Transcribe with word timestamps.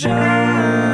Well, 0.00 0.91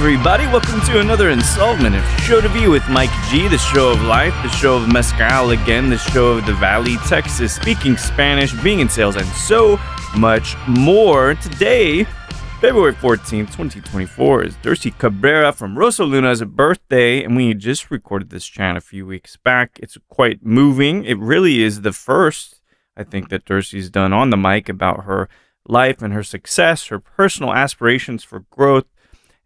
everybody. 0.00 0.46
Welcome 0.46 0.80
to 0.86 1.00
another 1.00 1.28
installment 1.28 1.94
of 1.94 2.02
Show 2.22 2.40
to 2.40 2.48
View 2.48 2.70
with 2.70 2.88
Mike 2.88 3.10
G, 3.28 3.48
the 3.48 3.58
show 3.58 3.90
of 3.90 4.00
life, 4.00 4.32
the 4.42 4.48
show 4.48 4.78
of 4.78 4.90
Mezcal 4.90 5.50
again, 5.50 5.90
the 5.90 5.98
show 5.98 6.38
of 6.38 6.46
the 6.46 6.54
Valley, 6.54 6.96
Texas, 7.06 7.54
speaking 7.54 7.98
Spanish, 7.98 8.54
being 8.62 8.80
in 8.80 8.88
sales, 8.88 9.16
and 9.16 9.26
so 9.26 9.78
much 10.16 10.56
more. 10.66 11.34
Today, 11.34 12.04
February 12.62 12.94
14th, 12.94 13.48
2024, 13.48 14.44
is 14.44 14.56
Dercy 14.56 14.96
Cabrera 14.96 15.52
from 15.52 15.76
Rosaluna's 15.76 16.42
birthday, 16.44 17.22
and 17.22 17.36
we 17.36 17.52
just 17.52 17.90
recorded 17.90 18.30
this 18.30 18.46
chat 18.46 18.78
a 18.78 18.80
few 18.80 19.04
weeks 19.04 19.36
back. 19.36 19.78
It's 19.82 19.98
quite 20.08 20.42
moving. 20.42 21.04
It 21.04 21.18
really 21.18 21.62
is 21.62 21.82
the 21.82 21.92
first, 21.92 22.62
I 22.96 23.04
think, 23.04 23.28
that 23.28 23.44
Dercy's 23.44 23.90
done 23.90 24.14
on 24.14 24.30
the 24.30 24.38
mic 24.38 24.70
about 24.70 25.04
her 25.04 25.28
life 25.68 26.00
and 26.00 26.14
her 26.14 26.22
success, 26.22 26.86
her 26.86 27.00
personal 27.00 27.52
aspirations 27.52 28.24
for 28.24 28.46
growth, 28.48 28.86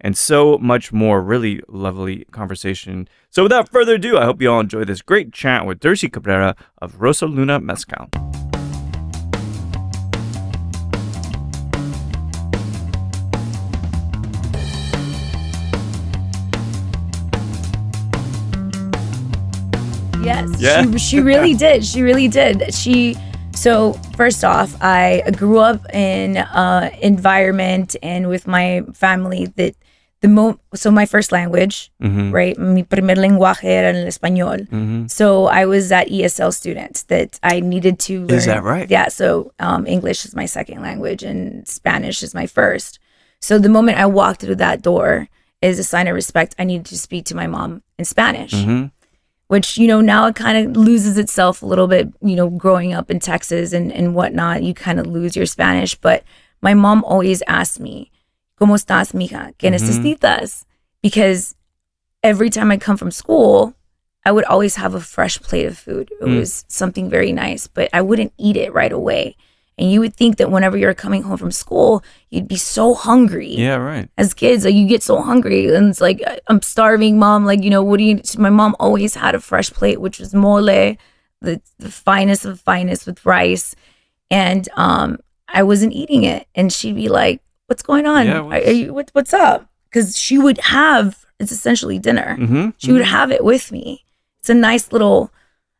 and 0.04 0.18
so 0.18 0.58
much 0.58 0.92
more. 0.92 1.22
Really 1.22 1.62
lovely 1.66 2.26
conversation. 2.30 3.08
So, 3.30 3.42
without 3.42 3.70
further 3.70 3.94
ado, 3.94 4.18
I 4.18 4.26
hope 4.26 4.40
you 4.40 4.52
all 4.52 4.60
enjoy 4.60 4.84
this 4.84 5.00
great 5.00 5.32
chat 5.32 5.66
with 5.66 5.80
Dercy 5.80 6.12
Cabrera 6.12 6.54
of 6.78 6.98
Rosaluna 6.98 7.60
Mezcal. 7.60 8.10
Yes. 20.22 20.60
Yeah. 20.60 20.82
She, 20.82 20.98
she 20.98 21.20
really 21.20 21.54
did. 21.66 21.84
She 21.84 22.02
really 22.02 22.28
did. 22.28 22.74
She 22.74 23.16
so 23.54 23.94
first 24.16 24.44
off, 24.44 24.76
I 24.82 25.22
grew 25.36 25.58
up 25.58 25.80
in 25.94 26.36
uh 26.36 26.90
environment 27.00 27.96
and 28.02 28.28
with 28.28 28.46
my 28.46 28.82
family 28.92 29.46
that 29.56 29.74
the 30.24 30.28
mo 30.36 30.58
so 30.74 30.90
my 30.90 31.06
first 31.14 31.30
language, 31.38 31.76
Mhm. 32.02 32.32
right? 32.40 32.56
Mi 32.58 32.82
primer 32.82 33.16
lenguaje 33.24 33.64
era 33.78 33.90
el 33.92 34.06
español. 34.12 34.58
Mhm. 34.70 35.10
So 35.10 35.46
I 35.60 35.62
was 35.72 35.88
that 35.94 36.06
ESL 36.10 36.52
student 36.60 37.04
that 37.12 37.38
I 37.42 37.60
needed 37.60 37.98
to 38.08 38.14
learn. 38.26 38.38
Is 38.38 38.46
that 38.46 38.62
right? 38.64 38.88
Yeah. 38.96 39.08
So 39.20 39.52
um, 39.66 39.86
English 39.86 40.24
is 40.24 40.32
my 40.34 40.46
second 40.46 40.80
language 40.88 41.22
and 41.30 41.68
Spanish 41.68 42.22
is 42.26 42.32
my 42.40 42.46
first. 42.46 42.98
So 43.40 43.58
the 43.58 43.68
moment 43.76 43.98
I 44.04 44.06
walked 44.06 44.40
through 44.40 44.56
that 44.66 44.80
door, 44.80 45.28
as 45.62 45.78
a 45.78 45.84
sign 45.84 46.06
of 46.08 46.14
respect, 46.14 46.54
I 46.58 46.64
needed 46.64 46.86
to 46.92 46.96
speak 47.06 47.24
to 47.26 47.36
my 47.36 47.46
mom 47.46 47.82
in 47.98 48.04
Spanish 48.06 48.52
Mhm. 48.54 48.90
which 49.48 49.76
you 49.80 49.86
know 49.86 50.00
now 50.00 50.22
it 50.26 50.34
kind 50.34 50.56
of 50.56 50.64
loses 50.88 51.18
itself 51.18 51.62
a 51.62 51.66
little 51.72 51.86
bit 51.86 52.08
you 52.30 52.34
know 52.38 52.48
growing 52.64 52.92
up 52.98 53.10
in 53.12 53.18
texas 53.20 53.72
and, 53.76 53.92
and 53.92 54.14
whatnot 54.16 54.62
you 54.66 54.72
kind 54.72 54.98
of 54.98 55.06
lose 55.06 55.36
your 55.36 55.44
spanish 55.46 55.92
but 56.06 56.24
my 56.62 56.72
mom 56.74 57.04
always 57.04 57.42
asked 57.46 57.78
me 57.78 58.10
cómo 58.58 58.74
estás 58.74 59.14
mija 59.14 59.52
qué 59.58 59.70
necesitas 59.70 60.64
because 61.02 61.54
every 62.22 62.50
time 62.50 62.70
i 62.70 62.76
come 62.76 62.96
from 62.96 63.10
school 63.10 63.74
i 64.24 64.30
would 64.32 64.44
always 64.44 64.76
have 64.76 64.94
a 64.94 65.00
fresh 65.00 65.40
plate 65.40 65.66
of 65.66 65.76
food 65.78 66.10
it 66.20 66.24
Mm. 66.26 66.38
was 66.38 66.64
something 66.68 67.08
very 67.10 67.32
nice 67.32 67.66
but 67.66 67.88
i 67.92 68.00
wouldn't 68.00 68.32
eat 68.38 68.56
it 68.56 68.72
right 68.72 68.92
away 68.92 69.36
and 69.76 69.90
you 69.90 69.98
would 70.00 70.14
think 70.14 70.36
that 70.36 70.52
whenever 70.52 70.76
you're 70.78 70.94
coming 70.94 71.24
home 71.24 71.36
from 71.36 71.50
school 71.50 72.02
you'd 72.30 72.46
be 72.48 72.56
so 72.56 72.94
hungry 72.94 73.54
Yeah, 73.56 73.76
right. 73.76 74.08
as 74.16 74.32
kids, 74.32 74.64
like 74.64 74.74
you 74.74 74.86
get 74.86 75.02
so 75.02 75.20
hungry 75.20 75.74
and 75.74 75.88
it's 75.90 76.00
like 76.00 76.22
I'm 76.46 76.62
starving, 76.62 77.18
mom. 77.18 77.44
Like 77.44 77.64
you 77.64 77.70
know, 77.70 77.82
what 77.82 77.98
do 77.98 78.04
you? 78.04 78.20
My 78.38 78.50
mom 78.50 78.76
always 78.78 79.16
had 79.16 79.34
a 79.34 79.40
fresh 79.40 79.70
plate, 79.72 80.00
which 80.00 80.20
was 80.20 80.32
mole, 80.32 80.62
the 80.62 80.96
the 81.80 81.90
finest 81.90 82.44
of 82.44 82.60
finest 82.60 83.04
with 83.06 83.26
rice, 83.26 83.74
and 84.30 84.68
um, 84.76 85.18
I 85.48 85.64
wasn't 85.64 85.92
eating 85.92 86.22
it, 86.22 86.46
and 86.54 86.72
she'd 86.72 86.94
be 86.94 87.08
like, 87.08 87.40
"What's 87.66 87.82
going 87.82 88.06
on? 88.06 88.26
Yeah, 88.26 88.38
are, 88.38 88.44
what's- 88.44 88.66
are 88.68 88.72
you 88.72 88.94
what, 88.94 89.10
what's 89.12 89.32
up?" 89.34 89.68
Because 89.90 90.16
she 90.18 90.38
would 90.38 90.58
have 90.58 91.24
it's 91.40 91.52
essentially 91.52 91.98
dinner. 91.98 92.36
Mm-hmm. 92.38 92.70
She 92.78 92.92
would 92.92 93.04
have 93.04 93.30
it 93.32 93.44
with 93.44 93.72
me. 93.72 94.04
It's 94.40 94.50
a 94.50 94.54
nice 94.54 94.92
little. 94.92 95.32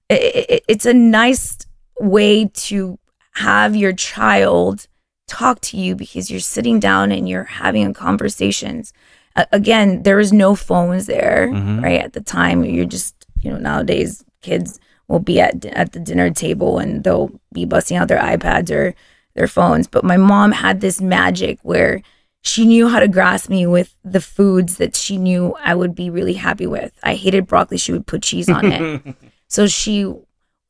It, 0.09 0.47
it, 0.51 0.65
it's 0.69 0.87
a 0.87 0.95
nice 0.95 1.59
way 2.01 2.47
to 2.47 2.99
have 3.37 3.75
your 3.77 3.93
child 3.93 4.87
talk 5.27 5.61
to 5.61 5.77
you 5.77 5.97
because 5.97 6.31
you're 6.31 6.41
sitting 6.41 6.79
down 6.81 7.11
and 7.13 7.29
you're 7.29 7.45
having 7.45 7.93
conversations. 7.95 8.93
Uh, 9.37 9.47
again, 9.53 10.03
there 10.03 10.17
was 10.17 10.33
no 10.33 10.55
phones 10.55 11.07
there, 11.07 11.49
Mhm. 11.53 11.83
right? 11.83 12.01
At 12.01 12.13
the 12.13 12.21
time, 12.21 12.65
you're 12.65 12.85
just 12.85 13.15
you 13.43 13.51
know 13.51 13.59
nowadays 13.59 14.25
kids 14.43 14.79
will 15.09 15.19
be 15.21 15.41
at 15.41 15.65
at 15.67 15.93
the 15.93 16.01
dinner 16.01 16.31
table 16.31 16.79
and 16.79 17.05
they'll 17.05 17.31
be 17.53 17.65
busting 17.65 17.97
out 17.97 18.09
their 18.09 18.21
iPads 18.21 18.71
or 18.71 18.95
their 19.35 19.47
phones. 19.47 19.87
But 19.87 20.05
my 20.05 20.17
mom 20.17 20.53
had 20.53 20.81
this 20.81 21.01
magic 21.01 21.59
where 21.63 22.03
she 22.43 22.67
knew 22.67 22.89
how 22.89 23.01
to 23.01 23.09
grasp 23.09 23.49
me 23.49 23.67
with 23.67 23.97
the 24.05 24.21
foods 24.21 24.77
that 24.77 24.95
she 24.95 25.17
knew 25.17 25.55
I 25.63 25.75
would 25.75 25.95
be 25.95 26.11
really 26.11 26.35
happy 26.35 26.67
with. 26.67 26.93
I 27.03 27.15
hated 27.15 27.47
broccoli; 27.47 27.79
she 27.79 27.93
would 27.93 28.07
put 28.07 28.23
cheese 28.23 28.49
on 28.49 28.73
it. 28.73 29.17
So 29.47 29.69
she 29.69 30.13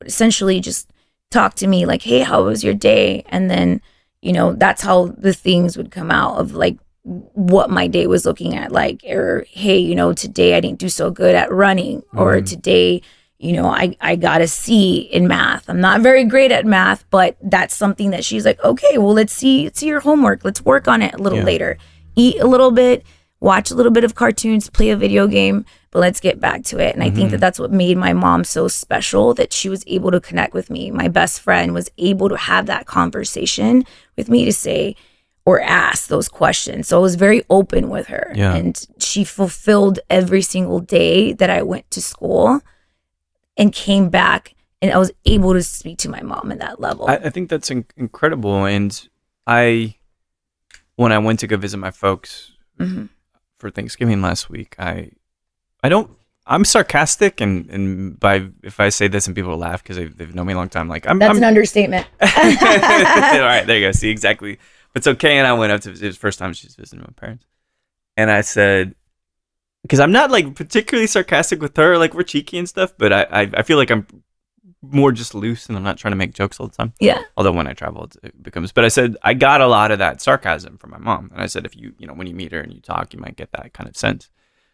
essentially 0.05 0.59
just 0.59 0.91
talk 1.31 1.55
to 1.55 1.65
me 1.65 1.87
like, 1.87 2.03
"Hey, 2.03 2.19
how 2.19 2.43
was 2.43 2.63
your 2.63 2.75
day?" 2.75 3.23
And 3.29 3.49
then, 3.49 3.81
you 4.21 4.31
know, 4.31 4.53
that's 4.53 4.83
how 4.83 5.07
the 5.17 5.33
things 5.33 5.75
would 5.75 5.89
come 5.89 6.11
out 6.11 6.37
of 6.37 6.53
like 6.53 6.77
what 7.03 7.69
my 7.69 7.87
day 7.87 8.05
was 8.05 8.25
looking 8.25 8.55
at 8.55 8.71
like 8.71 9.03
or 9.07 9.45
hey, 9.49 9.77
you 9.77 9.95
know, 9.95 10.13
today 10.13 10.55
I 10.55 10.59
didn't 10.59 10.79
do 10.79 10.89
so 10.89 11.09
good 11.09 11.35
at 11.35 11.51
running 11.51 12.03
or 12.13 12.35
mm-hmm. 12.35 12.45
today, 12.45 13.01
you 13.45 13.53
know, 13.53 13.67
I 13.67 13.95
I 14.01 14.15
got 14.15 14.41
a 14.41 14.47
C 14.47 14.97
in 15.11 15.27
math. 15.27 15.69
I'm 15.69 15.79
not 15.79 16.01
very 16.01 16.23
great 16.23 16.51
at 16.51 16.65
math, 16.65 17.05
but 17.11 17.37
that's 17.41 17.75
something 17.75 18.09
that 18.09 18.25
she's 18.25 18.45
like, 18.45 18.61
"Okay, 18.63 18.97
well, 18.97 19.13
let's 19.13 19.33
see 19.33 19.69
see 19.73 19.87
your 19.87 19.99
homework. 19.99 20.43
Let's 20.43 20.65
work 20.65 20.87
on 20.87 21.01
it 21.01 21.13
a 21.13 21.17
little 21.17 21.39
Yeah. 21.39 21.45
later. 21.45 21.77
Eat 22.15 22.41
a 22.41 22.47
little 22.47 22.71
bit, 22.71 23.03
watch 23.39 23.69
a 23.69 23.75
little 23.75 23.91
bit 23.91 24.03
of 24.03 24.15
cartoons, 24.15 24.69
play 24.69 24.89
a 24.89 24.95
video 24.97 25.27
game, 25.27 25.63
but 25.91 25.99
let's 25.99 26.19
get 26.19 26.39
back 26.39 26.63
to 26.63 26.79
it. 26.79 26.95
And 26.95 27.03
I 27.03 27.11
think 27.11 27.29
that 27.29 27.35
mm-hmm. 27.35 27.41
that's 27.41 27.59
what 27.59 27.71
made 27.71 27.97
my 27.97 28.13
mom 28.13 28.43
so 28.43 28.67
special 28.67 29.33
that 29.35 29.53
she 29.53 29.69
was 29.69 29.83
able 29.85 30.09
to 30.11 30.19
connect 30.19 30.53
with 30.53 30.69
me. 30.69 30.89
My 30.89 31.07
best 31.07 31.39
friend 31.41 31.73
was 31.73 31.89
able 31.97 32.29
to 32.29 32.37
have 32.37 32.65
that 32.65 32.87
conversation 32.87 33.83
with 34.17 34.27
me 34.27 34.45
to 34.45 34.53
say 34.53 34.95
or 35.45 35.61
ask 35.61 36.07
those 36.07 36.27
questions. 36.27 36.87
So 36.87 36.97
I 36.97 37.01
was 37.01 37.15
very 37.15 37.43
open 37.49 37.89
with 37.89 38.07
her. 38.07 38.31
Yeah. 38.33 38.55
And 38.55 38.83
she 38.97 39.23
fulfilled 39.23 39.99
every 40.09 40.41
single 40.41 40.79
day 40.79 41.33
that 41.33 41.51
I 41.51 41.61
went 41.61 41.91
to 41.91 42.01
school 42.01 42.61
and 43.57 43.71
came 43.73 44.09
back 44.09 44.53
and 44.81 44.91
I 44.91 44.97
was 44.97 45.11
able 45.25 45.53
to 45.53 45.63
speak 45.63 45.97
to 45.99 46.09
my 46.09 46.21
mom 46.21 46.51
at 46.51 46.59
that 46.59 46.79
level. 46.79 47.07
I, 47.07 47.15
I 47.15 47.29
think 47.29 47.49
that's 47.49 47.71
in- 47.71 47.85
incredible. 47.97 48.65
And 48.65 49.07
I, 49.47 49.95
when 50.95 51.11
I 51.11 51.17
went 51.19 51.39
to 51.41 51.47
go 51.47 51.57
visit 51.57 51.77
my 51.77 51.91
folks 51.91 52.51
Mhm. 52.79 53.09
for 53.57 53.69
Thanksgiving 53.71 54.21
last 54.21 54.49
week, 54.49 54.75
I, 54.77 55.11
I 55.83 55.89
don't. 55.89 56.11
I'm 56.47 56.63
sarcastic, 56.63 57.41
and 57.41 57.67
and 57.71 58.19
by 58.19 58.49
if 58.61 58.79
I 58.79 58.89
say 58.89 59.07
this 59.07 59.25
and 59.25 59.35
people 59.35 59.57
laugh 59.57 59.81
because 59.81 59.95
they've, 59.97 60.15
they've 60.15 60.35
known 60.35 60.45
me 60.45 60.53
a 60.53 60.55
long 60.55 60.69
time, 60.69 60.87
like 60.87 61.07
I'm. 61.09 61.17
That's 61.17 61.31
I'm 61.31 61.37
an 61.37 61.43
understatement. 61.43 62.05
All 62.21 62.27
right, 62.27 63.63
there 63.65 63.79
you 63.79 63.87
go. 63.87 63.91
See 63.91 64.09
exactly. 64.11 64.59
But 64.93 64.99
it's 64.99 65.07
okay. 65.07 65.37
And 65.39 65.47
I 65.47 65.53
went 65.53 65.71
up 65.71 65.81
to 65.81 65.89
it 65.89 65.93
was 65.93 66.01
the 66.01 66.11
first 66.11 66.37
time 66.37 66.53
she's 66.53 66.75
visiting 66.75 66.99
my 67.01 67.11
parents, 67.15 67.45
and 68.15 68.29
I 68.29 68.41
said, 68.41 68.93
because 69.85 69.99
I'm 69.99 70.11
not 70.11 70.31
like 70.31 70.55
particularly 70.55 71.05
sarcastic 71.05 71.61
with 71.61 71.77
her, 71.77 71.97
like 71.97 72.15
we're 72.15 72.23
cheeky 72.23 72.57
and 72.57 72.67
stuff, 72.67 72.93
but 72.97 73.13
I 73.13 73.23
I, 73.23 73.49
I 73.53 73.61
feel 73.61 73.77
like 73.77 73.91
I'm 73.91 74.07
more 74.81 75.11
just 75.11 75.35
loose 75.35 75.67
and 75.67 75.77
I'm 75.77 75.83
not 75.83 75.97
trying 75.97 76.11
to 76.11 76.17
make 76.17 76.33
jokes 76.33 76.59
all 76.59 76.67
the 76.67 76.75
time. 76.75 76.93
yeah. 76.99 77.21
Although 77.37 77.51
when 77.51 77.67
I 77.67 77.73
travel, 77.73 78.09
it- 78.23 78.41
becomes. 78.41 78.71
But 78.71 78.85
I 78.85 78.87
said 78.87 79.15
I 79.21 79.33
got 79.33 79.61
a 79.61 79.67
lot 79.67 79.91
of 79.91 79.99
that 79.99 80.21
sarcasm 80.21 80.77
from 80.77 80.91
my 80.91 80.97
mom, 80.97 81.29
and 81.33 81.41
I 81.41 81.45
said 81.45 81.65
if 81.65 81.75
you 81.75 81.93
you 81.99 82.07
know 82.07 82.13
when 82.13 82.27
you 82.27 82.33
meet 82.33 82.51
her 82.51 82.61
and 82.61 82.73
you 82.73 82.81
talk, 82.81 83.13
you 83.13 83.19
might 83.19 83.35
get 83.35 83.51
that 83.51 83.73
kind 83.73 83.87
of 83.87 83.95
sense. 83.95 84.29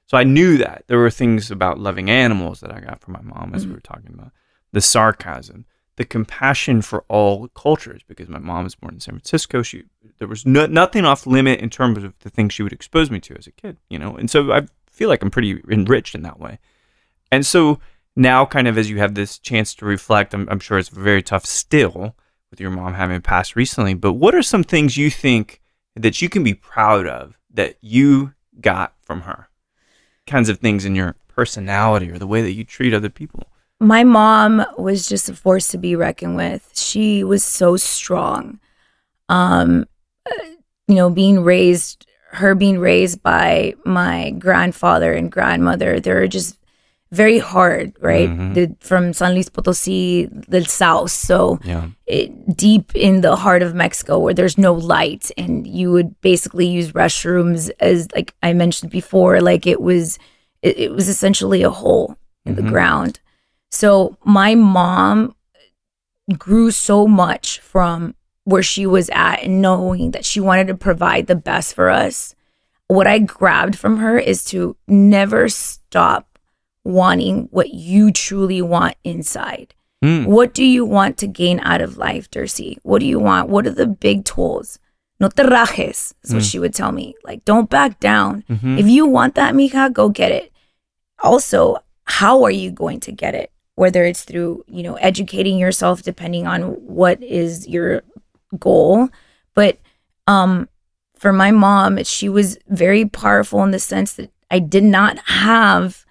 So 0.07 0.17
I 0.17 0.23
knew 0.23 0.57
that 0.57 0.85
there 0.87 0.97
were 0.97 1.09
things 1.09 1.51
about 1.51 1.79
loving 1.79 2.09
animals 2.09 2.61
that 2.61 2.71
I 2.71 2.79
got 2.79 3.01
from 3.01 3.13
my 3.13 3.21
mom, 3.21 3.51
as 3.53 3.63
we 3.63 3.67
mm-hmm. 3.67 3.75
were 3.75 3.81
talking 3.81 4.13
about 4.13 4.31
the 4.73 4.81
sarcasm, 4.81 5.65
the 5.95 6.05
compassion 6.05 6.81
for 6.81 7.03
all 7.07 7.47
cultures. 7.49 8.01
Because 8.07 8.29
my 8.29 8.39
mom 8.39 8.63
was 8.63 8.75
born 8.75 8.95
in 8.95 8.99
San 9.01 9.15
Francisco, 9.15 9.61
she 9.61 9.83
there 10.19 10.27
was 10.27 10.45
no, 10.45 10.65
nothing 10.65 11.05
off 11.05 11.25
limit 11.25 11.59
in 11.59 11.69
terms 11.69 12.03
of 12.03 12.13
the 12.19 12.29
things 12.29 12.53
she 12.53 12.63
would 12.63 12.73
expose 12.73 13.09
me 13.09 13.19
to 13.21 13.35
as 13.37 13.47
a 13.47 13.51
kid, 13.51 13.77
you 13.89 13.97
know. 13.97 14.15
And 14.15 14.29
so 14.29 14.51
I 14.51 14.67
feel 15.01 15.09
like 15.09 15.24
I'm 15.24 15.31
pretty 15.31 15.59
enriched 15.68 16.13
in 16.13 16.21
that 16.21 16.39
way. 16.39 16.59
And 17.31 17.44
so 17.44 17.80
now, 18.15 18.45
kind 18.45 18.68
of 18.68 18.77
as 18.77 18.88
you 18.88 19.00
have 19.00 19.15
this 19.15 19.39
chance 19.39 19.74
to 19.75 19.86
reflect, 19.86 20.33
I'm, 20.33 20.48
I'm 20.50 20.59
sure 20.59 20.77
it's 20.77 20.89
very 20.89 21.24
tough 21.24 21.45
still 21.45 22.15
with 22.51 22.59
your 22.59 22.69
mom 22.69 22.94
having 22.94 23.21
passed 23.21 23.56
recently. 23.56 23.95
But 23.95 24.13
what 24.13 24.36
are 24.36 24.44
some 24.44 24.63
things 24.63 24.98
you 24.98 25.09
think 25.09 25.62
that 25.95 26.21
you 26.21 26.30
can 26.30 26.44
be 26.44 26.53
proud 26.53 27.07
of 27.07 27.38
that 27.53 27.77
you 27.81 28.33
got 28.59 28.94
from 29.01 29.21
her? 29.21 29.48
kinds 30.27 30.50
of 30.50 30.59
things 30.59 30.86
in 30.86 30.95
your 30.95 31.15
personality 31.27 32.09
or 32.12 32.18
the 32.18 32.27
way 32.27 32.42
that 32.42 32.53
you 32.53 32.63
treat 32.63 32.94
other 32.94 33.09
people? 33.09 33.48
My 33.80 34.03
mom 34.03 34.63
was 34.77 35.09
just 35.09 35.30
a 35.30 35.33
force 35.33 35.68
to 35.69 35.77
be 35.77 35.95
reckoned 35.95 36.36
with. 36.36 36.69
She 36.75 37.24
was 37.24 37.44
so 37.44 37.75
strong. 37.77 38.59
Um, 39.27 39.88
uh, 40.30 40.45
you 40.88 40.95
know, 40.95 41.09
being 41.09 41.44
raised, 41.44 42.06
her 42.31 42.55
being 42.55 42.79
raised 42.79 43.21
by 43.23 43.73
my 43.85 44.31
grandfather 44.31 45.13
and 45.13 45.31
grandmother, 45.31 45.99
they're 45.99 46.27
just 46.27 46.57
very 47.11 47.39
hard, 47.39 47.91
right? 47.99 48.29
Mhm. 48.29 48.53
The, 48.53 48.75
from 48.79 49.11
San 49.11 49.33
Luis 49.33 49.49
Potosi, 49.49 50.29
the 50.47 50.63
south. 50.63 51.11
So 51.11 51.59
Yeah. 51.63 51.87
it, 52.07 52.31
deep 52.55 52.95
in 52.95 53.19
the 53.21 53.35
heart 53.35 53.61
of 53.63 53.75
Mexico 53.75 54.17
where 54.17 54.33
there's 54.33 54.57
no 54.57 54.73
light 54.73 55.29
and 55.37 55.67
you 55.67 55.91
would 55.91 56.19
basically 56.21 56.67
use 56.67 56.93
restrooms 56.93 57.69
as 57.81 58.07
like 58.15 58.33
I 58.41 58.53
mentioned 58.53 58.91
before 58.91 59.41
like 59.41 59.67
it 59.67 59.81
was 59.81 60.17
it, 60.61 60.77
it 60.79 60.91
was 60.93 61.09
essentially 61.09 61.63
a 61.63 61.69
hole 61.69 62.15
in 62.45 62.55
the 62.55 62.61
Mhm. 62.61 62.69
ground. 62.69 63.19
So 63.71 64.15
my 64.23 64.55
mom 64.55 65.35
grew 66.37 66.71
so 66.71 67.07
much 67.07 67.59
from 67.59 68.15
where 68.43 68.63
she 68.63 68.85
was 68.85 69.09
at 69.13 69.43
and 69.43 69.61
knowing 69.61 70.11
that 70.11 70.25
she 70.25 70.39
wanted 70.39 70.67
to 70.67 70.75
provide 70.75 71.27
the 71.27 71.35
best 71.35 71.73
for 71.75 71.89
us. 71.89 72.35
What 72.88 73.07
I 73.07 73.19
grabbed 73.19 73.75
from 73.77 73.97
her 73.97 74.17
is 74.17 74.43
to 74.45 74.75
never 74.88 75.47
stop 75.49 76.38
wanting 76.83 77.47
what 77.51 77.69
you 77.73 78.11
truly 78.11 78.61
want 78.61 78.95
inside. 79.03 79.73
Mm. 80.03 80.25
What 80.25 80.53
do 80.53 80.65
you 80.65 80.83
want 80.83 81.17
to 81.19 81.27
gain 81.27 81.59
out 81.59 81.79
of 81.81 81.97
life, 81.97 82.29
Dercy? 82.31 82.77
What 82.81 82.99
do 82.99 83.05
you 83.05 83.19
want? 83.19 83.49
What 83.49 83.67
are 83.67 83.71
the 83.71 83.85
big 83.85 84.25
tools? 84.25 84.79
No 85.19 85.29
te 85.29 85.43
rajes, 85.43 86.13
is 86.23 86.33
what 86.33 86.41
Mm. 86.41 86.51
she 86.51 86.57
would 86.57 86.73
tell 86.73 86.91
me. 86.91 87.13
Like, 87.23 87.45
don't 87.45 87.69
back 87.69 87.99
down. 87.99 88.43
Mhm. 88.49 88.79
If 88.79 88.88
you 88.88 89.05
want 89.05 89.35
that, 89.35 89.53
mija, 89.53 89.93
go 89.93 90.09
get 90.09 90.31
it. 90.31 90.51
Also, 91.23 91.77
how 92.05 92.43
are 92.43 92.49
you 92.51 92.71
going 92.71 92.99
to 93.01 93.11
get 93.11 93.35
it? 93.35 93.51
Whether 93.75 94.03
it's 94.03 94.23
through, 94.23 94.65
you 94.67 94.81
know, 94.81 94.95
educating 94.95 95.59
yourself, 95.59 96.01
depending 96.01 96.47
on 96.47 96.61
what 96.63 97.21
is 97.21 97.67
your 97.67 98.01
goal. 98.59 99.09
But 99.53 99.80
um, 100.27 100.69
for 101.15 101.33
my 101.33 101.51
mom, 101.51 102.03
she 102.03 102.30
was 102.30 102.57
very 102.68 103.06
powerful 103.06 103.63
in 103.63 103.71
the 103.71 103.80
sense 103.80 104.13
that 104.13 104.31
I 104.50 104.59
did 104.59 104.83
not 104.83 105.18
have 105.27 106.06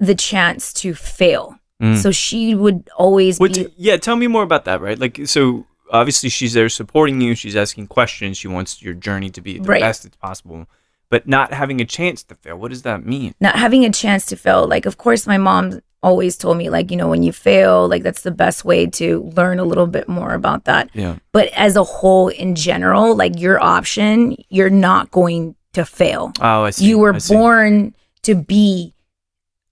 the 0.00 0.14
chance 0.14 0.72
to 0.74 0.94
fail. 0.94 1.58
Mm. 1.82 1.96
So 1.96 2.10
she 2.10 2.54
would 2.54 2.88
always 2.96 3.38
Which, 3.38 3.54
be 3.56 3.66
yeah, 3.76 3.96
tell 3.96 4.16
me 4.16 4.26
more 4.26 4.42
about 4.42 4.64
that, 4.64 4.80
right? 4.80 4.98
Like, 4.98 5.26
so 5.26 5.66
obviously 5.90 6.28
she's 6.28 6.52
there 6.52 6.68
supporting 6.68 7.20
you. 7.20 7.34
She's 7.34 7.56
asking 7.56 7.88
questions. 7.88 8.36
She 8.36 8.48
wants 8.48 8.80
your 8.80 8.94
journey 8.94 9.30
to 9.30 9.40
be 9.40 9.58
the 9.58 9.64
Right. 9.68 9.80
best 9.80 10.04
it's 10.04 10.16
possible, 10.16 10.66
but 11.10 11.26
not 11.26 11.52
having 11.52 11.80
a 11.80 11.84
chance 11.84 12.22
to 12.24 12.34
fail. 12.36 12.56
What 12.56 12.70
does 12.70 12.82
that 12.82 13.04
mean? 13.04 13.34
not 13.40 13.56
having 13.56 13.84
a 13.84 13.90
chance 13.90 14.24
to 14.26 14.36
fail. 14.36 14.66
Like, 14.66 14.86
of 14.86 14.96
course, 14.96 15.26
my 15.26 15.36
mom 15.36 15.80
always 16.04 16.36
told 16.36 16.56
me, 16.58 16.70
like, 16.70 16.90
you 16.90 16.96
know, 16.96 17.08
when 17.08 17.24
you 17.24 17.32
fail, 17.32 17.88
like, 17.88 18.04
that's 18.04 18.22
the 18.22 18.30
best 18.30 18.64
way 18.64 18.86
to 18.86 19.28
learn 19.34 19.58
a 19.58 19.64
little 19.64 19.88
bit 19.88 20.08
more 20.08 20.34
about 20.34 20.66
that. 20.66 20.90
Yeah. 20.92 21.16
But 21.32 21.48
as 21.54 21.74
a 21.74 21.82
whole, 21.82 22.28
in 22.28 22.54
general, 22.54 23.16
like, 23.16 23.40
your 23.40 23.60
option, 23.60 24.36
you're 24.50 24.70
not 24.70 25.10
going 25.10 25.56
to 25.72 25.84
fail. 25.84 26.32
Oh, 26.40 26.64
I 26.64 26.70
see. 26.70 26.86
You 26.86 26.98
were 26.98 27.14
I 27.14 27.18
see. 27.18 27.34
born 27.34 27.94
to 28.22 28.36
be 28.36 28.93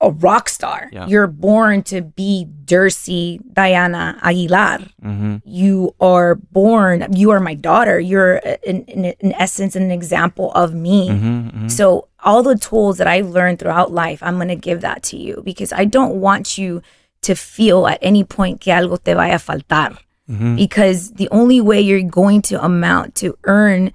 a 0.02 0.10
rock 0.10 0.48
star. 0.48 0.88
Yeah. 0.92 1.06
You're 1.06 1.28
born 1.28 1.82
to 1.84 2.02
be 2.02 2.46
Dercy 2.64 3.38
Diana 3.52 4.18
Aguilar. 4.22 4.78
Mm-hmm. 5.02 5.36
You 5.44 5.94
are 6.00 6.34
born, 6.34 7.06
you 7.14 7.30
are 7.30 7.40
my 7.40 7.54
daughter. 7.54 8.00
You're 8.00 8.36
in, 8.64 8.84
in, 8.84 9.04
in 9.20 9.32
essence 9.34 9.76
an 9.76 9.90
example 9.92 10.50
of 10.52 10.74
me. 10.74 11.08
Mm-hmm. 11.08 11.68
So 11.68 12.08
all 12.24 12.42
the 12.42 12.56
tools 12.56 12.98
that 12.98 13.06
I've 13.06 13.30
learned 13.30 13.60
throughout 13.60 13.92
life, 13.92 14.22
I'm 14.22 14.38
gonna 14.38 14.56
give 14.56 14.80
that 14.80 15.02
to 15.04 15.16
you 15.16 15.40
because 15.44 15.72
I 15.72 15.84
don't 15.84 16.16
want 16.20 16.58
you 16.58 16.82
to 17.22 17.34
feel 17.36 17.86
at 17.86 17.98
any 18.02 18.24
point 18.24 18.60
que 18.60 18.72
algo 18.72 19.02
te 19.02 19.14
vaya 19.14 19.36
a 19.36 19.38
faltar. 19.38 19.96
Mm-hmm. 20.28 20.56
Because 20.56 21.12
the 21.12 21.28
only 21.30 21.60
way 21.60 21.80
you're 21.80 22.02
going 22.02 22.42
to 22.42 22.62
amount 22.62 23.14
to 23.16 23.36
earn, 23.44 23.92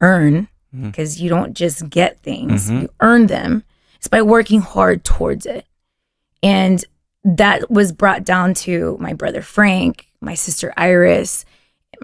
earn, 0.00 0.48
because 0.72 1.20
you 1.20 1.28
don't 1.28 1.54
just 1.54 1.88
get 1.88 2.18
things, 2.20 2.70
Mhm. 2.70 2.82
you 2.82 2.88
earn 3.00 3.26
them. 3.28 3.62
It's 4.04 4.08
by 4.10 4.20
working 4.20 4.60
hard 4.60 5.02
towards 5.02 5.46
it. 5.46 5.64
And 6.42 6.84
that 7.24 7.70
was 7.70 7.90
brought 7.90 8.22
down 8.22 8.52
to 8.52 8.98
my 9.00 9.14
brother 9.14 9.40
Frank, 9.40 10.08
my 10.20 10.34
sister 10.34 10.74
Iris, 10.76 11.46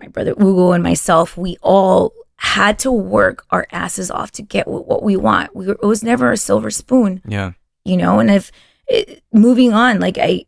my 0.00 0.08
brother 0.08 0.30
Ugo, 0.30 0.72
and 0.72 0.82
myself. 0.82 1.36
We 1.36 1.58
all 1.60 2.14
had 2.36 2.78
to 2.78 2.90
work 2.90 3.44
our 3.50 3.66
asses 3.70 4.10
off 4.10 4.30
to 4.30 4.42
get 4.42 4.66
what, 4.66 5.02
we 5.02 5.14
want. 5.18 5.54
We 5.54 5.66
were, 5.66 5.74
it 5.74 5.82
was 5.84 6.02
never 6.02 6.32
a 6.32 6.38
silver 6.38 6.70
spoon, 6.70 7.20
Yeah. 7.26 7.52
you 7.84 7.98
know. 7.98 8.18
And 8.18 8.30
if 8.30 8.50
it, 8.88 9.22
moving 9.30 9.74
on, 9.74 10.00
like 10.00 10.16
I 10.16 10.46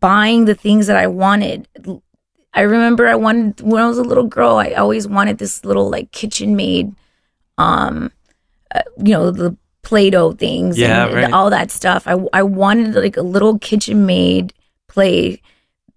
buying 0.00 0.46
the 0.46 0.54
things 0.56 0.88
that 0.88 0.96
I 0.96 1.06
wanted. 1.06 1.68
I 2.54 2.62
remember 2.62 3.06
I 3.06 3.14
wanted 3.14 3.60
when 3.60 3.80
I 3.80 3.86
was 3.86 3.98
a 3.98 4.02
little 4.02 4.26
girl. 4.26 4.56
I 4.56 4.72
always 4.72 5.06
wanted 5.06 5.38
this 5.38 5.64
little 5.64 5.88
like 5.88 6.10
kitchen 6.10 6.56
made, 6.56 6.92
um, 7.56 8.10
uh, 8.74 8.82
you 8.98 9.12
know, 9.12 9.30
the 9.30 9.56
Play-Doh 9.82 10.32
things 10.32 10.78
Yeah, 10.78 11.06
and, 11.06 11.14
right. 11.14 11.24
and 11.24 11.34
all 11.34 11.50
that 11.50 11.70
stuff. 11.70 12.06
I 12.06 12.14
I 12.32 12.42
wanted 12.42 12.94
like 12.94 13.16
a 13.16 13.22
little 13.22 13.58
kitchen 13.58 14.06
made 14.06 14.52
play 14.88 15.40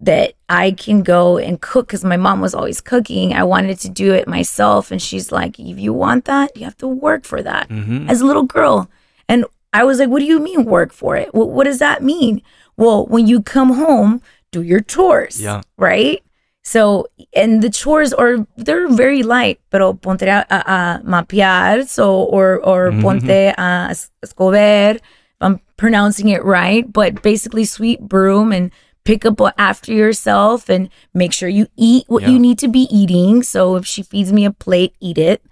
that 0.00 0.34
I 0.48 0.72
can 0.72 1.02
go 1.02 1.38
and 1.38 1.60
cook 1.60 1.86
because 1.86 2.04
my 2.04 2.16
mom 2.16 2.40
was 2.40 2.54
always 2.54 2.80
cooking. 2.80 3.32
I 3.32 3.44
wanted 3.44 3.78
to 3.80 3.88
do 3.88 4.12
it 4.12 4.28
myself, 4.28 4.90
and 4.90 5.00
she's 5.00 5.32
like, 5.32 5.58
"If 5.58 5.78
you 5.78 5.92
want 5.92 6.24
that, 6.26 6.56
you 6.56 6.64
have 6.64 6.76
to 6.78 6.88
work 6.88 7.24
for 7.24 7.42
that." 7.42 7.68
Mm-hmm. 7.68 8.10
As 8.10 8.20
a 8.20 8.26
little 8.26 8.42
girl, 8.44 8.90
and 9.28 9.44
I 9.72 9.84
was 9.84 9.98
like, 9.98 10.08
"What 10.08 10.18
do 10.18 10.26
you 10.26 10.38
mean 10.40 10.64
work 10.64 10.92
for 10.92 11.16
it? 11.16 11.32
What, 11.34 11.50
what 11.50 11.64
does 11.64 11.78
that 11.78 12.02
mean?" 12.02 12.42
Well, 12.76 13.06
when 13.06 13.26
you 13.26 13.40
come 13.40 13.72
home, 13.74 14.20
do 14.52 14.60
your 14.62 14.80
chores. 14.80 15.40
Yeah. 15.40 15.62
Right. 15.78 16.22
So, 16.66 17.06
and 17.32 17.62
the 17.62 17.70
chores 17.70 18.12
are 18.12 18.44
they're 18.56 18.88
very 18.88 19.22
light, 19.22 19.60
pero 19.70 19.94
ponte 19.94 20.22
a, 20.26 20.42
a, 20.50 21.00
mapear, 21.06 21.86
so 21.86 22.24
or 22.24 22.58
or 22.58 22.90
Mhm. 22.90 23.02
ponte 23.02 23.30
a 23.30 23.86
es- 23.90 24.10
escober. 24.24 24.96
If 24.96 25.00
I'm 25.40 25.60
pronouncing 25.76 26.28
it 26.28 26.42
right, 26.44 26.82
but 26.92 27.22
basically 27.22 27.64
sweep 27.66 28.00
broom 28.00 28.50
and 28.50 28.72
pick 29.04 29.24
up 29.24 29.38
after 29.58 29.92
yourself 29.92 30.68
and 30.68 30.88
make 31.14 31.32
sure 31.32 31.48
you 31.48 31.68
eat 31.76 32.02
what 32.08 32.22
Yeah. 32.24 32.30
you 32.30 32.38
need 32.40 32.58
to 32.58 32.68
be 32.68 32.88
eating. 32.90 33.44
So 33.44 33.76
if 33.76 33.86
she 33.86 34.02
feeds 34.02 34.32
me 34.32 34.44
a 34.44 34.50
plate, 34.50 34.92
eat 34.98 35.18
it. 35.18 35.42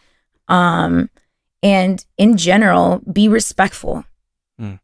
Um, 0.49 1.11
and 1.63 2.05
in 2.19 2.37
general, 2.37 3.03
be 3.07 3.29
respectful. 3.29 4.03
Mm. 4.61 4.81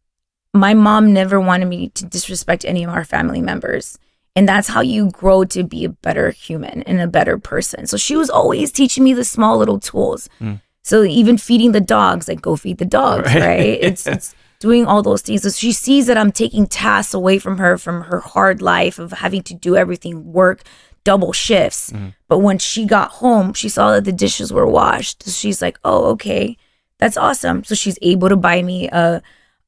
My 0.54 0.74
mom 0.74 1.12
never 1.12 1.40
wanted 1.40 1.66
me 1.66 1.88
to 1.98 2.04
disrespect 2.06 2.64
any 2.64 2.84
of 2.84 2.90
our 2.94 3.04
family 3.04 3.40
members. 3.42 3.98
And 4.40 4.48
that's 4.48 4.68
how 4.68 4.80
you 4.80 5.10
grow 5.10 5.44
to 5.44 5.62
be 5.62 5.84
a 5.84 5.90
better 5.90 6.30
human 6.30 6.82
and 6.84 6.98
a 6.98 7.06
better 7.06 7.36
person. 7.36 7.86
So 7.86 7.98
she 7.98 8.16
was 8.16 8.30
always 8.30 8.72
teaching 8.72 9.04
me 9.04 9.12
the 9.12 9.22
small 9.22 9.58
little 9.58 9.78
tools. 9.78 10.30
Mm. 10.40 10.62
So 10.82 11.02
even 11.04 11.36
feeding 11.36 11.72
the 11.72 11.80
dogs, 11.96 12.26
like 12.26 12.40
go 12.40 12.56
feed 12.56 12.78
the 12.78 12.86
dogs, 12.86 13.26
Right. 13.34 13.42
right? 13.42 13.78
It's 13.88 14.06
it's 14.06 14.34
doing 14.58 14.86
all 14.86 15.02
those 15.02 15.20
things. 15.20 15.42
So 15.42 15.50
she 15.50 15.72
sees 15.72 16.06
that 16.06 16.16
I'm 16.16 16.32
taking 16.32 16.66
tasks 16.66 17.12
away 17.12 17.38
from 17.38 17.58
her 17.58 17.76
from 17.76 18.04
her 18.04 18.20
hard 18.20 18.62
life 18.62 18.98
of 18.98 19.12
having 19.12 19.42
to 19.42 19.54
do 19.54 19.76
everything, 19.76 20.32
work 20.32 20.62
double 21.04 21.32
shifts. 21.34 21.90
Mhm. 21.90 22.14
But 22.30 22.38
when 22.38 22.56
she 22.58 22.86
got 22.86 23.10
home, 23.22 23.52
she 23.52 23.68
saw 23.68 23.92
that 23.92 24.04
the 24.04 24.12
dishes 24.24 24.52
were 24.56 24.66
washed. 24.66 25.24
So 25.24 25.30
she's 25.32 25.60
like, 25.60 25.78
"Oh, 25.84 26.00
okay, 26.16 26.56
that's 26.98 27.18
awesome." 27.18 27.62
So 27.64 27.74
she's 27.74 27.98
able 28.00 28.30
to 28.30 28.36
buy 28.36 28.62
me 28.62 28.88
a, 28.88 29.20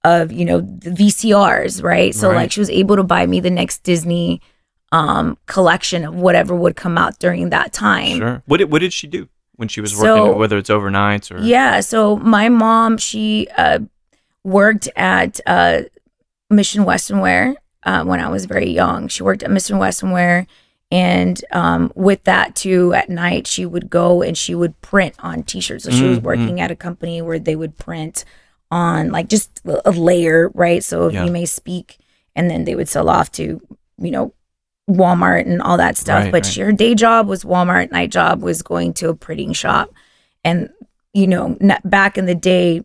of 0.05 0.33
you 0.33 0.45
know 0.47 0.61
the 0.85 0.91
VCRs, 1.01 1.83
right? 1.83 2.15
So 2.15 2.29
Right. 2.29 2.37
like 2.37 2.53
she 2.53 2.61
was 2.65 2.71
able 2.71 2.97
to 2.97 3.05
buy 3.05 3.27
me 3.27 3.39
the 3.41 3.51
next 3.61 3.83
Disney 3.85 4.41
um 4.93 5.37
collection 5.47 6.05
of 6.05 6.15
whatever 6.15 6.55
would 6.55 6.77
come 6.77 6.97
out 6.97 7.19
during 7.19 7.51
that 7.51 7.73
time. 7.73 8.19
Sure. 8.19 8.43
What 8.47 8.59
did 8.59 8.71
What 8.71 8.81
did 8.81 8.93
she 8.93 9.07
do 9.07 9.29
when 9.57 9.69
she 9.69 9.81
was 9.81 9.93
So- 9.97 10.25
working? 10.27 10.39
Whether 10.39 10.59
it's 10.59 10.71
overnights 10.71 11.31
or 11.35 11.39
Yeah. 11.43 11.81
So 11.81 12.17
my 12.17 12.49
mom, 12.49 12.99
she 12.99 13.49
uh, 13.57 13.81
worked 14.45 14.89
at 14.97 15.41
uh, 15.47 15.83
Mission 16.51 16.85
Western 16.85 17.21
Wear 17.21 17.57
uh, 17.85 18.05
when 18.05 18.21
I 18.21 18.29
was 18.29 18.45
very 18.45 18.71
young. 18.71 19.09
She 19.09 19.23
worked 19.23 19.43
at 19.43 19.51
Mission 19.51 19.79
Western 19.79 20.11
Wear. 20.13 20.47
And 20.91 21.43
um, 21.53 21.91
with 21.95 22.25
that 22.25 22.55
too, 22.55 22.93
at 22.93 23.09
night 23.09 23.47
she 23.47 23.65
would 23.65 23.89
go 23.89 24.21
and 24.21 24.37
she 24.37 24.55
would 24.55 24.79
print 24.83 25.15
on 25.21 25.43
T-shirts. 25.43 25.85
So 25.85 25.91
she 25.91 26.05
was 26.07 26.19
Mhm. 26.19 26.23
working 26.23 26.61
at 26.61 26.71
a 26.71 26.77
company 26.77 27.23
where 27.23 27.39
they 27.39 27.57
would 27.57 27.79
print 27.79 28.27
on 28.71 29.11
like 29.11 29.29
just 29.29 29.63
a 29.65 29.91
layer, 29.93 30.51
right? 30.53 30.85
So 30.85 31.07
if 31.07 31.15
Yeah. 31.15 31.25
you 31.25 31.31
may 31.33 31.47
speak, 31.47 31.97
and 32.37 32.51
then 32.51 32.65
they 32.65 32.75
would 32.75 32.89
sell 32.91 33.09
off 33.09 33.31
to, 33.33 33.61
you 33.99 34.11
know, 34.11 34.35
Walmart 34.91 35.43
and 35.47 35.63
all 35.63 35.77
that 35.77 35.97
stuff. 35.97 36.25
Right, 36.25 36.33
but 36.33 36.45
right. 36.45 36.55
her 36.57 36.73
day 36.73 36.95
job 36.95 37.29
was 37.29 37.45
Walmart. 37.45 37.91
Night 37.93 38.11
job 38.11 38.43
was 38.43 38.63
going 38.63 38.95
to 38.95 39.09
a 39.09 39.15
printing 39.15 39.53
shop, 39.53 39.91
and 40.45 40.71
you 41.13 41.27
know, 41.27 41.57
back 41.85 42.19
in 42.19 42.27
the 42.27 42.35
day, 42.35 42.83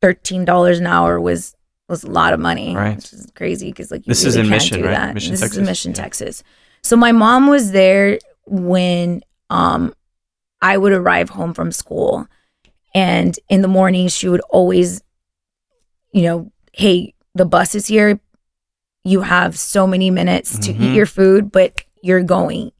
thirteen 0.00 0.44
dollars 0.44 0.78
an 0.78 0.86
hour 0.86 1.20
was 1.20 1.54
was 1.88 2.02
a 2.02 2.10
lot 2.10 2.32
of 2.32 2.40
money. 2.40 2.74
Right. 2.74 2.96
which 2.96 3.12
is 3.12 3.30
crazy 3.34 3.70
because 3.70 3.90
like 3.90 4.06
you 4.06 4.10
This 4.10 4.24
is 4.24 4.36
in 4.36 4.48
Mission, 4.48 4.78
do 4.80 4.86
right? 4.86 4.92
that. 4.92 5.14
Mission, 5.14 5.32
this 5.32 5.40
Texas? 5.40 5.52
is 5.56 5.58
in 5.58 5.66
Mission, 5.66 5.90
Yeah. 5.92 5.96
Texas. 6.02 6.42
So 6.82 6.96
my 6.96 7.12
mom 7.12 7.46
was 7.46 7.72
there 7.72 8.18
when 8.46 9.22
um 9.50 9.94
I 10.62 10.78
would 10.78 10.92
arrive 10.92 11.28
home 11.30 11.52
from 11.54 11.70
school, 11.72 12.26
and 12.94 13.38
in 13.48 13.62
the 13.62 13.68
morning 13.68 14.08
she 14.08 14.28
would 14.28 14.40
always 14.50 15.02
you 16.12 16.22
know, 16.22 16.50
hey, 16.72 17.12
the 17.34 17.44
bus 17.44 17.74
is 17.74 17.86
here. 17.86 18.18
You 19.06 19.20
have 19.22 19.56
so 19.58 19.86
many 19.86 20.10
minutes 20.10 20.58
to 20.58 20.72
Mhm. 20.74 20.80
eat 20.80 20.94
your 20.94 21.06
food, 21.06 21.52
but 21.52 21.82
you're 22.02 22.22
going. 22.22 22.72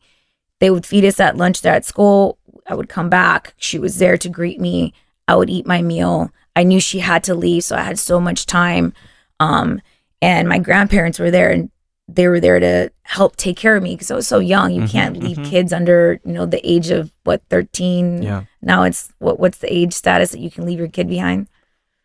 They 0.60 0.70
would 0.70 0.84
feed 0.84 1.04
us 1.04 1.20
at 1.20 1.36
lunch 1.36 1.62
there 1.62 1.74
at 1.74 1.84
school. 1.84 2.38
I 2.66 2.74
would 2.74 2.88
come 2.88 3.08
back. 3.08 3.54
She 3.58 3.78
was 3.78 3.98
there 3.98 4.16
to 4.18 4.28
greet 4.28 4.60
me. 4.60 4.92
I 5.28 5.36
would 5.36 5.48
eat 5.50 5.66
my 5.66 5.82
meal. 5.82 6.30
I 6.56 6.64
knew 6.64 6.80
she 6.80 6.98
had 6.98 7.22
to 7.24 7.34
leave, 7.34 7.62
so 7.64 7.76
I 7.76 7.82
had 7.82 7.98
so 7.98 8.18
much 8.18 8.46
time. 8.46 8.92
Um, 9.38 9.80
and 10.20 10.48
my 10.48 10.58
grandparents 10.58 11.18
were 11.20 11.30
there 11.30 11.50
and 11.50 11.70
they 12.08 12.26
were 12.28 12.40
there 12.40 12.58
to 12.60 12.90
help 13.02 13.36
take 13.36 13.56
care 13.56 13.76
of 13.76 13.82
me 13.82 13.94
because 13.94 14.10
I 14.10 14.14
was 14.16 14.26
so 14.28 14.38
young. 14.38 14.72
You 14.72 14.82
Mhm, 14.82 14.90
can't 14.90 15.16
leave 15.22 15.36
mhm. 15.38 15.44
kids 15.50 15.72
under, 15.72 16.18
you 16.24 16.32
know, 16.32 16.46
the 16.46 16.64
age 16.68 16.90
of 16.90 17.12
what, 17.24 17.42
13. 17.50 18.22
Yeah. 18.22 18.44
Now 18.62 18.82
it's 18.84 19.10
what 19.18 19.38
what's 19.38 19.58
the 19.58 19.72
age 19.72 19.92
status 19.92 20.30
that 20.30 20.40
you 20.40 20.50
can 20.50 20.64
leave 20.66 20.78
your 20.78 20.88
kid 20.88 21.08
behind? 21.08 21.46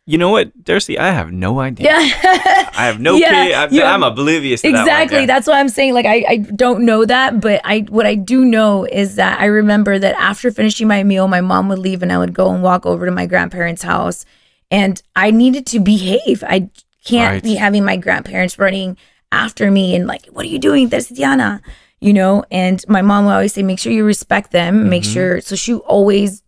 You 0.04 0.18
know 0.18 0.30
what, 0.30 0.64
Darcy? 0.64 0.98
I 0.98 1.10
have 1.12 1.30
no 1.30 1.60
idea. 1.60 1.86
Yeah. 1.92 2.68
I 2.74 2.86
have 2.86 2.98
no 3.00 3.14
Yeah, 3.16 3.30
kid. 3.68 3.82
I'm. 3.82 4.02
I'm 4.02 4.02
oblivious 4.02 4.62
to 4.62 4.72
that 4.72 4.80
exactly 4.82 5.20
yeah. 5.20 5.26
that's 5.26 5.46
why 5.46 5.60
i'm 5.60 5.68
saying 5.68 5.92
like 5.94 6.06
I, 6.06 6.24
I 6.28 6.36
don't 6.38 6.84
know 6.84 7.04
that 7.04 7.40
but 7.40 7.60
i 7.64 7.80
what 7.90 8.06
i 8.06 8.14
do 8.14 8.44
know 8.44 8.84
is 8.84 9.16
that 9.16 9.38
i 9.40 9.44
remember 9.44 9.98
that 9.98 10.14
after 10.16 10.50
finishing 10.50 10.88
my 10.88 11.02
meal 11.04 11.28
my 11.28 11.40
mom 11.42 11.68
would 11.68 11.78
leave 11.78 12.02
and 12.02 12.10
i 12.12 12.18
would 12.18 12.32
go 12.34 12.50
and 12.52 12.62
walk 12.62 12.86
over 12.86 13.04
to 13.06 13.12
my 13.12 13.26
grandparents 13.26 13.82
house 13.82 14.24
and 14.70 15.02
i 15.14 15.30
needed 15.30 15.66
to 15.66 15.78
behave 15.80 16.42
i 16.46 16.68
can't 17.04 17.34
Right. 17.34 17.42
be 17.42 17.54
having 17.56 17.84
my 17.84 17.96
grandparents 17.96 18.58
running 18.58 18.96
after 19.30 19.70
me 19.70 19.94
and 19.94 20.06
like 20.06 20.26
what 20.26 20.44
are 20.46 20.48
you 20.48 20.58
doing 20.58 20.88
there's 20.88 21.08
diana 21.08 21.60
you 22.00 22.12
know 22.14 22.44
and 22.50 22.82
my 22.88 23.02
mom 23.02 23.26
would 23.26 23.32
always 23.32 23.52
say 23.52 23.62
make 23.62 23.78
sure 23.78 23.92
you 23.92 24.04
respect 24.04 24.50
them 24.50 24.88
make 24.88 25.02
Mhm. 25.04 25.12
sure 25.12 25.40
so 25.42 25.54
she 25.54 25.74
always 25.74 26.42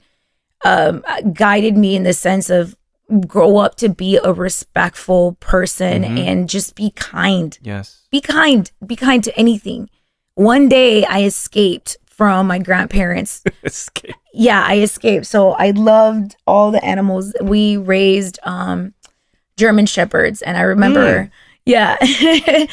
um 0.65 1.05
guided 1.33 1.77
me 1.77 1.95
in 1.95 2.03
the 2.05 2.15
sense 2.15 2.49
of 2.51 2.75
grow 3.27 3.59
up 3.59 3.75
to 3.77 3.89
be 3.89 4.17
a 4.23 4.33
respectful 4.33 5.35
person 5.41 6.03
Mhm. 6.03 6.19
and 6.27 6.49
just 6.49 6.75
be 6.75 6.91
kind. 6.97 7.59
Yes. 7.63 8.03
be 8.11 8.21
kind. 8.21 8.71
Be 8.87 8.97
kind 8.97 9.23
to 9.25 9.37
anything. 9.39 9.91
One 10.37 10.69
day 10.69 11.05
i 11.05 11.23
escaped 11.23 11.97
from 12.07 12.47
my 12.47 12.59
grandparents. 12.59 13.43
Escape. 13.65 14.15
yeah 14.33 14.65
i 14.67 14.79
escaped. 14.79 15.27
So 15.27 15.53
i 15.53 15.71
loved 15.73 16.37
all 16.47 16.71
the 16.71 16.85
animals. 16.85 17.35
We 17.43 17.77
raised 17.77 18.39
um 18.45 18.95
german 19.57 19.87
shepherds. 19.87 20.41
And 20.43 20.57
i 20.57 20.63
remember 20.63 21.31
yeah. 21.67 21.97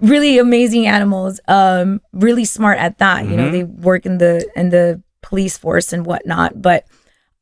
Really 0.00 0.38
amazing 0.38 0.86
animals. 0.86 1.40
Um 1.48 2.00
really 2.12 2.44
smart 2.44 2.78
at 2.78 2.98
that. 2.98 3.26
You 3.26 3.36
know 3.36 3.48
Mhm. 3.48 3.52
they 3.52 3.64
work 3.64 4.04
in 4.06 4.18
the 4.18 4.46
in 4.56 4.70
the 4.70 5.00
police 5.22 5.56
force 5.56 5.92
and 5.92 6.04
whatnot. 6.04 6.60
But 6.60 6.84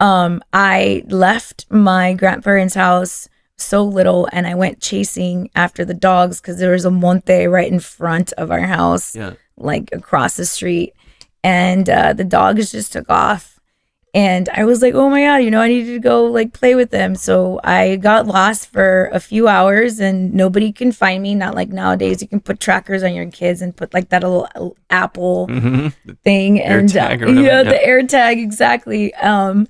um 0.02 0.42
i 0.52 1.02
left 1.08 1.64
my 1.70 2.12
grandparents 2.14 2.74
house 2.74 3.28
so 3.56 3.84
little 3.84 4.28
and 4.32 4.46
i 4.46 4.54
went 4.54 4.80
chasing 4.80 5.48
after 5.54 5.84
the 5.84 5.94
dogs 6.08 6.40
because 6.40 6.58
there 6.58 6.72
was 6.72 6.84
a 6.84 6.90
monte 6.90 7.46
right 7.46 7.70
in 7.72 7.80
front 7.80 8.32
of 8.42 8.50
our 8.50 8.66
house 8.78 9.14
Yeah. 9.16 9.34
like 9.56 9.88
across 9.92 10.36
the 10.36 10.44
street. 10.56 10.92
And 11.44 11.90
uh, 11.90 12.12
the 12.12 12.24
dogs 12.38 12.70
just 12.70 12.92
took 12.92 13.10
off. 13.10 13.58
And 14.14 14.48
i 14.60 14.64
was 14.64 14.82
like 14.82 14.94
oh 14.94 15.08
my 15.14 15.22
god 15.24 15.36
you 15.44 15.50
know 15.50 15.60
i 15.60 15.68
needed 15.68 15.92
to 15.94 15.98
go 16.12 16.16
like 16.38 16.52
play 16.52 16.74
with 16.74 16.90
them. 16.90 17.14
So 17.14 17.60
i 17.64 17.96
got 17.96 18.26
lost 18.26 18.62
for 18.74 19.08
a 19.12 19.20
few 19.20 19.48
hours 19.56 20.00
and 20.00 20.34
nobody 20.34 20.70
can 20.72 20.92
find 20.92 21.22
me. 21.22 21.34
Not 21.34 21.54
like 21.54 21.70
nowadays 21.70 22.20
you 22.22 22.28
can 22.28 22.40
put 22.40 22.60
trackers 22.60 23.02
on 23.02 23.14
your 23.14 23.30
kids 23.30 23.62
and 23.62 23.76
put 23.76 23.94
like 23.94 24.08
that 24.10 24.22
little 24.22 24.48
uh, 24.54 24.68
apple 24.90 25.46
hmm 25.46 25.88
thing 26.24 26.60
Air 26.60 26.80
and 26.80 26.88
tag 26.92 27.22
uh, 27.22 27.26
yeah, 27.28 27.40
yeah. 27.40 27.62
the 27.72 27.80
air 27.90 28.02
tag 28.06 28.38
exactly. 28.38 29.14
Um 29.14 29.66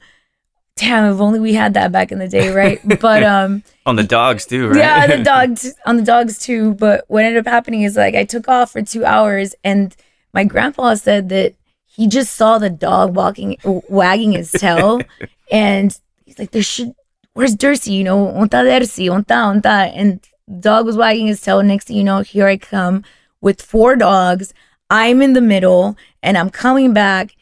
damn 0.76 1.12
if 1.12 1.20
only 1.20 1.38
we 1.40 1.54
had 1.54 1.74
that 1.74 1.92
back 1.92 2.10
in 2.12 2.18
the 2.18 2.28
day 2.28 2.50
right 2.50 2.80
but 3.00 3.22
um 3.36 3.62
On 3.84 3.96
the 3.96 4.02
dogs 4.02 4.46
too, 4.46 4.68
right? 4.68 4.76
yeah, 4.76 5.06
the 5.06 5.22
dogs 5.34 5.74
on 5.86 5.96
the 5.96 6.02
dogs 6.04 6.38
too. 6.38 6.74
But 6.74 7.04
what 7.08 7.24
ended 7.24 7.44
up 7.46 7.50
happening 7.50 7.82
is 7.82 7.96
like 7.96 8.14
I 8.14 8.24
took 8.24 8.48
off 8.48 8.72
for 8.72 8.82
two 8.82 9.04
hours, 9.04 9.54
and 9.64 9.94
my 10.32 10.44
grandpa 10.44 10.94
said 10.94 11.28
that 11.30 11.54
he 11.86 12.06
just 12.06 12.34
saw 12.34 12.58
the 12.58 12.70
dog 12.70 13.16
walking, 13.16 13.58
wagging 13.88 14.32
his 14.32 14.52
tail, 14.52 15.00
and 15.52 15.98
he's 16.24 16.38
like, 16.38 16.52
"There 16.52 16.62
should, 16.62 16.94
where's 17.34 17.56
Dercy? 17.56 17.92
You 17.92 18.04
know, 18.04 18.26
onta 18.26 18.62
Dercy, 18.64 19.10
onta 19.10 19.34
onta." 19.34 19.90
And 19.98 20.20
the 20.46 20.60
dog 20.60 20.86
was 20.86 20.96
wagging 20.96 21.26
his 21.26 21.40
tail. 21.40 21.60
Next 21.62 21.86
thing 21.88 21.96
you 21.96 22.04
know, 22.04 22.20
here 22.20 22.46
I 22.46 22.56
come 22.56 23.02
with 23.40 23.60
four 23.60 23.96
dogs. 23.96 24.54
I'm 24.90 25.20
in 25.20 25.32
the 25.32 25.40
middle, 25.42 25.96
and 26.22 26.38
I'm 26.38 26.50
coming 26.50 26.92
back. 26.94 27.34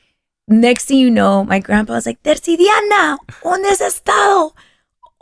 Next 0.51 0.87
thing 0.87 0.99
you 0.99 1.11
know, 1.11 1.45
my 1.45 1.61
grandpa 1.61 1.93
was 1.95 2.07
like, 2.07 2.23
Dercy 2.25 2.57
Diana, 2.59 3.17
¿dónde 3.43 3.67
has 3.69 3.81
estado? 3.81 4.53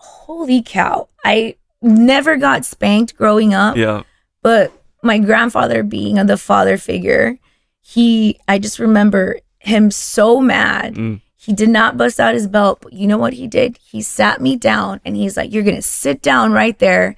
holy 0.01 0.63
cow. 0.63 1.09
I 1.25 1.57
never 1.83 2.37
got 2.37 2.65
spanked 2.65 3.17
growing 3.17 3.53
up, 3.55 3.77
Yeah. 3.77 4.03
but 4.43 4.73
my 5.03 5.19
grandfather 5.19 5.83
being 5.83 6.15
the 6.27 6.37
father 6.37 6.77
figure, 6.79 7.39
he, 7.81 8.39
I 8.49 8.59
just 8.59 8.79
remember 8.79 9.41
him 9.59 9.91
so 9.91 10.41
mad. 10.41 10.95
Mm. 10.95 11.21
He 11.37 11.53
did 11.53 11.69
not 11.71 11.97
bust 11.97 12.21
out 12.21 12.35
his 12.35 12.47
belt, 12.47 12.81
but 12.83 12.93
you 12.93 13.07
know 13.07 13.19
what 13.19 13.33
he 13.35 13.47
did? 13.47 13.79
He 13.83 14.03
sat 14.03 14.41
me 14.41 14.57
down 14.57 15.01
and 15.05 15.17
he's 15.17 15.37
like, 15.37 15.53
You're 15.53 15.63
going 15.63 15.77
to 15.77 15.83
sit 15.83 16.21
down 16.23 16.53
right 16.53 16.79
there 16.79 17.17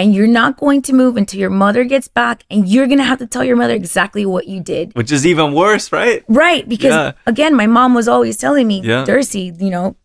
and 0.00 0.14
you're 0.14 0.26
not 0.26 0.56
going 0.56 0.80
to 0.80 0.94
move 0.94 1.18
until 1.18 1.38
your 1.38 1.50
mother 1.50 1.84
gets 1.84 2.08
back 2.08 2.42
and 2.50 2.66
you're 2.66 2.86
going 2.86 2.96
to 2.98 3.04
have 3.04 3.18
to 3.18 3.26
tell 3.26 3.44
your 3.44 3.54
mother 3.56 3.74
exactly 3.74 4.24
what 4.24 4.48
you 4.48 4.58
did. 4.58 4.94
Which 4.94 5.12
is 5.12 5.26
even 5.26 5.52
worse, 5.52 5.92
right? 5.92 6.24
Right. 6.26 6.66
Because 6.66 6.94
Yeah. 6.94 7.12
again, 7.26 7.54
my 7.54 7.66
mom 7.66 7.92
was 7.92 8.08
always 8.08 8.38
telling 8.38 8.66
me, 8.66 8.80
Yeah. 8.80 9.04
Darcy, 9.04 9.52
you 9.58 9.68
know, 9.68 9.96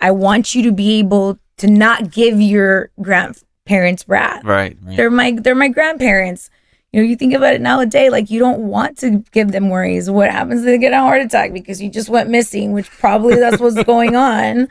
I 0.00 0.10
want 0.10 0.54
you 0.54 0.62
to 0.64 0.72
be 0.72 0.98
able 0.98 1.38
to 1.56 1.66
not 1.66 2.10
give 2.10 2.38
your 2.42 2.90
grandparents 3.00 4.06
wrath. 4.06 4.44
Right. 4.44 4.76
right. 4.82 4.96
They're 4.98 5.10
my 5.10 5.32
they're 5.40 5.54
my 5.54 5.68
grandparents. 5.68 6.50
You 6.92 7.00
know, 7.00 7.06
you 7.06 7.16
think 7.16 7.32
about 7.34 7.54
it 7.54 7.60
nowadays, 7.60 8.10
like 8.12 8.30
you 8.30 8.38
don't 8.38 8.60
want 8.60 8.96
to 8.98 9.22
give 9.32 9.52
them 9.52 9.68
worries. 9.70 10.10
What 10.10 10.30
happens 10.30 10.60
if 10.60 10.66
they 10.66 10.78
get 10.78 10.92
a 10.92 11.00
heart 11.00 11.20
attack 11.22 11.52
because 11.54 11.80
you 11.82 11.90
just 11.90 12.08
went 12.10 12.28
missing, 12.30 12.72
which 12.72 12.90
probably 12.90 13.36
that's 13.36 13.60
what's 13.60 13.82
going 13.94 14.14
on. 14.14 14.68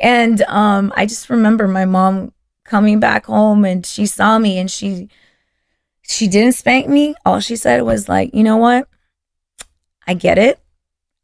And 0.00 0.42
um, 0.42 0.92
I 0.96 1.06
just 1.06 1.30
remember 1.30 1.68
my 1.68 1.84
mom 1.84 2.32
coming 2.64 3.00
back 3.00 3.26
home 3.26 3.64
and 3.64 3.84
she 3.84 4.06
saw 4.06 4.38
me 4.38 4.58
and 4.58 4.70
she 4.70 5.08
she 6.02 6.28
didn't 6.28 6.54
spank 6.54 6.88
me. 6.88 7.14
All 7.24 7.40
she 7.40 7.56
said 7.56 7.82
was 7.82 8.08
like, 8.08 8.34
you 8.34 8.42
know 8.42 8.56
what? 8.56 8.88
I 10.06 10.14
get 10.14 10.38
it. 10.38 10.60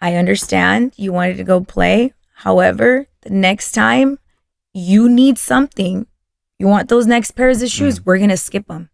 I 0.01 0.17
understand 0.17 0.95
you 0.97 1.13
wanted 1.13 1.37
to 1.37 1.45
go 1.45 1.61
play. 1.63 2.15
However, 2.33 3.07
the 3.21 3.31
next 3.31 3.73
time 3.73 4.19
you 4.73 5.09
need 5.09 5.39
something, 5.39 6.07
you 6.59 6.67
want 6.67 6.89
those 6.89 7.07
next 7.07 7.33
pairs 7.33 7.61
of 7.61 7.69
shoes, 7.69 8.01
mm. 8.01 8.07
we're 8.07 8.19
going 8.19 8.31
to 8.31 8.37
skip 8.37 8.67
them. 8.67 8.89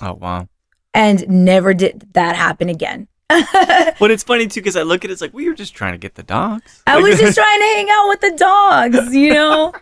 Oh 0.00 0.14
wow. 0.14 0.48
And 0.94 1.28
never 1.28 1.74
did 1.74 2.08
that 2.14 2.36
happen 2.36 2.68
again. 2.68 3.08
But 3.98 4.10
it's 4.10 4.22
funny 4.22 4.46
too 4.46 4.60
because 4.60 4.76
I 4.76 4.82
look 4.82 5.04
at 5.04 5.10
it 5.10 5.14
it's 5.14 5.22
like 5.22 5.32
we 5.32 5.48
were 5.48 5.54
just 5.54 5.74
trying 5.74 5.92
to 5.92 5.98
get 5.98 6.14
the 6.16 6.22
dogs. 6.22 6.82
I 6.86 6.98
was 6.98 7.18
just 7.18 7.36
trying 7.36 7.60
to 7.60 7.64
hang 7.64 7.88
out 7.90 8.08
with 8.08 8.20
the 8.20 8.36
dogs, 8.36 9.14
you 9.14 9.32
know? 9.34 9.72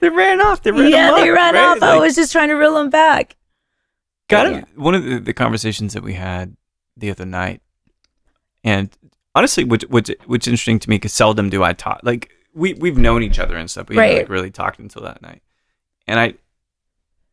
They 0.00 0.08
ran 0.08 0.40
off. 0.40 0.62
They 0.62 0.70
ran. 0.72 0.90
yeah, 0.90 1.08
amok, 1.08 1.20
they 1.20 1.30
ran 1.30 1.54
right? 1.54 1.76
off. 1.76 1.82
I 1.82 1.96
was 1.98 2.14
just 2.14 2.32
trying 2.32 2.48
to 2.48 2.54
reel 2.54 2.74
them 2.74 2.90
back. 2.90 3.36
Got 4.28 4.50
Yeah. 4.50 4.58
it. 4.58 4.64
One 4.76 4.94
of 4.94 5.04
the, 5.04 5.18
the 5.18 5.32
conversations 5.32 5.94
that 5.94 6.02
we 6.02 6.14
had 6.14 6.56
the 6.96 7.10
other 7.10 7.24
night, 7.26 7.60
and 8.64 8.90
honestly, 9.34 9.64
which 9.64 9.82
which 9.88 10.10
which 10.26 10.46
is 10.46 10.48
interesting 10.52 10.78
to 10.80 10.90
me 10.90 10.96
because 10.96 11.12
seldom 11.12 11.48
do 11.50 11.62
I 11.62 11.72
talk. 11.72 12.00
Like 12.02 12.30
we 12.54 12.74
we've 12.74 12.98
known 12.98 13.22
each 13.22 13.38
other 13.38 13.56
and 13.56 13.70
stuff. 13.70 13.88
We 13.88 13.96
haven't 13.96 14.16
like 14.18 14.28
really 14.28 14.50
talked 14.50 14.78
until 14.78 15.02
that 15.02 15.22
night, 15.22 15.42
and 16.06 16.18
I 16.20 16.34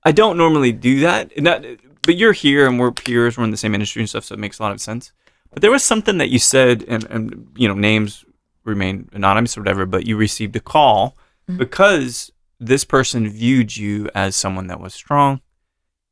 I 0.04 0.12
don't 0.12 0.38
normally 0.38 0.72
do 0.72 1.00
that. 1.02 1.32
And 1.36 1.48
that, 1.48 1.66
but 2.04 2.16
you're 2.16 2.34
here 2.34 2.68
and 2.68 2.80
we're 2.80 2.92
peers. 2.92 3.38
We're 3.38 3.44
in 3.44 3.52
the 3.52 3.58
same 3.58 3.74
industry 3.74 4.02
and 4.02 4.10
stuff, 4.10 4.24
so 4.26 4.34
it 4.34 4.40
makes 4.40 4.60
a 4.60 4.64
lot 4.64 4.72
of 4.72 4.80
sense. 4.80 5.12
But 5.52 5.62
there 5.62 5.72
was 5.72 5.84
something 5.84 6.18
that 6.20 6.30
you 6.30 6.40
said, 6.40 6.86
and 6.88 7.04
and 7.10 7.52
you 7.58 7.68
know 7.68 7.74
names 7.74 8.24
remain 8.64 9.10
anonymous 9.14 9.58
or 9.58 9.62
whatever. 9.62 9.86
But 9.86 10.06
you 10.06 10.16
received 10.18 10.56
a 10.56 10.60
call 10.60 11.18
Mhm. 11.50 11.58
because 11.58 12.32
this 12.60 12.86
person 12.86 13.30
viewed 13.30 13.76
you 13.76 14.10
as 14.16 14.36
someone 14.36 14.68
that 14.68 14.80
was 14.80 14.94
strong, 14.94 15.42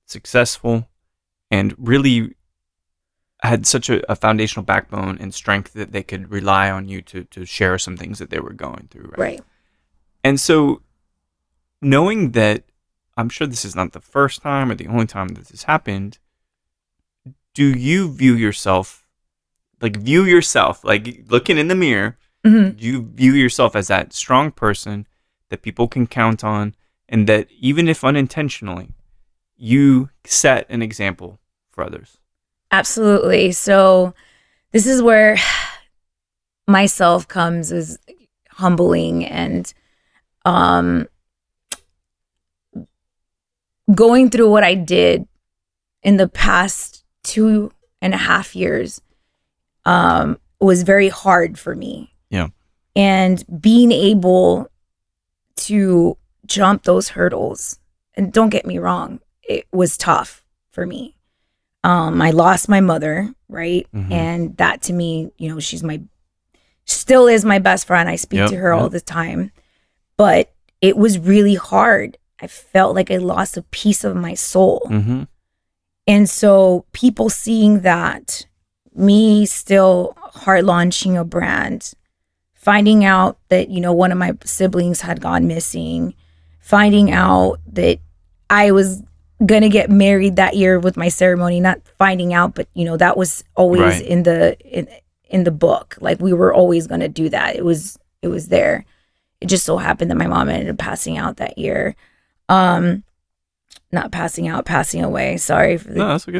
successful, 0.05 0.89
and 1.49 1.73
really 1.77 2.35
had 3.41 3.67
such 3.67 3.89
a, 3.89 4.11
a 4.11 4.15
foundational 4.15 4.63
backbone 4.63 5.17
and 5.19 5.33
strength 5.33 5.73
that 5.73 5.91
they 5.91 6.03
could 6.03 6.31
rely 6.31 6.69
on 6.71 6.87
you 6.87 7.01
to 7.01 7.25
to 7.25 7.45
share 7.45 7.77
some 7.77 7.97
things 7.97 8.19
that 8.19 8.29
they 8.29 8.39
were 8.39 8.53
going 8.53 8.87
through. 8.89 9.11
Right. 9.17 9.19
Right. 9.19 9.41
And 10.23 10.39
so, 10.39 10.81
knowing 11.81 12.31
that, 12.31 12.63
I'm 13.17 13.29
sure 13.29 13.45
this 13.45 13.65
is 13.65 13.75
not 13.75 13.91
the 13.91 13.99
first 13.99 14.41
time 14.41 14.71
or 14.71 14.75
the 14.75 14.87
only 14.87 15.05
time 15.05 15.29
that 15.29 15.39
this 15.41 15.51
has 15.51 15.63
happened. 15.63 16.19
Do 17.53 17.65
you 17.65 18.11
view 18.11 18.33
yourself, 18.33 19.05
like 19.81 19.97
view 19.97 20.23
yourself, 20.23 20.83
like 20.83 21.25
looking 21.27 21.57
in 21.57 21.67
the 21.67 21.75
mirror? 21.75 22.17
hmm 22.43 22.69
Do 22.69 22.85
you 22.85 23.11
view 23.13 23.33
yourself 23.33 23.75
as 23.75 23.87
that 23.87 24.13
strong 24.13 24.51
person 24.51 25.07
that 25.53 25.61
people 25.61 25.87
can 25.87 26.07
count 26.07 26.43
on, 26.43 26.73
and 27.07 27.27
that 27.27 27.47
even 27.59 27.87
if 27.87 28.03
unintentionally, 28.03 28.89
you 29.55 30.09
set 30.25 30.65
an 30.67 30.81
example 30.81 31.39
for 31.69 31.83
others? 31.83 32.17
Absolutely. 32.71 33.51
So 33.51 34.15
this 34.71 34.87
is 34.87 35.03
where 35.03 35.37
myself 36.67 37.27
comes 37.27 37.71
as 37.71 37.99
humbling 38.49 39.25
and 39.25 39.73
um 40.45 41.07
going 43.93 44.31
through 44.31 44.49
what 44.49 44.63
I 44.63 44.73
did 44.73 45.27
in 46.01 46.17
the 46.17 46.27
past 46.27 47.03
two 47.23 47.71
and 48.01 48.15
a 48.15 48.17
half 48.17 48.55
years 48.55 49.01
um, 49.85 50.39
was 50.59 50.83
very 50.83 51.09
hard 51.09 51.59
for 51.59 51.75
me. 51.75 52.13
Yeah. 52.29 52.47
And 52.95 53.43
being 53.61 53.91
able 53.91 54.69
to 55.57 56.17
jump 56.45 56.83
those 56.83 57.09
hurdles, 57.09 57.79
and 58.15 58.31
don't 58.33 58.49
get 58.49 58.65
me 58.65 58.77
wrong, 58.77 59.19
it 59.43 59.65
was 59.71 59.97
tough 59.97 60.43
for 60.71 60.85
me. 60.85 61.15
Um, 61.83 62.21
I 62.21 62.31
lost 62.31 62.69
my 62.69 62.79
mother, 62.79 63.33
right? 63.49 63.87
Mhm. 63.93 64.11
And 64.11 64.57
that 64.57 64.81
to 64.83 64.93
me, 64.93 65.31
you 65.37 65.49
know, 65.49 65.59
she's 65.59 65.83
my, 65.83 66.01
still 66.85 67.27
is 67.27 67.43
my 67.43 67.59
best 67.59 67.85
friend. 67.85 68.07
I 68.09 68.15
speak 68.15 68.39
Yep, 68.39 68.49
to 68.49 68.55
her 68.57 68.73
all 68.73 68.89
the 68.89 69.01
time. 69.01 69.51
But 70.17 70.53
it 70.79 70.95
was 70.95 71.19
really 71.19 71.55
hard. 71.55 72.17
I 72.41 72.47
felt 72.47 72.95
like 72.95 73.11
I 73.11 73.17
lost 73.17 73.57
a 73.57 73.63
piece 73.63 74.03
of 74.03 74.15
my 74.15 74.33
soul. 74.33 74.81
Mm-hmm. 74.89 75.23
And 76.07 76.29
so 76.29 76.85
people 76.93 77.29
seeing 77.29 77.81
that, 77.81 78.45
me 78.95 79.45
still 79.45 80.15
hard 80.17 80.63
launching 80.65 81.17
a 81.17 81.23
brand, 81.25 81.93
finding 82.63 83.03
out 83.03 83.37
that, 83.49 83.69
you 83.69 83.81
know, 83.81 83.91
one 83.93 84.11
of 84.11 84.17
my 84.17 84.31
siblings 84.45 85.01
had 85.01 85.19
gone 85.21 85.47
missing, 85.47 86.13
finding 86.59 87.11
out 87.11 87.59
that 87.73 87.99
I 88.49 88.71
was 88.71 89.03
gonna 89.45 89.67
get 89.69 89.89
married 89.89 90.37
that 90.37 90.55
year 90.55 90.79
with 90.79 90.95
my 90.95 91.09
ceremony, 91.09 91.59
not 91.59 91.81
finding 91.97 92.33
out, 92.33 92.55
but 92.55 92.67
you 92.73 92.85
know, 92.85 92.95
that 92.97 93.17
was 93.17 93.43
always 93.55 93.81
Right. 93.81 94.01
in 94.05 94.23
the 94.23 94.57
in, 94.61 94.87
in 95.25 95.43
the 95.43 95.51
book. 95.51 95.97
Like 95.99 96.21
we 96.21 96.31
were 96.31 96.53
always 96.53 96.87
gonna 96.87 97.09
do 97.09 97.27
that. 97.29 97.55
It 97.57 97.65
was 97.65 97.97
it 98.21 98.29
was 98.29 98.47
there. 98.47 98.85
It 99.41 99.47
just 99.47 99.65
so 99.65 99.75
happened 99.77 100.09
that 100.11 100.17
my 100.17 100.27
mom 100.27 100.47
ended 100.47 100.69
up 100.69 100.77
passing 100.77 101.17
out 101.17 101.37
that 101.37 101.57
year. 101.57 101.95
Um 102.47 103.03
not 103.91 104.11
passing 104.13 104.47
out, 104.47 104.65
passing 104.65 105.03
away. 105.03 105.35
Sorry 105.37 105.77
for 105.77 105.89
the 105.89 105.97
No, 105.99 106.07
that's 106.07 106.27
okay. 106.29 106.39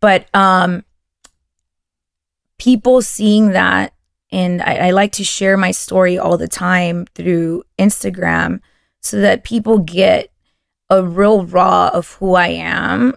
but 0.00 0.26
um 0.34 0.82
people 2.58 3.02
seeing 3.02 3.50
that 3.50 3.92
and 4.30 4.62
I, 4.62 4.88
I 4.88 4.90
like 4.90 5.12
to 5.12 5.24
share 5.24 5.56
my 5.56 5.70
story 5.70 6.18
all 6.18 6.36
the 6.36 6.48
time 6.48 7.06
through 7.14 7.64
instagram 7.78 8.60
so 9.00 9.20
that 9.20 9.44
people 9.44 9.78
get 9.78 10.30
a 10.90 11.02
real 11.02 11.44
raw 11.44 11.90
of 11.92 12.12
who 12.14 12.34
i 12.34 12.48
am 12.48 13.14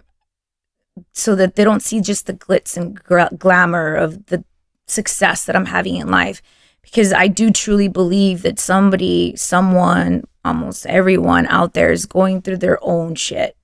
so 1.12 1.34
that 1.36 1.56
they 1.56 1.64
don't 1.64 1.82
see 1.82 2.00
just 2.00 2.26
the 2.26 2.34
glitz 2.34 2.76
and 2.76 2.94
gra- 2.94 3.30
glamour 3.36 3.94
of 3.94 4.26
the 4.26 4.44
success 4.86 5.44
that 5.44 5.56
i'm 5.56 5.66
having 5.66 5.96
in 5.96 6.08
life. 6.08 6.42
Because 6.82 7.12
i 7.12 7.28
do 7.28 7.50
truly 7.50 7.88
believe 7.88 8.42
that 8.42 8.58
somebody 8.58 9.34
someone 9.36 10.24
almost 10.44 10.86
everyone 10.86 11.46
out 11.46 11.74
there 11.74 11.92
is 11.92 12.06
going 12.06 12.42
through 12.42 12.58
their 12.58 12.78
own 12.82 13.14
shit. 13.14 13.56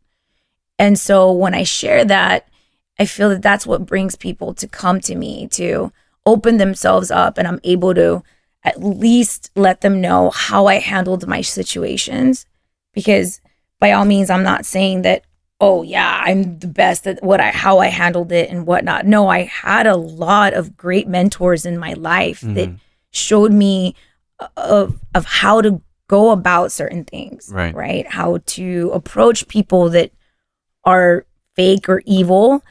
And 0.79 0.99
so 0.99 1.33
when 1.33 1.55
I 1.55 1.65
share 1.65 2.05
that, 2.05 2.49
I 2.99 3.07
feel 3.07 3.29
that 3.31 3.43
that's 3.43 3.67
what 3.67 3.87
brings 3.87 4.17
people 4.17 4.55
to 4.55 4.69
come 4.69 5.01
to 5.01 5.15
me 5.15 5.49
to 5.49 5.93
open 6.29 6.59
themselves 6.59 7.11
up 7.11 7.39
and 7.39 7.47
I'm 7.49 7.61
able 7.65 7.95
to 7.95 8.23
at 8.65 8.83
least 8.83 9.51
let 9.57 9.81
them 9.81 10.01
know 10.01 10.31
how 10.31 10.67
I 10.67 10.77
handled 10.93 11.27
my 11.27 11.41
situations 11.41 12.45
because 12.93 13.41
by 13.81 13.93
all 13.93 14.05
means 14.05 14.29
I'm 14.31 14.43
not 14.43 14.67
saying 14.67 15.03
that 15.03 15.25
oh 15.61 15.83
yeah 15.83 16.23
I'm 16.25 16.59
the 16.59 16.67
best 16.83 17.07
at 17.07 17.23
what 17.23 17.41
I 17.41 17.51
how 17.51 17.79
I 17.79 17.89
handled 17.89 18.31
it 18.33 18.51
and 18.51 18.67
whatnot 18.67 19.07
no 19.07 19.29
I 19.29 19.41
had 19.45 19.87
a 19.87 19.97
lot 19.97 20.53
of 20.55 20.77
great 20.77 21.09
mentors 21.09 21.65
in 21.65 21.79
my 21.79 21.95
life 21.95 22.41
that 22.43 22.69
Mhm. 22.69 22.79
showed 23.11 23.53
me 23.53 23.95
uh, 24.41 24.49
of 24.57 25.01
of 25.15 25.25
how 25.25 25.61
to 25.63 25.81
go 26.09 26.31
about 26.31 26.73
certain 26.73 27.05
things 27.05 27.51
Right. 27.53 27.75
right 27.75 28.07
how 28.19 28.39
to 28.59 28.91
approach 28.95 29.47
people 29.49 29.89
that 29.91 30.11
are 30.85 31.25
fake 31.57 31.89
or 31.89 32.03
evil 32.07 32.63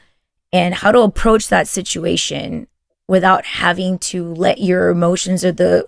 and 0.52 0.74
how 0.74 0.90
to 0.92 1.00
approach 1.00 1.48
that 1.48 1.66
situation 1.68 2.66
without 3.08 3.44
having 3.44 3.98
to 3.98 4.32
let 4.34 4.58
your 4.58 4.90
emotions 4.90 5.44
or 5.44 5.52
the 5.52 5.86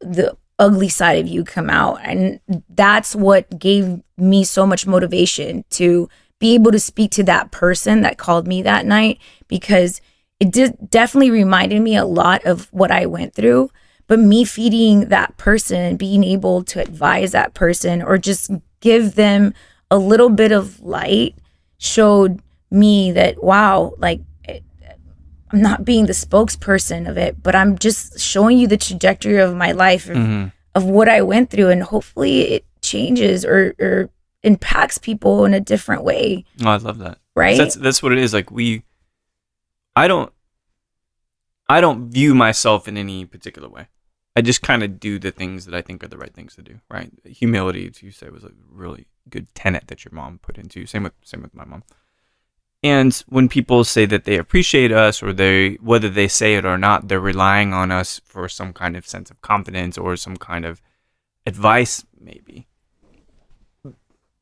the 0.00 0.36
ugly 0.58 0.90
side 0.90 1.18
of 1.18 1.26
you 1.26 1.42
come 1.42 1.70
out. 1.70 1.98
And 2.04 2.38
that's 2.68 3.16
what 3.16 3.58
gave 3.58 4.00
me 4.16 4.44
so 4.44 4.66
much 4.66 4.86
motivation 4.86 5.64
to 5.70 6.08
be 6.38 6.54
able 6.54 6.70
to 6.70 6.78
speak 6.78 7.10
to 7.12 7.24
that 7.24 7.50
person 7.50 8.02
that 8.02 8.18
called 8.18 8.46
me 8.46 8.62
that 8.62 8.86
night 8.86 9.18
because 9.48 10.00
it 10.38 10.52
did 10.52 10.90
definitely 10.90 11.30
reminded 11.30 11.80
me 11.80 11.96
a 11.96 12.04
lot 12.04 12.44
of 12.44 12.68
what 12.72 12.90
I 12.90 13.06
went 13.06 13.34
through. 13.34 13.70
But 14.06 14.18
me 14.20 14.44
feeding 14.44 15.08
that 15.08 15.36
person 15.36 15.96
being 15.96 16.24
able 16.24 16.62
to 16.64 16.80
advise 16.80 17.32
that 17.32 17.54
person 17.54 18.02
or 18.02 18.18
just 18.18 18.50
give 18.80 19.14
them 19.14 19.54
a 19.90 19.98
little 19.98 20.30
bit 20.30 20.52
of 20.52 20.80
light 20.80 21.36
showed 21.78 22.40
me 22.70 23.12
that 23.12 23.42
wow 23.42 23.94
like 23.98 24.20
i'm 25.52 25.60
not 25.60 25.84
being 25.84 26.06
the 26.06 26.12
spokesperson 26.12 27.08
of 27.08 27.16
it 27.18 27.42
but 27.42 27.54
i'm 27.54 27.78
just 27.78 28.18
showing 28.20 28.58
you 28.58 28.66
the 28.66 28.76
trajectory 28.76 29.38
of 29.38 29.54
my 29.54 29.72
life 29.72 30.08
of, 30.08 30.16
Mhm. 30.16 30.52
of 30.74 30.84
what 30.84 31.08
i 31.08 31.20
went 31.22 31.50
through 31.50 31.68
and 31.70 31.82
hopefully 31.82 32.42
it 32.52 32.64
changes 32.82 33.44
or 33.44 33.74
or 33.80 34.10
impacts 34.42 34.96
people 34.98 35.44
in 35.44 35.52
a 35.54 35.60
different 35.60 36.02
way 36.04 36.44
Oh, 36.64 36.70
I 36.70 36.76
love 36.76 36.98
that. 36.98 37.18
right 37.36 37.56
That's 37.58 37.74
that's 37.74 38.02
what 38.02 38.12
it 38.12 38.18
is. 38.18 38.32
Like 38.32 38.50
we, 38.50 38.84
I 39.94 40.08
don't, 40.08 40.32
I 41.68 41.80
don't 41.80 42.10
view 42.10 42.34
myself 42.34 42.88
in 42.88 42.96
any 42.96 43.24
particular 43.26 43.68
way. 43.68 43.88
I 44.36 44.40
just 44.42 44.62
kind 44.62 44.82
of 44.82 44.98
do 44.98 45.18
the 45.18 45.30
things 45.30 45.66
that 45.66 45.74
I 45.74 45.82
think 45.82 46.02
are 46.02 46.08
the 46.08 46.16
right 46.16 46.32
things 46.32 46.54
to 46.56 46.62
do. 46.62 46.80
Right? 46.90 47.10
Humility, 47.24 47.86
as 47.88 48.02
you 48.02 48.10
say, 48.12 48.30
was 48.30 48.44
a 48.44 48.52
really 48.70 49.06
good 49.28 49.52
tenet 49.54 49.88
that 49.88 50.04
your 50.04 50.12
mom 50.14 50.38
put 50.40 50.56
into. 50.56 50.86
Same 50.86 51.02
with 51.02 51.12
same 51.22 51.42
with 51.42 51.54
my 51.54 51.64
mom. 51.64 51.82
And 52.82 53.14
when 53.28 53.48
people 53.50 53.84
say 53.84 54.06
that 54.06 54.24
they 54.24 54.36
appreciate 54.38 54.90
us, 54.90 55.22
or 55.22 55.32
they 55.34 55.74
whether 55.82 56.08
they 56.08 56.28
say 56.28 56.54
it 56.54 56.64
or 56.64 56.78
not, 56.78 57.08
they're 57.08 57.20
relying 57.20 57.74
on 57.74 57.90
us 57.90 58.20
for 58.24 58.48
some 58.48 58.72
kind 58.72 58.96
of 58.96 59.06
sense 59.06 59.30
of 59.30 59.40
confidence 59.42 59.98
or 59.98 60.16
some 60.16 60.36
kind 60.38 60.64
of 60.64 60.80
advice, 61.46 62.04
maybe. 62.18 62.68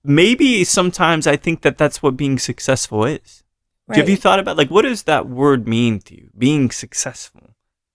Maybe 0.04 0.64
sometimes 0.64 1.26
I 1.26 1.36
think 1.36 1.62
that 1.62 1.76
that's 1.76 2.02
what 2.02 2.16
being 2.16 2.38
successful 2.38 3.04
is. 3.04 3.42
Have 3.90 4.08
you 4.08 4.16
thought 4.16 4.38
about 4.38 4.56
like 4.56 4.70
what 4.70 4.82
does 4.82 5.04
that 5.04 5.28
word 5.28 5.66
mean 5.66 5.98
to 6.00 6.14
you? 6.14 6.30
Being 6.36 6.70
successful. 6.70 7.50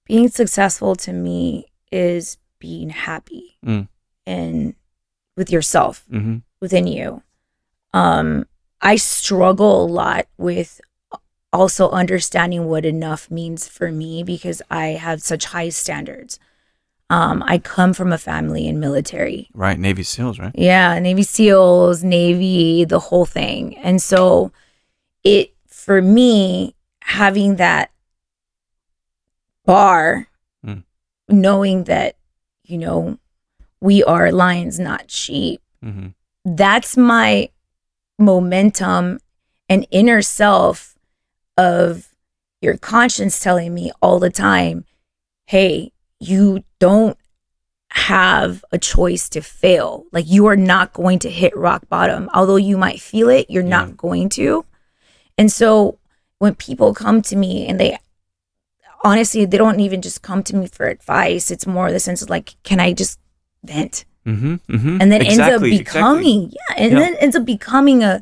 being 0.06 0.28
successful 0.28 0.96
to 0.98 1.14
me 1.14 1.66
is 1.92 2.38
being 2.60 2.90
happy 2.90 3.58
Mm. 3.66 3.88
and 4.26 4.76
with 5.38 5.50
yourself 5.52 6.04
Mm-hmm. 6.12 6.38
within 6.60 6.88
you. 6.88 7.22
Um, 7.94 8.46
I 8.84 8.98
struggle 8.98 9.86
a 9.86 9.88
lot 9.88 10.28
with 10.38 10.80
also 11.52 11.89
understanding 11.89 12.65
what 12.65 12.86
enough 12.86 13.32
means 13.32 13.67
for 13.67 13.91
me 13.91 14.24
because 14.24 14.62
I 14.69 14.88
have 14.88 15.22
such 15.22 15.46
high 15.46 15.69
standards. 15.69 16.38
Um, 17.10 17.43
I 17.46 17.60
come 17.60 17.93
from 17.93 18.12
a 18.12 18.17
family 18.17 18.67
in 18.67 18.80
military. 18.80 19.50
Right, 19.54 19.80
Navy 19.80 20.04
SEALs, 20.04 20.38
right? 20.39 20.52
Yeah, 20.56 20.98
Navy 21.00 21.24
SEALs, 21.24 22.04
Navy, 22.04 22.84
the 22.86 23.00
whole 23.00 23.26
thing. 23.26 23.78
And 23.78 24.02
so 24.02 24.52
it 25.24 25.54
for 25.67 26.02
me 26.02 26.76
having 27.04 27.56
that 27.58 27.91
bar 29.65 30.28
Mm. 30.65 30.84
knowing 31.30 31.84
that 31.86 32.15
you 32.63 32.78
know 32.78 33.17
we 33.82 34.04
are 34.04 34.32
lions 34.32 34.80
not 34.80 35.12
sheep 35.12 35.62
Mm-hmm. 35.84 36.56
that's 36.56 36.96
my 36.96 37.50
momentum 38.19 39.19
and 39.69 39.88
inner 39.91 40.21
self 40.21 40.95
of 41.58 42.10
your 42.62 42.78
conscience 42.78 43.39
telling 43.39 43.73
me 43.73 43.91
all 44.02 44.19
the 44.19 44.30
time 44.30 44.86
hey 45.47 45.91
you 46.19 46.63
don't 46.80 47.17
have 47.89 48.65
a 48.71 48.78
choice 48.80 49.30
to 49.30 49.39
fail. 49.41 50.06
Like 50.12 50.26
you 50.28 50.47
are 50.47 50.56
not 50.56 50.93
going 50.93 51.19
to 51.19 51.30
hit 51.30 51.56
rock 51.56 51.88
bottom. 51.89 52.28
Although 52.34 52.56
you 52.56 52.76
might 52.76 52.99
feel 52.99 53.30
it 53.30 53.49
you're 53.49 53.62
Yeah. 53.62 53.69
not 53.69 53.97
going 53.97 54.30
to. 54.30 54.65
And 55.38 55.52
so 55.52 55.99
when 56.39 56.56
people 56.56 56.93
come 56.95 57.21
to 57.23 57.36
me 57.36 57.67
and 57.67 57.80
they 57.80 57.97
honestly 59.04 59.45
they 59.45 59.58
don't 59.58 59.80
even 59.80 60.02
just 60.02 60.21
come 60.23 60.41
to 60.43 60.56
me 60.56 60.65
for 60.67 60.88
advice. 60.88 61.52
It's 61.52 61.67
more 61.67 61.91
the 61.91 61.99
sense 61.99 62.21
of 62.23 62.30
like 62.30 62.56
can 62.63 62.80
i 62.80 62.93
just 62.93 63.19
vent 63.63 64.06
Mm-hmm. 64.26 64.54
mm-hmm. 64.74 65.02
and 65.02 65.12
then 65.12 65.22
ends 65.22 65.38
up 65.40 65.48
Exactly, 65.62 65.76
exactly. 65.76 65.78
becoming 65.78 66.42
yeah 66.52 66.76
and 66.78 66.92
Yeah. 66.94 67.00
then 67.00 67.16
ends 67.16 67.36
up 67.36 67.46
becoming 67.46 68.04
a 68.04 68.22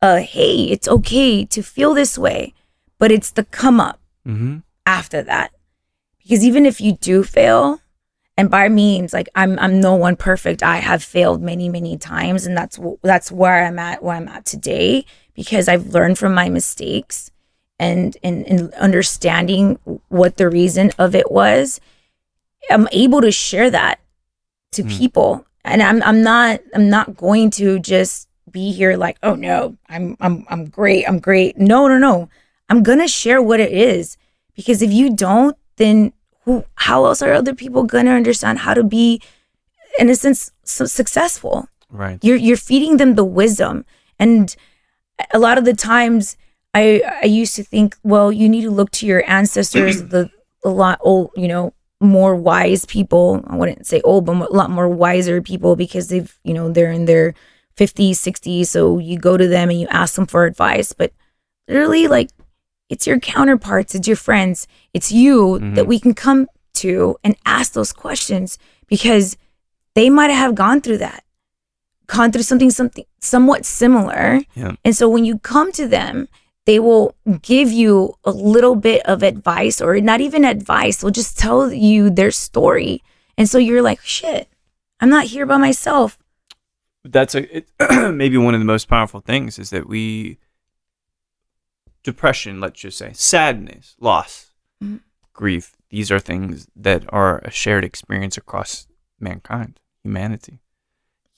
a 0.00 0.20
hey 0.20 0.64
it's 0.64 0.88
okay 0.88 1.44
to 1.44 1.62
feel 1.62 1.92
this 1.94 2.16
way 2.18 2.54
but 2.98 3.12
it's 3.12 3.30
the 3.30 3.44
come 3.44 3.80
up 3.80 4.00
Mm-hmm. 4.26 4.58
after 4.86 5.20
that 5.22 5.50
because 6.22 6.44
even 6.44 6.64
if 6.64 6.80
you 6.80 6.92
do 6.92 7.22
fail 7.24 7.80
and 8.36 8.48
by 8.50 8.68
means 8.68 9.12
like 9.12 9.28
i'm 9.34 9.58
i'm 9.58 9.80
no 9.80 9.94
one 9.94 10.16
perfect 10.16 10.62
i 10.62 10.76
have 10.78 11.02
failed 11.02 11.42
many 11.42 11.68
many 11.68 11.98
times 11.98 12.46
and 12.46 12.56
that's 12.56 12.78
that's 13.02 13.30
where 13.32 13.64
i'm 13.66 13.78
at 13.78 14.02
where 14.02 14.16
i'm 14.16 14.28
at 14.28 14.44
today 14.46 15.04
because 15.34 15.68
i've 15.68 15.88
learned 15.88 16.18
from 16.18 16.32
my 16.34 16.48
mistakes 16.48 17.30
and 17.78 18.16
and, 18.22 18.46
and 18.46 18.72
understanding 18.74 19.78
what 20.08 20.36
the 20.36 20.48
reason 20.48 20.90
of 20.98 21.14
it 21.14 21.30
was 21.30 21.80
i'm 22.70 22.88
able 22.92 23.20
to 23.20 23.32
share 23.32 23.70
that 23.70 23.98
to 24.72 24.82
Mm. 24.82 24.98
people 24.98 25.46
and 25.64 25.82
i'm 25.82 26.02
i'm 26.02 26.22
not 26.22 26.60
i'm 26.74 26.88
not 26.90 27.16
going 27.16 27.50
to 27.50 27.78
just 27.78 28.28
be 28.50 28.70
here 28.72 28.96
like, 28.98 29.16
oh 29.22 29.34
no, 29.34 29.78
I'm 29.88 30.14
I'm 30.20 30.44
I'm 30.50 30.66
great, 30.66 31.08
I'm 31.08 31.20
great. 31.20 31.56
No, 31.56 31.88
no, 31.88 31.96
no. 31.96 32.28
I'm 32.68 32.82
gonna 32.82 33.08
share 33.08 33.40
what 33.40 33.60
it 33.60 33.72
is 33.72 34.18
because 34.54 34.82
if 34.82 34.92
you 34.92 35.08
don't, 35.14 35.56
then 35.76 36.12
who? 36.44 36.62
How 36.74 37.06
else 37.06 37.22
are 37.22 37.32
other 37.32 37.54
people 37.54 37.84
gonna 37.84 38.10
understand 38.10 38.58
how 38.58 38.74
to 38.74 38.84
be, 38.84 39.22
in 39.98 40.10
a 40.10 40.14
sense, 40.14 40.52
so 40.64 40.84
successful? 40.84 41.66
Right. 41.88 42.18
You're 42.22 42.36
you're 42.36 42.58
feeding 42.58 42.98
them 42.98 43.14
the 43.14 43.24
wisdom, 43.24 43.86
and 44.18 44.54
a 45.32 45.38
lot 45.38 45.56
of 45.56 45.64
the 45.64 45.72
times, 45.74 46.36
I 46.74 47.00
I 47.22 47.26
used 47.26 47.56
to 47.56 47.64
think, 47.64 47.96
well, 48.02 48.30
you 48.30 48.50
need 48.50 48.62
to 48.62 48.70
look 48.70 48.90
to 48.98 49.06
your 49.06 49.24
ancestors, 49.30 50.02
the 50.12 50.28
a 50.62 50.68
lot 50.68 50.98
old, 51.00 51.30
you 51.36 51.48
know, 51.48 51.72
more 52.02 52.34
wise 52.34 52.84
people. 52.84 53.42
I 53.46 53.56
wouldn't 53.56 53.86
say 53.86 54.00
old, 54.02 54.26
but 54.26 54.50
a 54.50 54.52
lot 54.52 54.70
more 54.70 54.88
wiser 54.88 55.40
people 55.40 55.76
because 55.76 56.08
they've, 56.08 56.38
you 56.44 56.54
know, 56.54 56.70
they're 56.70 56.92
in 56.92 57.04
their 57.06 57.34
50s, 57.76 58.12
60s. 58.12 58.66
So 58.66 58.98
you 58.98 59.18
go 59.18 59.36
to 59.36 59.48
them 59.48 59.70
and 59.70 59.80
you 59.80 59.86
ask 59.88 60.14
them 60.16 60.26
for 60.26 60.44
advice. 60.44 60.92
But 60.92 61.12
literally, 61.68 62.08
like, 62.08 62.30
it's 62.88 63.06
your 63.06 63.18
counterparts, 63.18 63.94
it's 63.94 64.06
your 64.06 64.16
friends, 64.16 64.66
it's 64.92 65.10
you 65.10 65.58
mm-hmm. 65.60 65.74
that 65.74 65.86
we 65.86 65.98
can 65.98 66.12
come 66.12 66.46
to 66.74 67.16
and 67.24 67.36
ask 67.46 67.72
those 67.72 67.92
questions 67.92 68.58
because 68.86 69.36
they 69.94 70.10
might 70.10 70.30
have 70.30 70.54
gone 70.54 70.80
through 70.80 70.98
that, 70.98 71.24
gone 72.06 72.32
through 72.32 72.42
something, 72.42 72.70
something 72.70 73.04
somewhat 73.20 73.64
similar. 73.64 74.40
Yeah. 74.54 74.72
And 74.84 74.94
so 74.94 75.08
when 75.08 75.24
you 75.24 75.38
come 75.38 75.72
to 75.72 75.88
them, 75.88 76.28
they 76.66 76.78
will 76.78 77.14
give 77.42 77.72
you 77.72 78.14
a 78.24 78.30
little 78.30 78.76
bit 78.76 79.04
of 79.06 79.22
advice 79.22 79.80
or 79.80 80.00
not 80.00 80.20
even 80.20 80.44
advice. 80.44 80.98
They'll 80.98 81.10
just 81.10 81.38
tell 81.38 81.72
you 81.72 82.08
their 82.10 82.30
story. 82.30 83.02
And 83.36 83.48
so 83.48 83.58
you're 83.58 83.82
like, 83.82 84.00
shit, 84.02 84.48
I'm 85.00 85.08
not 85.10 85.26
here 85.26 85.46
by 85.46 85.56
myself. 85.56 86.18
that's 87.04 87.34
a 87.34 87.56
it, 87.58 87.68
maybe 88.14 88.36
one 88.38 88.54
of 88.54 88.60
the 88.60 88.64
most 88.66 88.86
powerful 88.88 89.20
things 89.20 89.58
is 89.58 89.70
that 89.70 89.88
we 89.88 90.38
depression 92.04 92.60
let's 92.60 92.80
just 92.80 92.98
say 92.98 93.10
sadness 93.12 93.94
loss 94.00 94.52
Mhm. 94.82 95.00
grief 95.32 95.76
these 95.90 96.10
are 96.10 96.18
things 96.20 96.66
that 96.74 97.04
are 97.12 97.38
a 97.38 97.50
shared 97.50 97.84
experience 97.84 98.36
across 98.36 98.86
mankind 99.20 99.78
humanity 100.02 100.60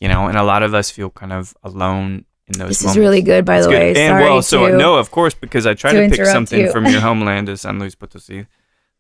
you 0.01 0.09
know 0.09 0.27
and 0.27 0.39
a 0.39 0.43
lot 0.43 0.63
of 0.63 0.73
us 0.75 0.91
feel 0.91 1.11
kind 1.11 1.33
of 1.33 1.55
alone 1.63 2.25
in 2.49 2.59
those 2.59 2.69
This 2.69 2.85
is 2.85 2.97
really 2.99 3.23
good, 3.23 3.45
by 3.45 3.57
It's 3.59 3.67
the 3.67 3.73
good. 3.73 3.79
way. 3.81 3.89
and 3.91 4.13
Sorry 4.13 4.25
well 4.25 4.43
so 4.43 4.69
to- 4.69 4.77
no 4.77 4.97
of 4.97 5.11
course 5.11 5.35
because 5.35 5.67
i 5.67 5.75
try 5.75 5.93
to 5.93 6.09
to, 6.09 6.17
pick 6.17 6.27
something 6.27 6.61
you. 6.61 6.71
from 6.73 6.87
your 6.87 7.01
homeland 7.09 7.49
of 7.49 7.59
san 7.61 7.79
luis 7.79 7.95
potosi 7.95 8.47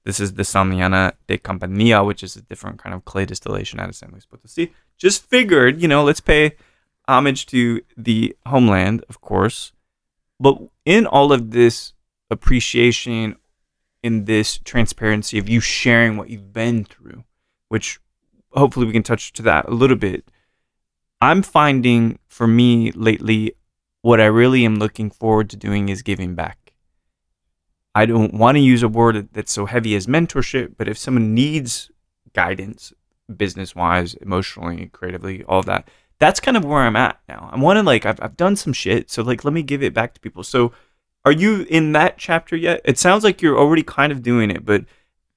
this 0.04 0.20
is 0.20 0.34
the 0.34 0.42
Salmiana 0.42 1.12
de 1.28 1.38
Campanilla, 1.38 2.04
which 2.04 2.22
is 2.22 2.36
a 2.36 2.42
different 2.42 2.78
kind 2.78 2.94
of 2.94 3.06
clay 3.06 3.24
distillation 3.24 3.80
out 3.80 3.88
of 3.88 3.94
San 3.96 4.10
Luis 4.12 4.26
Potosi. 4.26 4.70
Just 4.98 5.24
figured, 5.24 5.80
you 5.80 5.88
know, 5.88 6.04
let's 6.04 6.20
pay 6.20 6.56
homage 7.08 7.46
to 7.46 7.80
the 7.96 8.36
homeland, 8.44 9.02
of 9.08 9.22
course. 9.22 9.72
But 10.38 10.58
in 10.84 11.06
all 11.06 11.32
of 11.32 11.52
this 11.52 11.94
appreciation, 12.30 13.36
in 14.02 14.26
this 14.26 14.58
transparency 14.58 15.38
of 15.38 15.48
you 15.48 15.60
sharing 15.60 16.18
what 16.18 16.28
you've 16.28 16.52
been 16.52 16.84
through, 16.84 17.24
which 17.70 17.98
hopefully 18.52 18.84
we 18.84 18.92
can 18.92 19.02
touch 19.02 19.32
to 19.32 19.42
that 19.42 19.66
a 19.66 19.70
little 19.72 19.96
bit, 19.96 20.30
I'm 21.24 21.40
finding 21.40 22.18
for 22.28 22.46
me 22.46 22.92
lately, 22.92 23.54
what 24.02 24.20
I 24.20 24.26
really 24.26 24.66
am 24.66 24.76
looking 24.76 25.10
forward 25.10 25.48
to 25.50 25.56
doing 25.56 25.88
is 25.88 26.02
giving 26.02 26.34
back. 26.34 26.74
I 27.94 28.04
don't 28.04 28.34
want 28.34 28.56
to 28.56 28.60
use 28.60 28.82
a 28.82 28.88
word 28.88 29.30
that's 29.32 29.50
so 29.50 29.64
heavy 29.64 29.94
as 29.94 30.06
mentorship, 30.06 30.74
but 30.76 30.86
if 30.86 30.98
someone 30.98 31.32
needs 31.32 31.90
guidance, 32.34 32.92
business 33.34 33.74
wise, 33.74 34.12
emotionally, 34.14 34.90
creatively, 34.92 35.42
all 35.44 35.62
that, 35.62 35.88
that's 36.18 36.40
kind 36.40 36.58
of 36.58 36.64
where 36.66 36.82
I'm 36.82 36.94
at 36.94 37.18
now. 37.26 37.48
I'm 37.50 37.62
wanting 37.62 37.86
like 37.86 38.04
I've 38.04 38.20
I've 38.20 38.36
done 38.36 38.54
some 38.54 38.74
shit, 38.74 39.10
so 39.10 39.22
like 39.22 39.44
let 39.44 39.54
me 39.54 39.62
give 39.62 39.82
it 39.82 39.94
back 39.94 40.12
to 40.12 40.20
people. 40.20 40.42
So, 40.42 40.72
are 41.24 41.32
you 41.32 41.66
in 41.70 41.92
that 41.92 42.18
chapter 42.18 42.54
yet? 42.54 42.82
It 42.84 42.98
sounds 42.98 43.24
like 43.24 43.40
you're 43.40 43.58
already 43.58 43.82
kind 43.82 44.12
of 44.12 44.22
doing 44.22 44.50
it, 44.50 44.66
but 44.66 44.84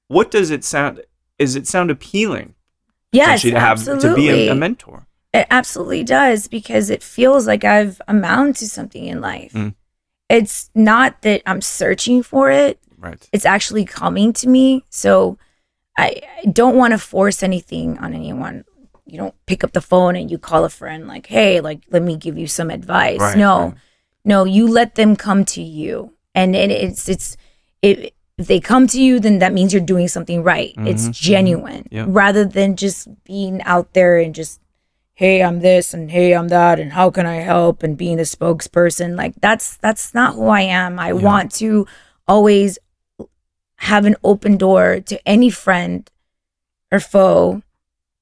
what 0.08 0.30
does 0.30 0.50
it 0.50 0.64
sound? 0.64 1.02
Is 1.38 1.56
it 1.56 1.66
sound 1.66 1.90
appealing? 1.90 2.56
Yes, 3.10 3.40
to 3.40 3.52
have 3.52 3.78
absolutely. 3.78 4.10
to 4.10 4.14
be 4.14 4.28
a, 4.28 4.52
a 4.52 4.54
mentor? 4.54 5.07
It 5.32 5.46
absolutely 5.50 6.04
does 6.04 6.48
because 6.48 6.88
it 6.90 7.02
feels 7.02 7.46
like 7.46 7.64
I've 7.64 8.00
amounted 8.08 8.56
to 8.56 8.68
something 8.68 9.04
in 9.04 9.20
life. 9.20 9.52
Mm. 9.52 9.74
It's 10.28 10.70
not 10.74 11.22
that 11.22 11.42
I'm 11.46 11.60
searching 11.60 12.22
for 12.22 12.50
it, 12.50 12.78
Right. 12.96 13.28
it's 13.32 13.44
actually 13.46 13.84
coming 13.84 14.32
to 14.34 14.48
me. 14.48 14.84
So 14.90 15.38
I, 15.96 16.20
I 16.42 16.46
don't 16.46 16.76
want 16.76 16.92
to 16.92 16.98
force 16.98 17.42
anything 17.42 17.98
on 17.98 18.14
anyone. 18.14 18.64
You 19.06 19.18
don't 19.18 19.34
pick 19.46 19.64
up 19.64 19.72
the 19.72 19.80
phone 19.80 20.16
and 20.16 20.30
you 20.30 20.38
call 20.38 20.64
a 20.64 20.68
friend 20.70 21.06
like, 21.08 21.26
"Hey, 21.26 21.60
like 21.60 21.80
let 21.90 22.02
me 22.02 22.16
give 22.16 22.36
you 22.36 22.46
some 22.46 22.70
advice." 22.70 23.20
Right, 23.20 23.36
no. 23.38 23.64
right. 23.66 23.74
No, 24.24 24.44
you 24.44 24.66
let 24.68 24.94
them 24.96 25.16
come 25.16 25.44
to 25.46 25.62
you. 25.62 26.12
And 26.34 26.54
it, 26.54 26.70
it's 26.70 27.08
it's 27.08 27.36
it, 27.82 28.14
if 28.36 28.46
they 28.46 28.60
come 28.60 28.86
to 28.88 29.00
you, 29.00 29.18
then 29.20 29.38
that 29.38 29.52
means 29.54 29.72
you're 29.72 29.80
doing 29.82 30.08
something 30.08 30.42
right. 30.42 30.72
It's 30.78 31.04
Mhm, 31.06 31.08
mhm. 31.08 31.12
genuine 31.12 31.88
Yeah. 31.90 32.04
rather 32.08 32.44
than 32.44 32.76
just 32.76 33.08
being 33.24 33.62
out 33.62 33.94
there 33.94 34.18
and 34.18 34.34
just, 34.34 34.60
hey, 35.18 35.42
I'm 35.42 35.58
this 35.58 35.92
and 35.92 36.12
hey, 36.12 36.32
I'm 36.32 36.46
that 36.46 36.78
and 36.78 36.92
how 36.92 37.10
can 37.10 37.26
I 37.26 37.38
help 37.40 37.82
and 37.82 37.96
being 37.96 38.18
the 38.18 38.22
spokesperson. 38.22 39.16
Like 39.16 39.34
that's 39.40 39.76
that's 39.78 40.14
not 40.14 40.36
who 40.36 40.46
I 40.46 40.60
am. 40.60 40.96
I 41.00 41.08
Yeah. 41.08 41.14
want 41.14 41.50
to 41.54 41.88
always 42.28 42.78
have 43.78 44.06
an 44.06 44.14
open 44.22 44.56
door 44.56 45.00
to 45.00 45.28
any 45.28 45.50
friend 45.50 46.08
or 46.92 47.00
foe 47.00 47.62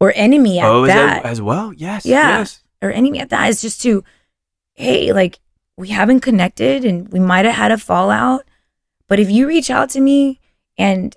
or 0.01 0.11
enemy 0.17 0.59
at 0.59 0.71
oh, 0.71 0.87
that 0.87 1.27
as 1.27 1.43
well? 1.43 1.75
Yes. 1.75 2.07
Yeah. 2.07 2.39
Yes. 2.39 2.63
or 2.81 2.91
enemy 2.91 3.19
at 3.21 3.29
that 3.29 3.51
is 3.51 3.61
just 3.61 3.83
to, 3.83 4.03
hey, 4.73 5.13
like 5.13 5.39
we 5.77 5.89
haven't 5.89 6.21
connected 6.21 6.83
and 6.87 7.11
we 7.13 7.21
might 7.21 7.45
have 7.45 7.57
had 7.57 7.73
a 7.73 7.77
fallout, 7.79 8.43
but 9.07 9.21
if 9.21 9.31
you 9.31 9.47
reach 9.47 9.69
out 9.69 9.91
to 9.91 10.01
me 10.01 10.41
and 10.79 11.15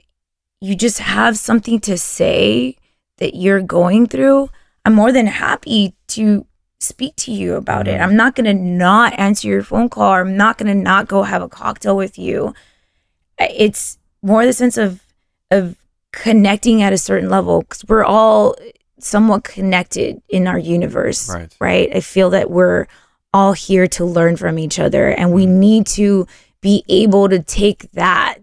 you 0.59 0.75
just 0.75 0.99
have 0.99 1.37
something 1.37 1.79
to 1.79 1.97
say 1.97 2.75
that 3.15 3.33
you're 3.33 3.61
going 3.61 4.07
through, 4.07 4.49
I'm 4.85 4.93
more 4.93 5.11
than 5.11 5.27
happy 5.27 5.95
to 6.09 6.45
speak 6.79 7.15
to 7.17 7.31
you 7.31 7.55
about 7.55 7.87
it. 7.87 7.99
Mhm. 7.99 8.03
I'm 8.03 8.15
not 8.15 8.35
going 8.35 8.45
to 8.45 8.53
not 8.53 9.17
answer 9.19 9.47
your 9.47 9.63
phone 9.63 9.89
call 9.89 10.13
I'm 10.13 10.37
not 10.37 10.57
going 10.57 10.67
to 10.75 10.81
not 10.81 11.07
go 11.07 11.23
have 11.23 11.41
a 11.41 11.49
cocktail 11.49 11.95
with 11.97 12.17
you. 12.17 12.53
It's 13.37 13.97
more 14.21 14.45
the 14.45 14.53
sense 14.53 14.77
of 14.77 15.01
of 15.51 15.75
connecting 16.13 16.81
at 16.81 16.93
a 16.93 16.97
certain 16.97 17.29
level 17.29 17.63
cuz 17.63 17.83
we're 17.87 18.03
all 18.03 18.55
somewhat 18.99 19.43
connected 19.43 20.21
in 20.29 20.47
our 20.47 20.57
universe 20.59 21.29
Right. 21.29 21.55
right 21.59 21.89
i 21.95 21.99
feel 22.01 22.29
that 22.31 22.49
we're 22.49 22.87
all 23.33 23.53
here 23.53 23.87
to 23.87 24.03
learn 24.05 24.35
from 24.35 24.57
each 24.59 24.77
other 24.79 25.09
and 25.09 25.31
we 25.31 25.45
need 25.45 25.85
to 25.87 26.27
be 26.61 26.83
able 26.89 27.29
to 27.29 27.39
take 27.39 27.91
that 27.93 28.39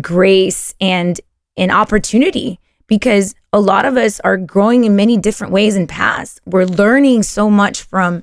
grace 0.00 0.74
and 0.80 1.20
an 1.56 1.70
opportunity 1.70 2.60
because 2.88 3.34
a 3.52 3.60
lot 3.60 3.84
of 3.84 3.96
us 3.96 4.18
are 4.20 4.36
growing 4.36 4.84
in 4.84 4.96
many 4.96 5.16
different 5.16 5.52
ways 5.52 5.76
and 5.76 5.88
paths. 5.88 6.40
We're 6.44 6.64
learning 6.64 7.22
so 7.22 7.48
much 7.48 7.82
from 7.82 8.22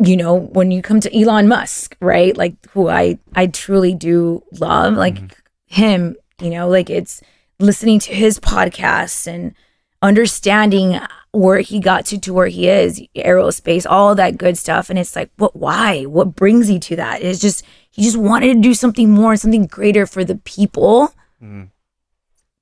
you 0.00 0.16
know 0.16 0.34
when 0.34 0.70
you 0.70 0.80
come 0.80 1.00
to 1.00 1.14
Elon 1.20 1.48
Musk 1.48 1.96
right? 2.00 2.34
Like 2.34 2.54
who 2.70 2.88
I 2.88 3.18
I 3.34 3.46
truly 3.48 3.94
do 3.94 4.42
love 4.58 4.94
like 4.94 5.18
him 5.66 6.16
you 6.40 6.48
know? 6.50 6.68
Like 6.68 6.88
it's 6.88 7.20
listening 7.60 7.98
to 8.00 8.14
his 8.14 8.38
podcasts 8.38 9.26
and 9.26 9.54
understanding 10.02 10.98
where 11.32 11.60
he 11.60 11.80
got 11.80 12.06
to 12.06 12.18
to 12.18 12.32
where 12.32 12.46
he 12.46 12.68
is 12.68 13.02
aerospace 13.16 13.84
all 13.88 14.14
that 14.14 14.38
good 14.38 14.56
stuff. 14.56 14.88
And 14.88 14.98
it's 14.98 15.14
like 15.14 15.30
what 15.36 15.54
why? 15.56 16.04
What 16.04 16.34
brings 16.34 16.70
you 16.70 16.78
to 16.80 16.96
that? 16.96 17.20
It's 17.22 17.40
just 17.40 17.62
he 17.90 18.02
just 18.02 18.16
wanted 18.16 18.54
to 18.54 18.60
do 18.60 18.72
something 18.74 19.10
more 19.10 19.36
something 19.36 19.66
greater 19.66 20.06
for 20.06 20.24
the 20.24 20.36
people. 20.36 21.12
Mhm. 21.42 21.68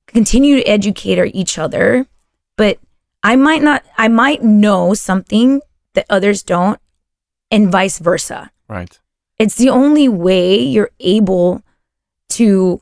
Continue 0.06 0.56
to 0.56 0.62
educate 0.64 1.18
each 1.34 1.58
other 1.58 2.06
but 2.56 2.78
i 3.22 3.34
might 3.36 3.62
not 3.62 3.82
i 3.98 4.06
might 4.08 4.42
know 4.42 4.94
something 4.94 5.60
that 5.94 6.06
others 6.10 6.42
don't 6.42 6.78
and 7.50 7.70
vice 7.72 7.98
versa 7.98 8.50
Right. 8.68 8.98
it's 9.38 9.56
the 9.56 9.68
only 9.70 10.08
way 10.08 10.56
you're 10.58 10.90
able 11.00 11.62
to 12.30 12.80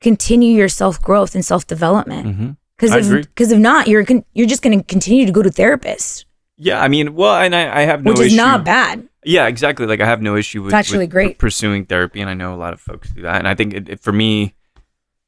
continue 0.00 0.56
your 0.56 0.68
self 0.68 1.00
growth 1.00 1.34
and 1.34 1.44
self 1.44 1.66
development. 1.66 2.26
Mm-hmm. 2.26 2.50
Because 2.76 3.06
if 3.12 3.22
because 3.28 3.52
if 3.52 3.58
not, 3.58 3.86
you're 3.88 4.04
con- 4.04 4.24
you're 4.32 4.46
just 4.48 4.62
going 4.62 4.78
to 4.78 4.84
continue 4.84 5.26
to 5.26 5.32
go 5.32 5.42
to 5.42 5.50
therapists, 5.50 6.24
Yeah, 6.56 6.80
I 6.82 6.88
mean, 6.88 7.14
well, 7.14 7.36
and 7.36 7.54
I, 7.54 7.80
I 7.80 7.82
have 7.82 8.02
no 8.04 8.12
which 8.12 8.20
is 8.20 8.26
issue. 8.28 8.36
not 8.36 8.64
bad. 8.64 9.06
Yeah, 9.24 9.46
exactly. 9.46 9.86
Like 9.86 10.00
I 10.00 10.06
have 10.06 10.22
no 10.22 10.34
issue 10.36 10.62
with, 10.62 10.72
It's 10.72 10.78
actually 10.78 11.04
with 11.04 11.10
great. 11.10 11.38
pursuing 11.38 11.84
therapy, 11.86 12.20
and 12.22 12.30
I 12.30 12.34
know 12.34 12.54
a 12.54 12.56
lot 12.56 12.72
of 12.72 12.80
folks 12.80 13.10
do 13.10 13.22
that. 13.22 13.36
And 13.36 13.46
I 13.46 13.54
think 13.54 13.74
it, 13.74 13.88
it- 13.90 14.00
for 14.00 14.12
me, 14.12 14.54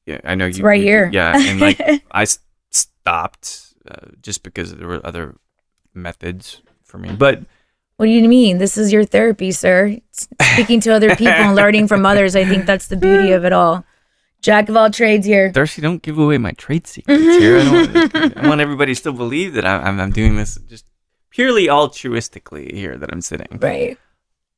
yeah, 0.07 0.21
I 0.25 0.35
know 0.35 0.47
you 0.47 0.63
right 0.65 0.81
you- 0.81 0.87
here. 0.87 1.11
Yeah, 1.13 1.33
and 1.37 1.61
like 1.61 1.81
I 2.11 2.23
s- 2.23 2.39
stopped 2.71 3.75
uh, 3.91 4.09
just 4.21 4.43
because 4.43 4.75
there 4.75 4.89
were 4.89 5.05
other 5.05 5.37
methods 5.95 6.63
for 6.85 6.99
me. 6.99 7.13
But 7.15 7.41
What 7.97 8.07
do 8.07 8.13
you 8.13 8.29
mean? 8.29 8.59
This 8.59 8.77
is 8.79 8.93
your 8.93 9.05
therapy, 9.05 9.53
sir. 9.53 9.99
Speaking 10.13 10.81
to 10.81 10.91
other 10.95 11.11
people 11.17 11.35
and 11.35 11.55
learning 11.55 11.89
from 11.89 12.05
others. 12.13 12.35
I 12.37 12.45
think 12.45 12.67
that's 12.67 12.89
the 12.89 12.97
beauty 12.97 13.33
of 13.33 13.45
it 13.45 13.53
all. 13.53 13.85
Jack 14.41 14.69
of 14.69 14.77
all 14.77 14.91
trades 14.91 15.25
here. 15.25 15.53
Darcy, 15.53 15.81
don't 15.83 16.03
give 16.03 16.19
away 16.19 16.37
my 16.39 16.51
trade 16.53 16.87
secrets 16.87 17.23
here. 17.39 17.59
I, 17.59 17.87
don't, 17.97 18.37
I 18.39 18.49
want 18.49 18.61
everybody 18.61 18.93
to 18.93 18.97
still 18.99 19.13
believe 19.13 19.55
that 19.55 19.65
I, 19.65 19.77
I'm, 19.79 20.01
I'm 20.01 20.11
doing 20.11 20.35
this 20.37 20.57
just 20.67 20.85
purely 21.31 21.69
altruistically 21.69 22.73
here 22.75 22.97
that 22.99 23.13
I'm 23.13 23.21
sitting. 23.21 23.59
Right. 23.61 23.97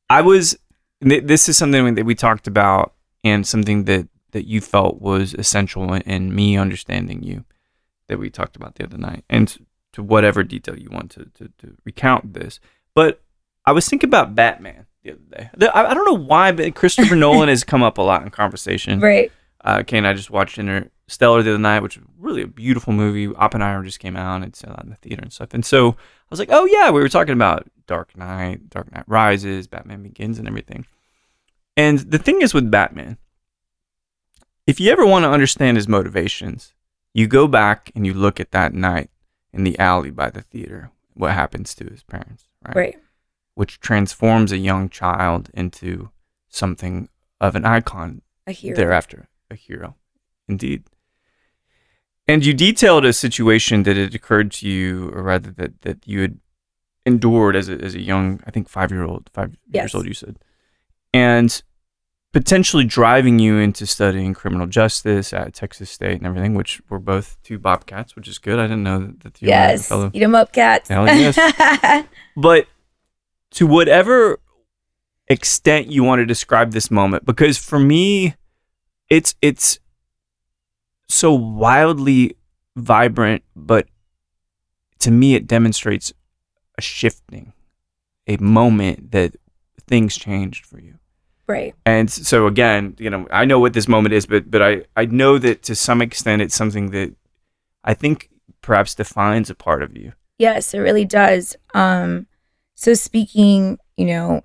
I 0.08 0.22
was. 0.22 0.56
th- 1.02 1.24
This 1.24 1.48
is 1.50 1.58
something 1.58 1.94
that 1.96 2.04
we 2.06 2.14
talked 2.14 2.46
about, 2.46 2.94
and 3.24 3.46
something 3.46 3.84
that 3.84 4.08
that 4.34 4.48
you 4.48 4.60
felt 4.60 5.00
was 5.00 5.32
essential 5.34 5.94
in, 5.94 6.34
me 6.34 6.56
understanding 6.58 7.22
you, 7.22 7.44
that 8.08 8.18
we 8.18 8.28
talked 8.28 8.56
about 8.56 8.74
the 8.74 8.84
other 8.84 8.98
night, 8.98 9.24
and 9.30 9.56
to 9.92 10.02
whatever 10.02 10.42
detail 10.42 10.76
you 10.76 10.90
want 10.90 11.12
to 11.12 11.26
to, 11.36 11.48
to 11.58 11.76
recount 11.84 12.34
this. 12.34 12.58
But 12.94 13.22
I 13.64 13.70
was 13.70 13.88
thinking 13.88 14.10
about 14.10 14.34
Batman 14.34 14.86
the 15.04 15.12
other 15.12 15.20
day. 15.30 15.70
I, 15.72 15.86
I 15.86 15.94
don't 15.94 16.04
know 16.04 16.26
why, 16.26 16.50
but 16.50 16.74
Christopher 16.74 17.14
Nolan 17.16 17.48
has 17.48 17.62
come 17.62 17.84
up 17.84 17.96
a 17.96 18.02
lot 18.02 18.22
in 18.22 18.30
conversation. 18.30 19.00
Right. 19.00 19.30
Uh, 19.64 19.84
Kay 19.84 19.98
and 19.98 20.06
I 20.06 20.12
just 20.12 20.30
watched 20.30 20.58
Interstellar 20.58 21.42
the 21.42 21.50
other 21.50 21.58
night, 21.58 21.80
which 21.80 21.96
was 21.96 22.06
really 22.18 22.42
a 22.42 22.48
beautiful 22.48 22.92
movie. 22.92 23.32
Oppenheimer 23.36 23.84
just 23.84 24.00
came 24.00 24.16
out; 24.16 24.34
and 24.34 24.44
it's 24.46 24.64
uh, 24.64 24.78
in 24.82 24.90
the 24.90 24.96
theater 24.96 25.22
and 25.22 25.32
stuff. 25.32 25.54
And 25.54 25.64
so 25.64 25.90
I 25.90 25.94
was 26.28 26.40
like, 26.40 26.50
"Oh 26.50 26.64
yeah, 26.64 26.90
we 26.90 27.00
were 27.00 27.08
talking 27.08 27.34
about 27.34 27.68
Dark 27.86 28.16
Knight, 28.16 28.68
Dark 28.68 28.92
Knight 28.92 29.04
Rises, 29.06 29.68
Batman 29.68 30.02
Begins, 30.02 30.40
and 30.40 30.48
everything." 30.48 30.86
And 31.76 32.00
the 32.00 32.18
thing 32.18 32.42
is 32.42 32.52
with 32.52 32.70
Batman, 32.70 33.16
if 34.66 34.80
you 34.80 34.90
ever 34.92 35.04
want 35.06 35.24
to 35.24 35.30
understand 35.30 35.76
his 35.76 35.88
motivations, 35.88 36.74
you 37.12 37.26
go 37.26 37.46
back 37.46 37.90
and 37.94 38.06
you 38.06 38.14
look 38.14 38.40
at 38.40 38.50
that 38.52 38.72
night 38.74 39.10
in 39.52 39.64
the 39.64 39.78
alley 39.78 40.10
by 40.10 40.30
the 40.30 40.42
theater. 40.42 40.90
What 41.14 41.32
happens 41.32 41.74
to 41.76 41.84
his 41.84 42.02
parents, 42.02 42.44
right? 42.66 42.76
Right. 42.76 42.98
Which 43.54 43.78
transforms 43.78 44.50
a 44.50 44.58
young 44.58 44.88
child 44.88 45.50
into 45.54 46.10
something 46.48 47.08
of 47.40 47.54
an 47.54 47.64
icon 47.64 48.22
A 48.46 48.52
hero. 48.52 48.76
thereafter 48.76 49.28
a 49.50 49.54
hero 49.56 49.96
indeed 50.48 50.84
and 52.26 52.44
you 52.46 52.54
detailed 52.54 53.04
a 53.04 53.12
situation 53.12 53.82
that 53.82 53.96
had 53.96 54.14
occurred 54.14 54.50
to 54.52 54.68
you 54.68 55.10
or 55.10 55.22
rather 55.22 55.50
that, 55.50 55.82
that 55.82 56.06
you 56.06 56.20
had 56.22 56.38
endured 57.04 57.54
as 57.56 57.68
a, 57.68 57.74
as 57.82 57.94
a 57.94 58.00
young 58.00 58.40
i 58.46 58.50
think 58.50 58.68
five 58.68 58.90
year 58.90 59.02
old 59.04 59.28
five 59.34 59.56
Yes. 59.70 59.82
years 59.84 59.94
old 59.96 60.06
you 60.06 60.14
said 60.14 60.36
and 61.12 61.62
potentially 62.34 62.84
driving 62.84 63.38
you 63.38 63.56
into 63.58 63.86
studying 63.86 64.34
criminal 64.34 64.66
justice 64.66 65.32
at 65.32 65.54
texas 65.54 65.88
state 65.88 66.16
and 66.18 66.26
everything 66.26 66.52
which 66.54 66.82
were 66.90 66.98
both 66.98 67.38
two 67.44 67.58
bobcats 67.58 68.14
which 68.16 68.26
is 68.28 68.38
good 68.38 68.58
i 68.58 68.62
didn't 68.64 68.82
know 68.82 69.12
that, 69.22 69.40
you 69.40 69.46
were 69.48 69.54
a 69.54 69.56
Yes. 69.56 69.88
fellow 69.88 70.10
Eat 70.12 70.22
'em 70.22 70.34
up, 70.34 70.52
cats. 70.52 70.88
Hell 70.88 71.06
yes. 71.06 71.38
but 72.36 72.66
to 73.52 73.66
whatever 73.68 74.40
extent 75.28 75.86
you 75.86 76.02
want 76.02 76.18
to 76.18 76.26
describe 76.26 76.72
this 76.72 76.90
moment 76.90 77.24
because 77.24 77.56
for 77.56 77.78
me 77.78 78.34
it's 79.08 79.34
it's 79.40 79.78
so 81.08 81.32
wildly 81.32 82.36
vibrant 82.76 83.42
but 83.54 83.86
to 84.98 85.10
me 85.12 85.34
it 85.36 85.46
demonstrates 85.46 86.12
a 86.76 86.82
shifting 86.82 87.52
a 88.26 88.36
moment 88.38 89.12
that 89.12 89.36
things 89.86 90.16
changed 90.16 90.66
for 90.66 90.80
you 90.80 90.98
right. 91.46 91.74
and 91.86 92.10
so 92.10 92.46
again 92.46 92.94
you 92.98 93.10
know 93.10 93.26
i 93.30 93.44
know 93.44 93.58
what 93.58 93.72
this 93.72 93.88
moment 93.88 94.12
is 94.12 94.26
but 94.26 94.50
but 94.50 94.62
i 94.62 94.82
i 94.96 95.04
know 95.04 95.38
that 95.38 95.62
to 95.62 95.74
some 95.74 96.00
extent 96.02 96.40
it's 96.42 96.54
something 96.54 96.90
that 96.90 97.14
i 97.84 97.94
think 97.94 98.30
perhaps 98.62 98.94
defines 98.94 99.50
a 99.50 99.54
part 99.54 99.82
of 99.82 99.96
you 99.96 100.12
Yes, 100.38 100.74
it 100.74 100.78
really 100.78 101.04
does. 101.04 101.56
Um, 101.74 102.26
so 102.74 102.94
speaking, 102.94 103.78
you 103.96 104.06
know, 104.06 104.42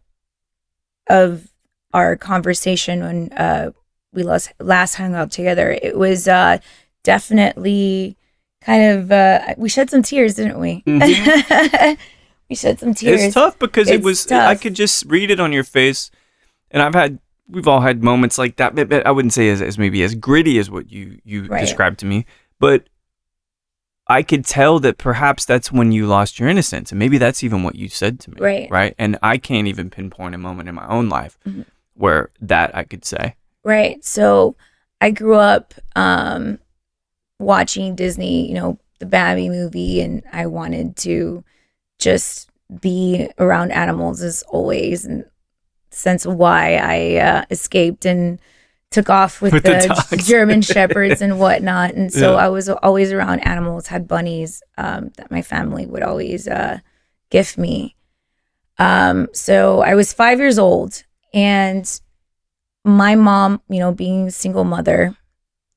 of 1.10 1.52
our 1.94 2.16
conversation 2.16 3.02
when 3.02 3.34
uh, 3.34 3.72
we 4.14 4.24
last 4.24 4.54
last 4.60 4.96
hung 4.96 5.16
out 5.16 5.32
together, 5.32 5.72
it 5.82 5.98
was 5.98 6.28
uh, 6.28 6.60
definitely 7.04 8.18
kind 8.62 8.84
of 8.84 9.12
uh, 9.12 9.56
we 9.58 9.68
shed 9.68 9.90
some 9.90 10.04
tears, 10.04 10.36
didn't 10.36 10.60
we? 10.60 10.84
we 10.86 12.56
shed 12.56 12.80
some 12.80 12.94
tears. 12.94 13.24
It's 13.24 13.34
tough 13.34 13.58
because 13.58 13.90
it 13.90 13.96
It's 13.96 14.06
was. 14.06 14.32
I 14.32 14.56
could 14.56 14.76
just 14.76 15.06
read 15.06 15.32
it 15.32 15.40
on 15.40 15.52
your 15.52 15.64
face, 15.64 16.12
and 16.72 16.82
I've 16.82 16.94
had. 16.96 17.20
We've 17.52 17.68
all 17.68 17.82
had 17.82 18.04
moments 18.04 18.38
like 18.38 18.58
that. 18.58 18.76
But, 18.76 18.90
but 18.90 19.08
I 19.08 19.12
wouldn't 19.12 19.34
say 19.34 19.50
as, 19.50 19.60
as 19.60 19.80
maybe 19.80 20.04
as 20.04 20.14
gritty 20.14 20.60
as 20.60 20.70
what 20.70 20.92
you 20.92 21.20
you 21.24 21.46
Right. 21.48 21.62
described 21.62 21.98
to 22.02 22.06
me, 22.06 22.26
but 22.60 22.88
I 24.08 24.22
could 24.24 24.46
tell 24.46 24.80
that 24.80 24.98
perhaps 24.98 25.46
that's 25.46 25.72
when 25.72 25.92
you 25.92 26.06
lost 26.08 26.40
your 26.40 26.48
innocence, 26.50 26.92
and 26.92 27.00
maybe 27.00 27.18
that's 27.18 27.44
even 27.44 27.64
what 27.64 27.76
you 27.76 27.90
said 27.90 28.20
to 28.22 28.32
me. 28.32 28.38
Right. 28.40 28.68
Right. 28.72 28.96
And 29.00 29.18
I 29.24 29.38
can't 29.38 29.68
even 29.68 29.90
pinpoint 29.90 30.36
a 30.36 30.38
moment 30.38 30.70
in 30.70 30.76
my 30.76 30.88
own 30.88 31.10
life 31.10 31.38
Mhm. 31.48 31.66
where 31.96 32.30
that 32.42 32.76
I 32.76 32.84
could 32.84 33.04
say. 33.06 33.36
Right. 33.64 34.04
So 34.06 34.56
I 35.02 35.12
grew 35.12 35.36
up 35.36 35.74
um, 35.96 36.60
watching 37.40 37.96
Disney, 37.96 38.48
you 38.48 38.54
know, 38.56 38.80
the 39.00 39.06
Bambi 39.06 39.50
movie, 39.50 40.02
and 40.02 40.24
I 40.32 40.46
wanted 40.46 40.96
to 40.98 41.44
just 42.00 42.50
be 42.82 43.30
around 43.40 43.72
animals 43.72 44.22
as 44.22 44.44
always, 44.44 45.06
and 45.06 45.26
sense 45.92 46.26
of 46.26 46.36
why 46.36 46.76
I 46.76 47.16
uh, 47.18 47.46
escaped 47.50 48.06
and 48.06 48.40
took 48.92 49.10
off 49.10 49.42
with, 49.42 49.54
With 49.54 49.64
the 49.64 50.06
the. 50.10 50.18
German 50.26 50.62
shepherds 50.62 51.22
and 51.22 51.40
whatnot. 51.44 51.94
And 51.94 52.12
so 52.12 52.32
Yeah. 52.34 52.46
I 52.46 52.50
was 52.50 52.70
always 52.70 53.12
around 53.12 53.40
animals, 53.42 53.88
had 53.88 54.08
bunnies 54.08 54.64
um, 54.78 55.12
that 55.18 55.30
my 55.30 55.42
family 55.42 55.86
would 55.86 56.02
always 56.04 56.48
uh, 56.48 56.80
gift 57.30 57.58
me. 57.58 57.96
Um, 58.80 59.28
so 59.34 59.82
I 59.82 59.94
was 59.94 60.14
five 60.14 60.40
years 60.40 60.58
old, 60.58 61.04
and 61.34 61.86
my 62.86 63.14
mom, 63.16 63.62
you 63.70 63.80
know, 63.80 63.92
being 63.92 64.28
a 64.28 64.32
single 64.32 64.64
mother, 64.64 65.16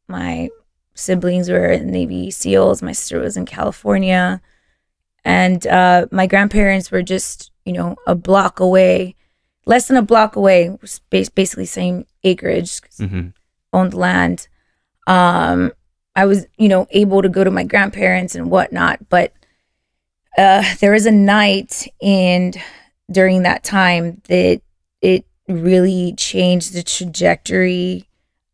my 0.08 0.48
siblings 0.94 1.50
were 1.50 1.66
in 1.72 1.88
Navy 1.90 2.30
SEALs. 2.30 2.80
My 2.80 2.92
sister 2.92 3.18
was 3.18 3.36
in 3.36 3.44
California, 3.44 4.40
and 5.24 5.66
uh, 5.66 6.06
my 6.12 6.26
grandparents 6.26 6.90
were 6.90 7.02
just, 7.02 7.50
you 7.64 7.72
know, 7.72 7.96
a 8.06 8.14
block 8.14 8.60
away, 8.60 9.16
less 9.66 9.88
than 9.88 9.96
a 9.96 10.02
block 10.02 10.36
away, 10.36 10.76
basically 11.10 11.66
same 11.66 12.06
acreage, 12.24 12.80
'cause 12.80 12.98
hmm 12.98 13.28
owned 13.74 13.94
land. 13.94 14.48
Um, 15.06 15.72
I 16.14 16.26
was, 16.26 16.46
you 16.58 16.68
know, 16.68 16.86
able 16.90 17.22
to 17.22 17.28
go 17.28 17.42
to 17.42 17.50
my 17.50 17.64
grandparents 17.64 18.34
and 18.34 18.50
whatnot, 18.50 19.08
but 19.08 19.32
uh, 20.36 20.62
there 20.80 20.92
was 20.92 21.06
a 21.06 21.10
night 21.12 21.86
and 22.02 22.60
during 23.10 23.42
that 23.42 23.64
time 23.64 24.20
that 24.28 24.60
it 25.00 25.24
really 25.48 26.14
changed 26.16 26.74
the 26.74 26.82
trajectory 26.82 28.08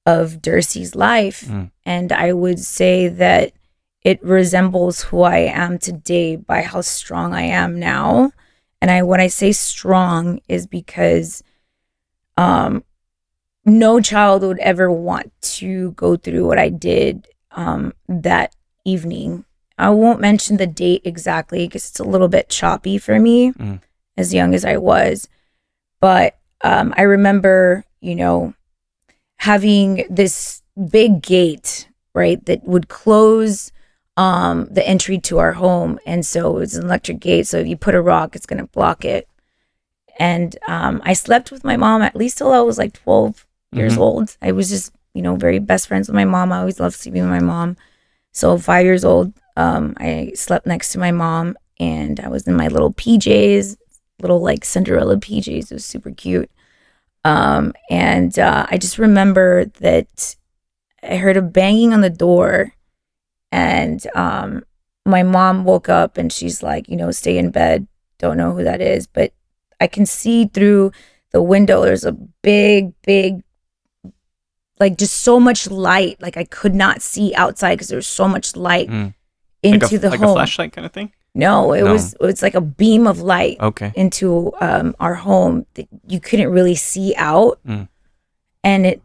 of 0.07 0.41
Dercy's 0.41 0.95
life. 0.95 1.45
Mm. 1.47 1.71
And 1.85 2.13
I 2.13 2.33
would 2.33 2.61
say 2.61 3.09
that 3.09 3.53
it 4.03 4.23
resembles 4.23 5.03
who 5.03 5.23
I 5.23 5.39
am 5.39 5.79
today 5.79 6.37
by 6.37 6.63
how 6.63 6.81
strong 6.81 7.35
I 7.35 7.43
am 7.43 7.79
now. 7.79 8.33
And 8.81 8.91
I 8.91 9.03
when 9.03 9.21
I 9.21 9.27
say 9.29 9.53
strong 9.53 10.41
is 10.49 10.67
because 10.67 11.43
um 12.37 12.85
no 13.65 14.01
child 14.01 14.43
would 14.43 14.59
ever 14.61 14.91
want 14.91 15.31
to 15.43 15.91
go 15.93 16.17
through 16.17 16.47
what 16.47 16.59
I 16.59 16.71
did 16.71 17.29
um, 17.51 17.93
that 18.09 18.55
evening. 18.87 19.45
I 19.77 19.91
won't 19.91 20.21
mention 20.21 20.57
the 20.57 20.67
date 20.67 21.03
exactly 21.05 21.67
because 21.67 21.91
it's 21.91 22.01
a 22.01 22.05
little 22.05 22.29
bit 22.29 22.49
choppy 22.49 22.97
for 22.97 23.19
me, 23.21 23.53
Mm. 23.53 23.81
as 24.17 24.33
young 24.33 24.55
as 24.55 24.65
I 24.65 24.79
was. 24.79 25.29
But 26.01 26.39
um, 26.63 26.95
I 26.97 27.03
remember, 27.03 27.85
you 28.01 28.15
know, 28.15 28.55
having 29.41 30.05
this 30.09 30.63
big 30.91 31.21
gate, 31.21 31.89
right, 32.15 32.43
that 32.47 32.65
would 32.65 32.89
close 32.89 33.71
um, 34.19 34.67
the 34.71 34.87
entry 34.87 35.17
to 35.19 35.39
our 35.39 35.53
home. 35.53 35.99
And 36.05 36.27
so 36.27 36.57
it 36.57 36.59
was 36.61 36.75
an 36.75 36.85
electric 36.85 37.21
gate. 37.21 37.47
So 37.47 37.59
if 37.59 37.69
you 37.69 37.77
put 37.77 37.95
a 37.95 38.03
rock, 38.03 38.35
it's 38.35 38.47
going 38.47 38.59
to 38.61 38.67
block 38.67 39.05
it. 39.05 39.29
And 40.19 40.59
um, 40.67 41.01
I 41.05 41.13
slept 41.13 41.53
with 41.53 41.63
my 41.63 41.77
mom 41.77 42.03
at 42.03 42.17
least 42.17 42.37
till 42.39 42.53
I 42.53 42.59
was 42.61 42.79
like 42.79 42.93
12 42.93 43.47
years 43.73 43.95
Mhm. 43.95 43.99
old. 44.01 44.37
I 44.43 44.51
was 44.51 44.69
just, 44.69 44.93
you 45.15 45.23
know, 45.23 45.37
very 45.37 45.61
best 45.61 45.87
friends 45.87 46.09
with 46.09 46.17
my 46.17 46.25
mom. 46.25 46.51
I 46.53 46.59
always 46.59 46.81
loved 46.81 46.97
sleeping 46.97 47.23
with 47.23 47.31
my 47.31 47.39
mom. 47.41 47.77
So 48.33 48.59
five 48.59 48.85
years 48.85 49.05
old, 49.05 49.33
um, 49.57 49.95
I 49.99 50.33
slept 50.35 50.67
next 50.67 50.91
to 50.93 50.99
my 50.99 51.13
mom 51.13 51.57
and 51.79 52.19
I 52.19 52.29
was 52.29 52.49
in 52.49 52.57
my 52.57 52.67
little 52.67 52.93
PJs, 52.93 53.77
little 54.21 54.41
like 54.41 54.65
Cinderella 54.65 55.17
PJs. 55.17 55.71
It 55.71 55.75
was 55.75 55.85
super 55.85 56.11
cute. 56.11 56.51
Um, 57.25 57.73
and 57.89 58.37
uh, 58.37 58.67
I 58.69 58.79
just 58.79 58.99
remember 58.99 59.67
that 59.81 60.35
I 61.05 61.17
heard 61.19 61.37
a 61.37 61.43
banging 61.43 61.93
on 61.93 62.01
the 62.01 62.11
door 62.11 62.75
and 63.53 64.07
um, 64.15 64.63
my 65.07 65.23
mom 65.23 65.65
woke 65.65 65.89
up 65.89 66.19
and 66.19 66.33
she's 66.33 66.63
like, 66.63 66.89
you 66.89 66.97
know, 66.97 67.11
stay 67.11 67.39
in 67.39 67.51
bed. 67.51 67.87
Don't 68.19 68.37
know 68.37 68.53
who 68.53 68.65
that 68.65 68.81
is, 68.81 69.07
but 69.07 69.33
I 69.81 69.87
can 69.87 70.05
see 70.07 70.47
through 70.47 70.93
the 71.33 71.43
window. 71.43 71.83
There's 71.83 72.05
a 72.05 72.13
big, 72.13 72.93
big, 73.03 73.43
like 74.81 74.97
just 74.97 75.19
so 75.23 75.41
much 75.41 75.71
light. 75.71 76.21
Like 76.21 76.37
I 76.37 76.45
could 76.45 76.75
not 76.75 77.03
see 77.03 77.35
outside 77.35 77.75
because 77.77 77.89
there 77.89 77.97
was 77.97 78.07
so 78.07 78.29
much 78.29 78.57
light 78.57 78.89
Mm. 78.89 79.15
into 79.63 79.87
like 79.87 79.93
a, 79.93 79.99
the 79.99 80.11
like 80.11 80.21
home. 80.21 80.31
a 80.31 80.35
flashlight 80.35 80.73
kind 80.73 80.85
of 80.87 80.93
thing. 80.93 81.13
No, 81.35 81.73
it 81.73 81.83
No. 81.85 81.93
was 81.93 82.15
it 82.15 82.21
was 82.21 82.43
like 82.43 82.55
a 82.55 82.61
beam 82.61 83.07
of 83.07 83.21
light 83.21 83.57
Okay. 83.61 83.93
into 83.95 84.53
um, 84.61 84.95
our 84.99 85.15
home 85.15 85.67
that 85.75 85.89
you 86.07 86.21
couldn't 86.21 86.51
really 86.51 86.75
see 86.75 87.15
out, 87.17 87.61
Mm. 87.67 87.89
and 88.65 88.87
it 88.87 89.03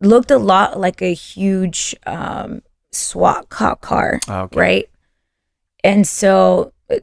looked 0.00 0.30
a 0.30 0.38
lot 0.38 0.78
like 0.80 1.02
a 1.02 1.12
huge 1.14 1.94
um, 2.06 2.62
SWAT 2.94 3.48
cop 3.48 3.80
car 3.80 4.20
Oh, 4.28 4.42
okay. 4.42 4.60
right? 4.60 4.90
And 5.82 6.06
so 6.06 6.72
uh, 6.90 6.96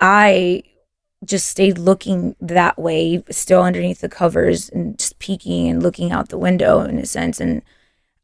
I 0.00 0.62
just 1.24 1.48
stayed 1.48 1.78
looking 1.78 2.34
that 2.40 2.78
way, 2.78 3.22
still 3.30 3.62
underneath 3.62 4.00
the 4.00 4.08
covers 4.08 4.68
and 4.68 4.98
just 4.98 5.18
peeking 5.18 5.68
and 5.68 5.82
looking 5.82 6.10
out 6.12 6.28
the 6.28 6.38
window 6.38 6.80
in 6.80 6.98
a 6.98 7.06
sense. 7.06 7.40
And 7.40 7.62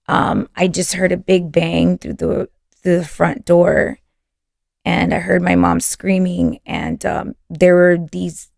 um, 0.08 0.48
I 0.56 0.68
just 0.68 0.94
heard 0.94 1.12
a 1.12 1.16
big 1.16 1.52
bang 1.52 1.98
through 1.98 2.14
the 2.14 2.48
through 2.82 2.98
the 2.98 3.04
front 3.04 3.44
door, 3.44 3.98
and 4.84 5.12
I 5.12 5.18
heard 5.18 5.42
my 5.42 5.54
mom 5.56 5.80
screaming. 5.80 6.60
And 6.66 7.04
um, 7.06 7.34
there 7.50 7.74
were 7.74 7.98
these 8.10 8.50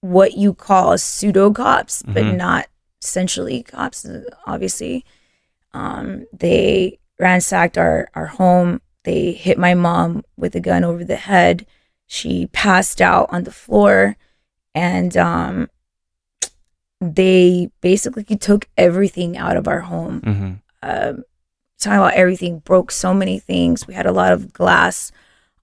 what 0.00 0.36
you 0.36 0.54
call 0.54 0.98
pseudo 0.98 1.52
cops, 1.52 2.02
but 2.02 2.24
Mhm. 2.24 2.36
not 2.36 2.66
essentially 3.00 3.62
cops. 3.62 4.04
Obviously, 4.46 5.04
um, 5.72 6.26
they 6.32 6.98
ransacked 7.22 7.78
our 7.78 8.08
our 8.14 8.26
home. 8.26 8.82
They 9.04 9.32
hit 9.32 9.58
my 9.58 9.74
mom 9.74 10.24
with 10.36 10.54
a 10.54 10.60
gun 10.60 10.84
over 10.84 11.04
the 11.04 11.16
head. 11.16 11.66
She 12.06 12.46
passed 12.48 13.00
out 13.00 13.32
on 13.32 13.44
the 13.44 13.52
floor, 13.52 14.16
and 14.74 15.16
um, 15.16 15.70
they 17.00 17.70
basically 17.80 18.24
took 18.24 18.68
everything 18.76 19.38
out 19.38 19.56
of 19.56 19.66
our 19.66 19.80
home. 19.80 20.20
Mm-hmm. 20.20 20.52
Um, 20.82 21.24
talking 21.78 21.98
about 21.98 22.14
everything, 22.14 22.58
broke 22.58 22.90
so 22.90 23.14
many 23.14 23.38
things. 23.38 23.86
We 23.86 23.94
had 23.94 24.06
a 24.06 24.12
lot 24.12 24.32
of 24.32 24.52
glass 24.52 25.10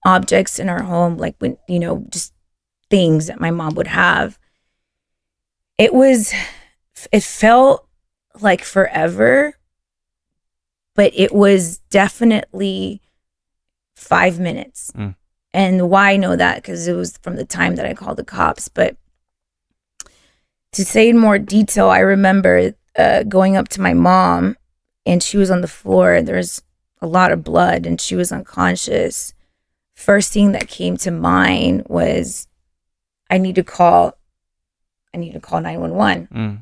objects 0.05 0.59
in 0.59 0.69
our 0.69 0.83
home, 0.83 1.17
like 1.17 1.35
when 1.39 1.57
you 1.67 1.79
know, 1.79 2.05
just 2.09 2.33
things 2.89 3.27
that 3.27 3.39
my 3.39 3.51
mom 3.51 3.75
would 3.75 3.87
have. 3.87 4.39
It 5.77 5.93
was, 5.93 6.33
it 7.11 7.23
felt 7.23 7.87
like 8.41 8.63
forever, 8.63 9.55
but 10.99 11.13
it 11.15 11.33
was 11.33 11.77
definitely 11.89 13.01
five 13.95 14.37
minutes. 14.37 14.91
Mm. 14.93 15.15
And 15.53 15.89
why 15.89 16.11
I 16.11 16.17
know 16.17 16.35
that? 16.35 16.57
Because 16.57 16.89
it 16.89 16.93
was 16.93 17.17
from 17.23 17.37
the 17.37 17.45
time 17.45 17.77
that 17.77 17.85
I 17.85 17.93
called 17.93 18.17
the 18.17 18.25
cops. 18.25 18.67
But 18.67 18.97
to 20.73 20.83
say 20.83 21.07
in 21.07 21.17
more 21.17 21.39
detail, 21.39 21.87
I 21.89 21.99
remember 21.99 22.73
uh, 22.97 23.23
going 23.23 23.55
up 23.55 23.69
to 23.69 23.81
my 23.81 23.93
mom 23.93 24.57
and 25.05 25.23
she 25.23 25.37
was 25.37 25.49
on 25.49 25.61
the 25.61 25.69
floor 25.69 26.15
and 26.15 26.27
there 26.27 26.35
was 26.35 26.61
a 27.01 27.07
lot 27.07 27.31
of 27.31 27.45
blood 27.45 27.85
and 27.85 28.01
she 28.01 28.15
was 28.17 28.33
unconscious. 28.33 29.33
First 29.95 30.33
thing 30.33 30.51
that 30.51 30.67
came 30.67 30.97
to 30.97 31.11
mind 31.11 31.85
was 31.87 32.49
I 33.29 33.37
need 33.37 33.55
to 33.55 33.63
call 33.63 34.17
I 35.13 35.17
need 35.17 35.31
to 35.31 35.39
call 35.39 35.61
911 35.61 36.27
Mm. 36.31 36.61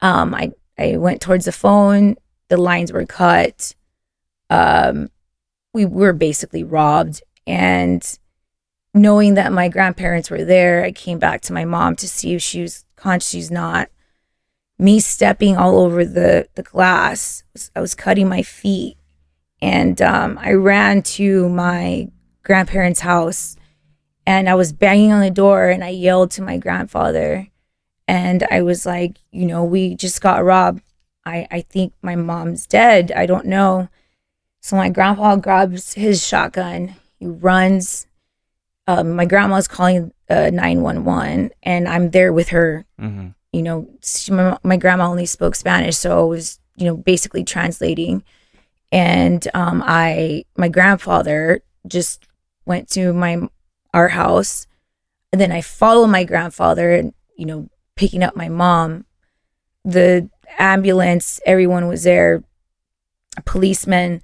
um 0.00 0.34
i 0.34 0.52
i 0.78 0.96
went 0.96 1.20
towards 1.20 1.44
the 1.44 1.52
phone 1.52 2.16
the 2.48 2.56
lines 2.56 2.92
were 2.92 3.06
cut. 3.06 3.74
Um 4.50 5.10
we 5.74 5.84
were 5.84 6.12
basically 6.12 6.64
robbed. 6.64 7.22
And 7.46 8.02
knowing 8.94 9.34
that 9.34 9.52
my 9.52 9.68
grandparents 9.68 10.30
were 10.30 10.44
there 10.44 10.82
i 10.82 10.90
came 10.90 11.18
back 11.18 11.40
to 11.42 11.52
my 11.52 11.64
mom 11.64 11.94
to 11.94 12.08
see 12.08 12.34
if 12.34 12.42
she 12.42 12.62
was 12.62 12.84
conscious 12.96 13.30
she's 13.30 13.50
not. 13.50 13.88
Me 14.78 15.00
stepping 15.00 15.56
all 15.56 15.78
over 15.78 16.04
the 16.04 16.48
the 16.54 16.62
glass 16.62 17.42
i 17.76 17.80
was 17.80 17.94
cutting 17.94 18.28
my 18.28 18.42
feet. 18.42 18.96
And 19.60 20.00
um 20.02 20.38
i 20.40 20.52
ran 20.52 21.02
to 21.02 21.48
my 21.48 22.08
grandparents 22.42 23.00
house 23.00 23.56
and 24.26 24.48
i 24.48 24.54
was 24.54 24.72
banging 24.72 25.12
on 25.12 25.20
the 25.20 25.30
door 25.30 25.68
and 25.68 25.84
i 25.84 25.90
yelled 25.90 26.30
to 26.32 26.42
my 26.42 26.56
grandfather. 26.58 27.48
And 28.08 28.42
I 28.50 28.62
was 28.62 28.86
like, 28.86 29.18
you 29.32 29.44
know, 29.44 29.62
we 29.62 29.94
just 29.94 30.22
got 30.22 30.42
robbed. 30.42 30.82
I, 31.28 31.46
I 31.50 31.60
think 31.60 31.92
my 32.02 32.16
mom's 32.16 32.66
dead. 32.66 33.12
I 33.12 33.26
don't 33.26 33.46
know. 33.46 33.88
So 34.60 34.76
my 34.76 34.88
grandpa 34.88 35.36
grabs 35.36 35.94
his 35.94 36.26
shotgun. 36.26 36.96
He 37.18 37.26
runs. 37.26 38.06
Um, 38.86 39.14
my 39.14 39.26
grandma's 39.26 39.68
calling 39.68 40.12
uh, 40.30 40.50
911, 40.50 41.50
and 41.62 41.88
I'm 41.88 42.10
there 42.10 42.32
with 42.32 42.48
her. 42.48 42.86
Mm-hmm. 42.98 43.28
You 43.52 43.62
know, 43.62 43.88
she, 44.02 44.32
my, 44.32 44.58
my 44.62 44.76
grandma 44.76 45.08
only 45.08 45.26
spoke 45.26 45.54
Spanish, 45.54 45.96
so 45.96 46.18
I 46.18 46.22
was, 46.24 46.58
you 46.76 46.86
know, 46.86 46.96
basically 46.96 47.44
translating. 47.44 48.24
And 48.90 49.46
um, 49.52 49.82
I, 49.86 50.44
my 50.56 50.68
grandfather 50.68 51.60
just 51.86 52.24
went 52.64 52.88
to 52.90 53.12
my 53.12 53.48
our 53.94 54.08
house, 54.08 54.66
and 55.32 55.40
then 55.40 55.52
I 55.52 55.60
follow 55.60 56.06
my 56.06 56.24
grandfather, 56.24 56.92
and 56.92 57.12
you 57.36 57.46
know, 57.46 57.68
picking 57.94 58.22
up 58.22 58.36
my 58.36 58.48
mom. 58.48 59.04
The 59.84 60.28
ambulance, 60.58 61.40
everyone 61.46 61.88
was 61.88 62.04
there, 62.04 62.42
policemen 63.44 64.22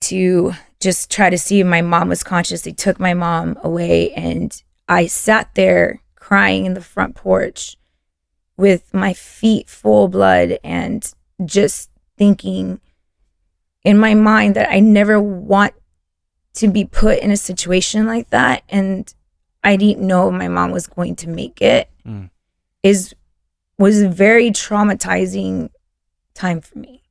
to 0.00 0.52
just 0.80 1.10
try 1.10 1.28
to 1.28 1.38
see 1.38 1.60
if 1.60 1.66
my 1.66 1.82
mom 1.82 2.08
was 2.08 2.22
conscious. 2.22 2.62
They 2.62 2.72
took 2.72 3.00
my 3.00 3.14
mom 3.14 3.58
away, 3.62 4.12
and 4.12 4.60
I 4.88 5.06
sat 5.06 5.54
there 5.54 6.00
crying 6.14 6.66
in 6.66 6.74
the 6.74 6.80
front 6.80 7.14
porch 7.14 7.76
with 8.56 8.92
my 8.92 9.12
feet 9.12 9.68
full 9.68 10.04
of 10.06 10.10
blood 10.12 10.58
and 10.64 11.12
just 11.44 11.90
thinking 12.16 12.80
in 13.84 13.98
my 13.98 14.14
mind 14.14 14.56
that 14.56 14.70
I 14.70 14.80
never 14.80 15.20
want 15.20 15.74
to 16.54 16.68
be 16.68 16.84
put 16.84 17.20
in 17.20 17.30
a 17.30 17.36
situation 17.36 18.06
like 18.06 18.30
that. 18.30 18.64
And 18.68 19.12
I 19.62 19.76
didn't 19.76 20.06
know 20.06 20.30
my 20.30 20.48
mom 20.48 20.72
was 20.72 20.86
going 20.86 21.16
to 21.16 21.28
make 21.28 21.60
it 21.62 21.88
Mm. 22.06 22.30
is 22.82 23.14
was 23.78 24.02
a 24.02 24.08
very 24.08 24.50
traumatizing 24.50 25.70
time 26.34 26.60
for 26.60 26.78
me. 26.78 27.02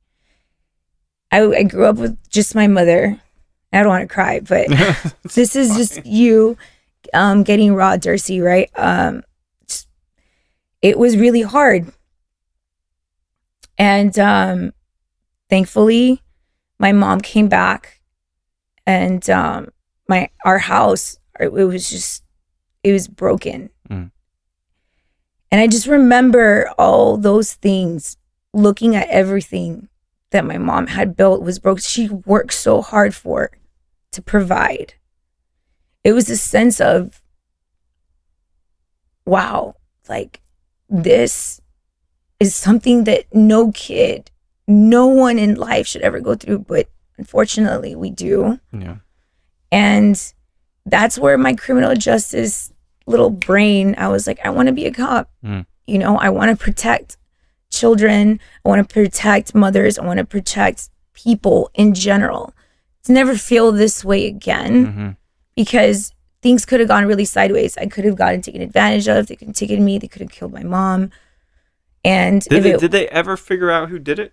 I, 1.30 1.42
I 1.42 1.62
grew 1.62 1.86
up 1.86 1.96
with 1.96 2.16
just 2.28 2.54
my 2.54 2.66
mother. 2.66 3.20
I 3.72 3.80
don't 3.80 3.88
want 3.88 4.08
to 4.08 4.14
cry, 4.14 4.40
but 4.40 4.68
this 5.34 5.56
is 5.56 5.76
just 5.76 6.04
you 6.06 6.56
um, 7.12 7.42
getting 7.42 7.74
raw 7.74 7.96
Dercy, 7.96 8.42
right? 8.42 8.70
Um, 8.76 9.22
it 10.80 10.98
was 10.98 11.16
really 11.16 11.42
hard. 11.42 11.92
And 13.76 14.18
um, 14.18 14.72
thankfully, 15.50 16.22
my 16.78 16.92
mom 16.92 17.20
came 17.20 17.48
back 17.48 18.00
and 18.86 19.28
um, 19.30 19.68
my 20.08 20.30
our 20.44 20.58
house, 20.58 21.18
it 21.38 21.52
was 21.52 21.90
just, 21.90 22.24
it 22.82 22.92
was 22.92 23.06
broken. 23.06 23.70
And 25.50 25.60
I 25.60 25.66
just 25.66 25.86
remember 25.86 26.70
all 26.78 27.16
those 27.16 27.54
things, 27.54 28.16
looking 28.52 28.94
at 28.94 29.08
everything 29.08 29.88
that 30.30 30.44
my 30.44 30.58
mom 30.58 30.88
had 30.88 31.16
built 31.16 31.42
was 31.42 31.58
broke. 31.58 31.80
She 31.80 32.08
worked 32.08 32.52
so 32.52 32.82
hard 32.82 33.14
for 33.14 33.50
to 34.12 34.22
provide. 34.22 34.94
It 36.04 36.12
was 36.12 36.28
a 36.28 36.36
sense 36.36 36.80
of, 36.80 37.22
wow, 39.24 39.74
like 40.08 40.40
this 40.88 41.60
is 42.40 42.54
something 42.54 43.04
that 43.04 43.24
no 43.34 43.72
kid, 43.72 44.30
no 44.66 45.06
one 45.06 45.38
in 45.38 45.54
life 45.54 45.86
should 45.86 46.02
ever 46.02 46.20
go 46.20 46.34
through. 46.34 46.60
But 46.60 46.88
unfortunately, 47.16 47.94
we 47.94 48.10
do. 48.10 48.60
yeah. 48.72 48.96
And 49.70 50.32
that's 50.86 51.18
where 51.18 51.36
my 51.36 51.54
criminal 51.54 51.94
justice 51.94 52.72
little 53.08 53.30
brain, 53.30 53.94
I 53.98 54.08
was 54.08 54.26
like, 54.26 54.38
I 54.44 54.50
want 54.50 54.66
to 54.68 54.72
be 54.72 54.86
a 54.86 54.92
cop. 54.92 55.30
Mm. 55.44 55.66
You 55.86 55.98
know, 55.98 56.16
I 56.18 56.28
want 56.30 56.50
to 56.50 56.56
protect 56.62 57.16
children. 57.70 58.38
I 58.64 58.68
want 58.68 58.86
to 58.86 58.92
protect 58.92 59.54
mothers. 59.54 59.98
I 59.98 60.04
want 60.04 60.18
to 60.18 60.24
protect 60.24 60.88
people 61.14 61.70
in 61.74 61.94
general. 61.94 62.54
To 63.04 63.12
never 63.12 63.34
feel 63.36 63.72
this 63.72 64.04
way 64.04 64.26
again 64.26 64.86
Mm-hmm. 64.86 65.08
because 65.56 66.12
things 66.42 66.64
could 66.66 66.78
have 66.80 66.88
gone 66.88 67.06
really 67.06 67.24
sideways. 67.24 67.76
I 67.78 67.86
could 67.86 68.04
have 68.04 68.16
gotten 68.16 68.42
taken 68.42 68.60
advantage 68.62 69.08
of. 69.08 69.26
They 69.26 69.36
could 69.36 69.48
have 69.48 69.56
taken 69.56 69.84
me. 69.84 69.98
They 69.98 70.08
could 70.08 70.22
have 70.22 70.30
killed 70.30 70.52
my 70.52 70.62
mom. 70.62 71.10
And 72.04 72.42
Did 72.42 72.62
they, 72.62 72.72
it, 72.74 72.80
did 72.80 72.92
they 72.92 73.08
ever 73.08 73.36
figure 73.36 73.70
out 73.70 73.88
who 73.88 73.98
did 73.98 74.18
it? 74.18 74.32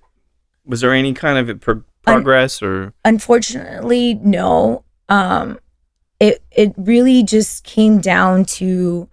Was 0.66 0.82
there 0.82 0.94
any 0.94 1.14
kind 1.14 1.50
of 1.50 1.60
pro- 1.62 1.84
progress 2.04 2.62
or? 2.62 2.94
unfortunately 3.04 4.13
no 4.15 4.84
um 5.10 5.58
it 6.20 6.44
it 6.52 6.74
really 6.78 7.24
just 7.24 7.63
came 7.63 8.00
down 8.00 8.46
to 8.46 9.10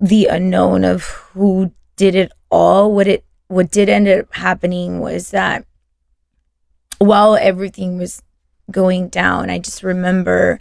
the 0.00 0.26
unknown 0.26 0.84
of 0.84 1.02
who 1.32 1.72
did 1.96 2.14
it 2.14 2.30
all 2.50 2.92
what 2.94 3.06
it 3.06 3.24
what 3.48 3.70
did 3.70 3.88
end 3.88 4.08
up 4.08 4.32
happening 4.34 5.00
was 5.00 5.30
that 5.30 5.64
while 6.98 7.36
everything 7.36 7.98
was 7.98 8.22
going 8.70 9.08
down 9.08 9.50
i 9.50 9.58
just 9.58 9.82
remember 9.82 10.58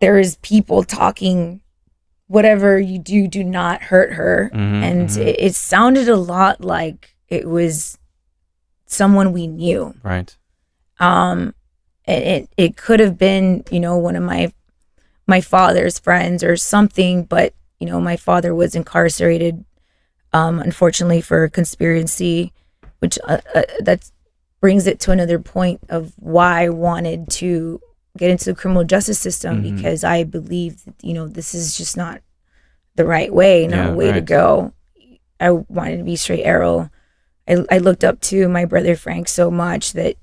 there 0.00 0.14
was 0.14 0.36
people 0.38 0.82
talking 0.82 1.60
whatever 2.26 2.78
you 2.78 2.98
do 2.98 3.28
do 3.28 3.44
not 3.44 3.82
hurt 3.82 4.12
her 4.14 4.50
Mhm, 4.52 4.82
and 4.82 5.08
mhm. 5.10 5.18
it, 5.18 5.36
it 5.38 5.54
sounded 5.54 6.08
a 6.08 6.16
lot 6.16 6.60
like 6.62 7.14
it 7.28 7.48
was 7.48 7.98
someone 8.86 9.32
we 9.32 9.46
knew 9.46 9.94
Right. 10.02 10.36
um 10.98 11.54
it, 12.06 12.22
it 12.22 12.50
it 12.56 12.76
could 12.76 13.00
have 13.00 13.18
been 13.18 13.64
you 13.70 13.80
know 13.80 13.96
one 13.96 14.16
of 14.16 14.22
my 14.22 14.52
my 15.26 15.40
father's 15.40 15.98
friends 15.98 16.42
or 16.44 16.56
something 16.56 17.24
but 17.24 17.52
you 17.80 17.86
know 17.86 18.00
my 18.00 18.16
father 18.16 18.54
was 18.54 18.74
incarcerated 18.74 19.64
um 20.32 20.58
unfortunately 20.60 21.20
for 21.20 21.48
conspiracy 21.48 22.52
which 23.00 23.18
uh, 23.24 23.38
uh, 23.54 23.62
that 23.80 24.10
brings 24.60 24.86
it 24.86 24.98
to 25.00 25.10
another 25.10 25.38
point 25.38 25.80
of 25.88 26.12
why 26.16 26.64
I 26.64 26.68
wanted 26.70 27.28
to 27.30 27.80
get 28.16 28.30
into 28.30 28.46
the 28.46 28.54
criminal 28.54 28.84
justice 28.84 29.18
system 29.18 29.62
Mhm. 29.62 29.76
because 29.76 30.02
I 30.02 30.24
believe 30.24 30.82
that, 30.86 30.94
you 31.02 31.12
know, 31.12 31.28
this 31.28 31.54
is 31.54 31.76
just 31.76 31.96
not 31.96 32.22
the 32.94 33.04
right 33.04 33.32
way, 33.32 33.66
not 33.66 33.90
Yeah, 33.90 33.92
way 33.92 34.12
to 34.12 34.22
go. 34.22 34.72
I 35.38 35.50
wanted 35.50 35.98
to 35.98 36.04
be 36.04 36.16
straight 36.16 36.44
arrow. 36.44 36.90
I, 37.46 37.64
I 37.70 37.78
looked 37.78 38.02
up 38.02 38.18
to 38.22 38.48
my 38.48 38.64
brother 38.64 38.96
Frank 38.96 39.28
so 39.28 39.50
much 39.50 39.92
that 39.92 40.16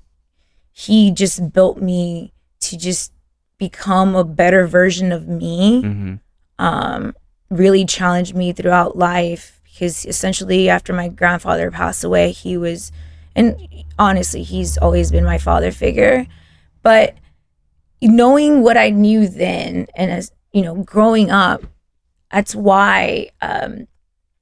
he 0.76 1.10
just 1.10 1.52
built 1.52 1.80
me 1.80 2.32
to 2.60 2.76
just 2.76 3.12
become 3.58 4.14
a 4.14 4.24
better 4.24 4.66
version 4.66 5.12
of 5.12 5.26
me 5.28 5.80
hmm 5.80 6.14
um, 6.56 7.14
really 7.50 7.84
challenged 7.84 8.34
me 8.36 8.52
throughout 8.52 8.96
life 8.96 9.60
because 9.64 10.04
essentially 10.06 10.68
after 10.68 10.92
my 10.92 11.08
grandfather 11.08 11.70
passed 11.70 12.04
away 12.04 12.30
he 12.30 12.56
was 12.56 12.92
and 13.34 13.56
honestly 13.98 14.42
he's 14.42 14.78
always 14.78 15.10
been 15.10 15.24
my 15.24 15.38
father 15.38 15.72
figure. 15.72 16.26
But 16.82 17.16
knowing 18.02 18.62
what 18.62 18.76
i 18.76 18.90
knew 18.90 19.26
then 19.26 19.86
and 19.96 20.10
as 20.10 20.30
you 20.52 20.60
know 20.62 20.74
growing 20.82 21.30
up 21.30 21.62
that's 22.30 22.54
why 22.54 23.28
um, 23.40 23.86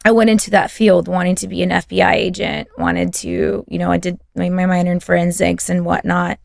i 0.05 0.11
went 0.11 0.31
into 0.31 0.51
that 0.51 0.71
field 0.71 1.09
wanting 1.09 1.35
to 1.35 1.47
be 1.49 1.63
an 1.63 1.71
fbi 1.71 2.13
agent 2.15 2.69
wanted 2.79 3.13
to 3.15 3.65
you 3.69 3.79
know 3.79 3.91
i 3.91 3.97
did 3.99 4.19
my, 4.35 4.49
my 4.49 4.67
minor 4.67 4.93
in 4.93 5.01
forensics 5.01 5.69
and 5.71 5.85
whatnot 5.85 6.39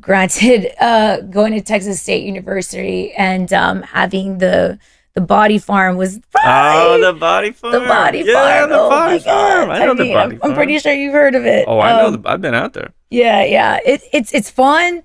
granted 0.00 0.68
uh 0.80 1.20
going 1.22 1.52
to 1.52 1.60
texas 1.60 2.00
state 2.02 2.24
university 2.24 3.12
and 3.12 3.52
um 3.52 3.82
having 3.82 4.38
the 4.38 4.78
the 5.14 5.20
body 5.20 5.58
farm 5.58 5.96
was 5.96 6.20
Oh, 6.42 6.98
the 7.00 7.12
body 7.12 7.50
farm. 7.50 7.72
the 7.72 7.80
body 7.80 8.22
yeah, 8.24 8.32
farm 8.60 8.70
the 8.70 8.76
oh 8.78 8.88
body 8.88 9.18
farm. 9.18 9.70
I 9.70 9.78
know 9.84 9.94
the 9.94 10.04
mean, 10.04 10.12
body 10.14 10.34
I'm, 10.34 10.38
farm. 10.38 10.50
I'm 10.52 10.56
pretty 10.56 10.78
sure 10.78 10.92
you've 10.94 11.12
heard 11.12 11.34
of 11.34 11.44
it 11.44 11.64
Oh, 11.68 11.80
I 11.80 11.96
know. 12.00 12.06
Um, 12.06 12.22
The, 12.22 12.28
I've 12.30 12.40
been 12.40 12.54
out 12.54 12.72
there. 12.74 12.92
yeah 13.10 13.44
yeah 13.44 13.78
it, 13.84 14.02
it's 14.12 14.32
it's 14.32 14.48
fun 14.50 15.02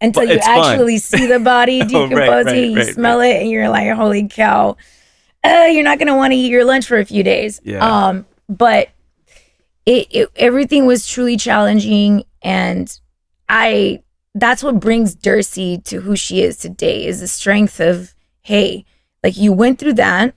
until 0.00 0.24
But 0.26 0.34
you 0.34 0.40
fun. 0.40 0.58
actually 0.72 0.98
see 0.98 1.26
the 1.26 1.38
body 1.38 1.80
Oh, 1.82 1.84
right, 1.84 1.88
decomposing 2.08 2.46
right, 2.46 2.70
you 2.70 2.76
right, 2.78 2.94
smell 2.94 3.20
it 3.20 3.36
and 3.42 3.50
you're 3.50 3.68
like 3.68 3.92
holy 3.94 4.26
cow 4.26 4.76
uh, 5.44 5.68
you're 5.70 5.82
not 5.84 5.98
gonna 5.98 6.16
want 6.16 6.32
to 6.32 6.36
eat 6.36 6.50
your 6.50 6.64
lunch 6.64 6.86
for 6.86 6.98
a 6.98 7.04
few 7.04 7.22
days 7.22 7.60
Yeah. 7.64 7.80
um 8.08 8.26
but 8.48 8.88
it, 9.86 10.06
it 10.10 10.28
everything 10.36 10.86
was 10.86 11.06
truly 11.06 11.36
challenging 11.36 12.24
and 12.42 12.98
i 13.48 14.02
that's 14.34 14.62
what 14.62 14.80
brings 14.80 15.14
Dercy 15.14 15.82
to 15.84 16.00
who 16.00 16.16
she 16.16 16.42
is 16.42 16.56
today 16.56 17.04
is 17.06 17.20
the 17.20 17.28
strength 17.28 17.80
of 17.80 18.14
hey 18.42 18.84
like 19.24 19.36
you 19.36 19.52
went 19.52 19.78
through 19.78 19.94
that 19.94 20.34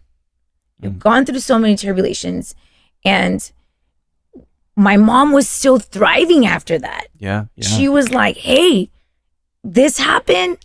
you've 0.81 0.93
Mm. 0.93 0.99
gone 0.99 1.25
through 1.25 1.39
so 1.39 1.57
many 1.57 1.75
tribulations 1.77 2.53
and 3.05 3.51
my 4.75 4.97
mom 4.97 5.31
was 5.31 5.47
still 5.47 5.79
thriving 5.79 6.45
after 6.45 6.77
that 6.79 7.07
Yeah. 7.17 7.45
Yeah. 7.55 7.67
she 7.67 7.87
was 7.87 8.11
like 8.11 8.37
hey 8.37 8.89
this 9.63 9.97
happened 9.99 10.57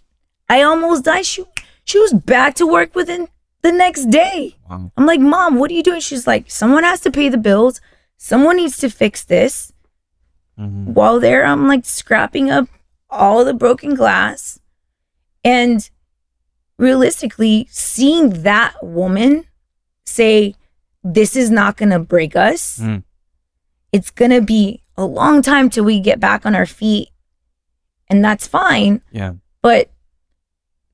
i 0.48 0.62
almost 0.62 1.04
died 1.04 1.26
she, 1.26 1.44
she 1.84 1.98
was 2.00 2.12
back 2.12 2.54
to 2.56 2.66
work 2.66 2.94
within 2.94 3.28
the 3.62 3.72
next 3.72 4.06
day 4.06 4.56
wow. 4.68 4.90
I'm 4.96 5.06
like, 5.06 5.20
Mom, 5.20 5.56
what 5.58 5.70
are 5.70 5.74
you 5.74 5.82
doing? 5.82 6.00
She's 6.00 6.26
like, 6.26 6.50
Someone 6.50 6.84
has 6.84 7.00
to 7.02 7.10
pay 7.10 7.28
the 7.28 7.38
bills. 7.38 7.80
Someone 8.16 8.56
needs 8.56 8.76
to 8.78 8.88
fix 8.90 9.24
this. 9.24 9.72
Mhm. 10.58 10.86
While 10.94 11.20
there, 11.20 11.44
I'm 11.44 11.66
like 11.68 11.84
scrapping 11.86 12.50
up 12.50 12.68
all 13.08 13.44
the 13.44 13.54
broken 13.54 13.94
glass. 13.94 14.58
And 15.44 15.88
realistically, 16.78 17.66
seeing 17.70 18.42
that 18.42 18.74
woman 18.82 19.44
say, 20.04 20.54
This 21.02 21.34
is 21.36 21.50
not 21.50 21.76
going 21.78 21.90
to 21.90 21.98
break 21.98 22.36
us, 22.36 22.78
Mm. 22.78 23.04
it's 23.92 24.10
going 24.10 24.30
to 24.32 24.42
be 24.42 24.82
a 24.98 25.04
long 25.04 25.40
time 25.40 25.70
till 25.70 25.84
we 25.84 25.98
get 25.98 26.20
back 26.20 26.44
on 26.44 26.54
our 26.54 26.66
feet. 26.66 27.08
And 28.10 28.22
that's 28.24 28.46
fine. 28.46 29.00
Yeah. 29.12 29.34
But 29.62 29.90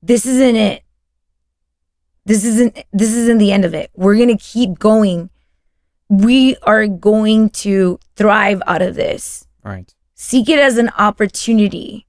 this 0.03 0.25
isn't 0.27 0.55
it 0.55 0.85
this 2.27 2.45
isn't 2.45 2.77
this 2.93 3.13
isn't 3.15 3.39
the 3.39 3.51
end 3.53 3.65
of 3.65 3.73
it 3.73 3.91
we're 3.95 4.17
going 4.17 4.29
to 4.37 4.43
keep 4.45 4.79
going 4.79 5.31
we 6.09 6.57
are 6.63 6.87
going 6.87 7.49
to 7.51 7.99
thrive 8.17 8.61
out 8.67 8.83
of 8.83 8.95
this 8.95 9.47
Right. 9.65 9.93
seek 10.15 10.49
it 10.49 10.59
as 10.59 10.77
an 10.79 10.91
opportunity 10.99 12.07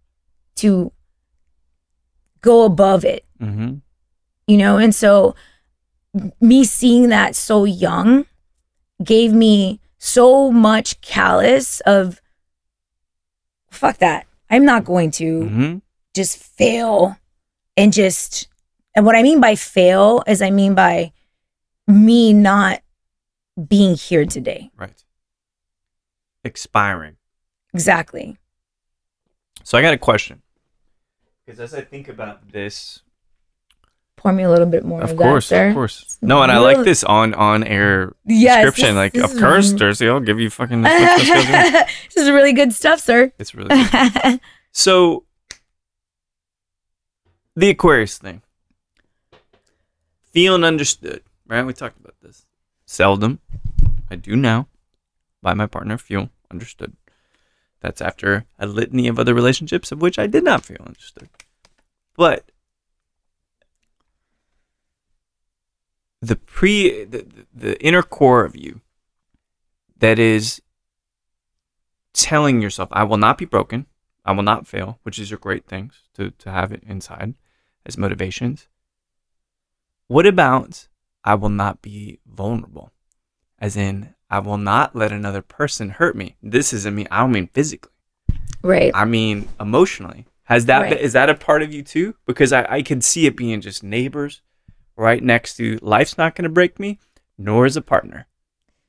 to 0.57 0.91
go 2.41 2.63
above 2.65 3.05
it 3.05 3.23
Mm-hmm. 3.41 3.75
you 4.47 4.57
know 4.57 4.77
and 4.77 4.93
so 4.95 5.35
me 6.41 6.63
seeing 6.63 7.09
that 7.09 7.35
so 7.35 7.63
young 7.65 8.25
gave 9.03 9.31
me 9.31 9.79
so 9.99 10.51
much 10.51 10.99
callous 11.01 11.79
of 11.81 12.19
fuck 13.69 13.97
that 13.97 14.25
i'm 14.49 14.65
not 14.65 14.85
going 14.85 15.11
to 15.11 15.41
Mm-hmm. 15.43 15.77
just 16.15 16.37
fail 16.37 17.15
and 17.75 17.93
just 17.93 18.47
and 18.97 19.05
what 19.05 19.15
I 19.15 19.21
mean 19.21 19.39
by 19.39 19.53
fail 19.55 20.23
is 20.27 20.41
I 20.41 20.49
mean 20.49 20.73
by 20.73 21.13
me 21.87 22.33
not 22.33 22.81
being 23.67 23.95
here 23.95 24.25
today. 24.25 24.71
Right. 24.75 25.03
Expiring. 26.43 27.15
Exactly. 27.73 28.37
So 29.63 29.77
I 29.77 29.81
got 29.83 29.93
a 29.93 29.97
question. 29.99 30.41
Because 31.45 31.59
as 31.59 31.73
I 31.75 31.81
think 31.81 32.09
about 32.09 32.51
this, 32.51 33.03
Pour 34.15 34.33
me 34.33 34.41
a 34.43 34.49
little 34.49 34.65
bit 34.65 34.83
more 34.83 35.01
of, 35.03 35.11
of 35.11 35.17
course, 35.17 35.49
that, 35.49 35.55
sir. 35.55 35.67
of 35.69 35.75
course. 35.75 36.17
No, 36.23 36.41
and 36.41 36.51
I 36.51 36.57
like 36.57 36.83
this 36.83 37.03
on 37.03 37.35
on 37.35 37.63
air 37.63 38.13
Yes, 38.25 38.63
description. 38.65 38.95
this- 38.95 38.95
like, 38.95 39.13
this 39.13 39.31
of 39.31 39.39
course, 39.39 39.73
Dercy, 39.73 40.09
I'll 40.09 40.19
give 40.19 40.39
you 40.39 40.49
fucking. 40.49 40.83
as 40.83 41.01
much 41.01 41.21
skills 41.21 41.37
as 41.37 41.47
you 41.47 41.53
want. 41.53 41.87
this 42.15 42.23
is 42.23 42.29
really 42.31 42.53
good 42.53 42.73
stuff, 42.73 42.99
sir. 42.99 43.31
It's 43.37 43.53
really 43.53 43.69
good. 43.69 44.39
So, 44.71 45.23
the 47.55 47.69
Aquarius 47.69 48.17
thing. 48.17 48.41
Feeling 50.37 50.63
understood, 50.63 51.23
right? 51.47 51.65
We 51.65 51.73
talked 51.73 51.99
about 51.99 52.13
this. 52.21 52.45
Seldom. 52.85 53.39
I 54.11 54.15
do 54.17 54.35
now. 54.35 54.67
By 55.41 55.55
my 55.55 55.65
partner, 55.65 55.97
feel 55.97 56.29
understood. 56.51 56.95
That's 57.81 58.01
after 58.01 58.45
a 58.59 58.67
litany 58.67 59.07
of 59.07 59.17
other 59.17 59.33
relationships 59.33 59.91
of 59.91 59.99
which 59.99 60.19
I 60.19 60.27
did 60.27 60.43
not 60.43 60.63
feel 60.63 60.77
understood. 60.85 61.29
But 62.15 62.51
the 66.21 66.35
pre 66.35 67.03
the, 67.03 67.25
the, 67.51 67.83
inner 67.83 68.03
core 68.03 68.45
of 68.45 68.55
you 68.55 68.81
that 69.97 70.19
is 70.19 70.61
telling 72.13 72.61
yourself, 72.61 72.89
I 72.91 73.05
will 73.05 73.17
not 73.17 73.39
be 73.39 73.45
broken. 73.45 73.87
I 74.23 74.33
will 74.33 74.43
not 74.43 74.67
fail, 74.67 74.99
which 75.01 75.17
is 75.17 75.31
your 75.31 75.39
great 75.39 75.65
things 75.65 76.03
to, 76.13 76.29
to 76.29 76.51
have 76.51 76.71
it 76.71 76.83
inside 76.85 77.33
as 77.87 77.97
motivations. 77.97 78.67
What 80.07 80.25
about 80.25 80.87
I 81.23 81.35
will 81.35 81.49
not 81.49 81.81
be 81.81 82.19
vulnerable? 82.25 82.91
As 83.59 83.75
in, 83.75 84.13
I 84.29 84.39
will 84.39 84.57
not 84.57 84.95
let 84.95 85.11
another 85.11 85.41
person 85.41 85.89
hurt 85.89 86.15
me. 86.15 86.35
This 86.41 86.73
isn't 86.73 86.93
me. 86.95 87.07
I 87.11 87.21
don't 87.21 87.31
mean 87.31 87.49
physically. 87.53 87.91
right. 88.63 88.91
I 88.93 89.05
mean 89.05 89.47
emotionally. 89.59 90.25
Has 90.43 90.65
that 90.65 90.79
Right. 90.81 90.89
been- 90.91 90.99
is 90.99 91.13
that 91.13 91.29
a 91.29 91.35
part 91.35 91.61
of 91.61 91.73
you 91.73 91.83
too? 91.83 92.15
Because 92.25 92.51
I, 92.53 92.65
I 92.69 92.81
could 92.81 93.03
see 93.03 93.25
it 93.25 93.35
being 93.37 93.61
just 93.61 93.83
neighbors 93.83 94.41
right 94.95 95.21
next 95.23 95.55
to 95.57 95.77
life's 95.81 96.17
not 96.17 96.35
gonna 96.35 96.49
break 96.49 96.79
me, 96.79 96.99
nor 97.37 97.65
is 97.65 97.77
a 97.77 97.81
partner. 97.81 98.27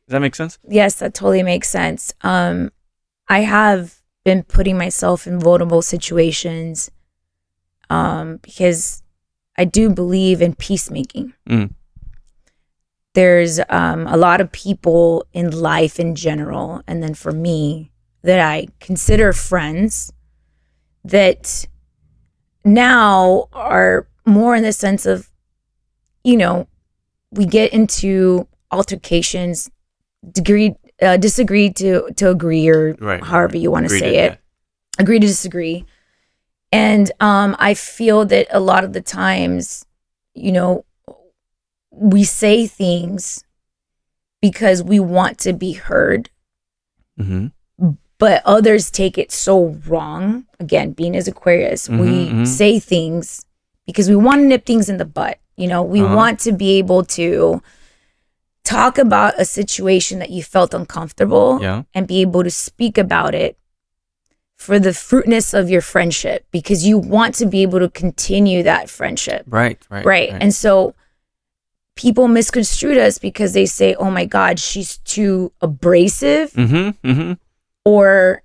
Does 0.07 0.13
that 0.13 0.21
make 0.21 0.35
sense? 0.35 0.59
Yes, 0.69 0.95
that 0.97 1.15
totally 1.15 1.43
makes 1.43 1.69
sense. 1.69 2.13
Um, 2.23 2.73
I 3.29 3.41
have 3.41 3.97
been 4.25 4.43
putting 4.43 4.79
myself 4.79 5.27
in 5.27 5.39
vulnerable 5.39 5.83
situations 5.83 6.91
um, 7.91 8.37
because 8.39 9.03
I 9.59 9.65
do 9.65 9.91
believe 9.91 10.41
in 10.41 10.55
peacemaking. 10.55 11.35
Mm. 11.49 11.75
There's 13.15 13.59
um, 13.69 14.07
a 14.07 14.17
lot 14.17 14.41
of 14.41 14.53
people 14.53 15.27
in 15.33 15.51
life 15.51 15.99
in 15.99 16.15
general, 16.15 16.83
and 16.87 17.03
then 17.03 17.15
for 17.15 17.33
me, 17.33 17.91
that 18.23 18.39
I 18.39 18.69
consider 18.79 19.33
friends 19.33 20.13
that 21.05 21.67
now 22.65 23.49
are 23.53 24.07
more 24.25 24.55
in 24.55 24.63
the 24.63 24.73
sense 24.73 25.05
of, 25.05 25.31
you 26.23 26.37
know, 26.37 26.69
we 27.33 27.45
get 27.45 27.73
into 27.73 28.47
altercations, 28.71 29.71
degree, 30.31 30.77
uh, 31.03 31.17
disagree 31.17 31.71
to 31.73 32.09
to 32.17 32.31
agree, 32.31 32.69
or 32.69 32.95
Right. 33.01 33.23
however 33.23 33.57
you 33.57 33.71
want 33.71 33.89
to 33.89 33.99
say 33.99 34.15
yeah. 34.15 34.25
it 34.25 34.41
agree 34.99 35.19
to 35.21 35.27
disagree. 35.27 35.85
And 36.73 37.11
um, 37.21 37.57
I 37.59 37.75
feel 37.75 38.25
that 38.27 38.47
a 38.51 38.61
lot 38.61 38.85
of 38.85 38.93
the 38.93 39.01
times, 39.01 39.87
you 40.35 40.53
know, 40.53 40.85
we 41.91 42.25
say 42.25 42.67
things 42.67 43.45
because 44.43 44.83
we 44.83 45.01
want 45.01 45.39
to 45.41 45.53
be 45.53 45.73
heard, 45.73 46.31
Mm-hmm. 47.19 47.49
but 48.19 48.43
others 48.45 48.91
take 48.91 49.19
it 49.19 49.33
so 49.33 49.75
wrong. 49.89 50.47
Again, 50.61 50.93
being 50.93 51.17
as 51.17 51.27
Aquarius, 51.27 51.89
we 51.89 51.97
Mhm, 51.97 52.31
mhm. 52.33 52.47
say 52.47 52.79
things 52.79 53.45
because 53.87 54.09
we 54.09 54.15
want 54.17 54.43
to 54.43 54.47
nip 54.47 54.65
things 54.65 54.89
in 54.89 54.99
the 54.99 55.05
butt. 55.05 55.39
You 55.57 55.67
know, 55.67 55.83
we 55.83 56.01
Uh-huh. 56.03 56.15
want 56.15 56.39
to 56.41 56.53
be 56.53 56.79
able 56.79 57.03
to 57.19 57.61
talk 58.63 58.99
about 58.99 59.35
a 59.41 59.45
situation 59.45 60.19
that 60.21 60.31
you 60.31 60.43
felt 60.45 60.75
uncomfortable 60.75 61.59
Yeah. 61.61 61.83
and 61.95 62.07
be 62.07 62.21
able 62.21 62.45
to 62.45 62.51
speak 62.51 62.99
about 62.99 63.35
it 63.35 63.57
for 64.59 64.79
the 64.81 64.93
fruitness 64.93 65.55
of 65.55 65.71
your 65.71 65.81
friendship 65.81 66.45
because 66.51 66.85
you 66.85 66.99
want 66.99 67.35
to 67.37 67.47
be 67.47 67.63
able 67.63 67.79
to 67.79 67.89
continue 67.89 68.63
that 68.65 68.91
friendship. 68.91 69.45
Right, 69.47 69.79
right, 69.89 70.05
Right. 70.05 70.31
And 70.31 70.53
so 70.53 70.95
people 71.95 72.27
misconstrued 72.29 72.99
us 72.99 73.19
because 73.19 73.53
they 73.53 73.67
say, 73.67 73.95
oh 73.95 74.11
my 74.11 74.25
God, 74.25 74.59
she's 74.59 74.99
too 74.99 75.53
abrasive 75.61 76.53
mm-hmm, 76.53 77.09
mm-hmm, 77.09 77.33
or 77.85 78.43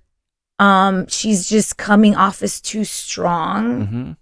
um, 0.60 1.06
she's 1.08 1.48
just 1.48 1.76
coming 1.76 2.14
off 2.14 2.42
as 2.42 2.60
too 2.60 2.84
strong. 2.84 3.86
mm-hmm. 3.86 4.12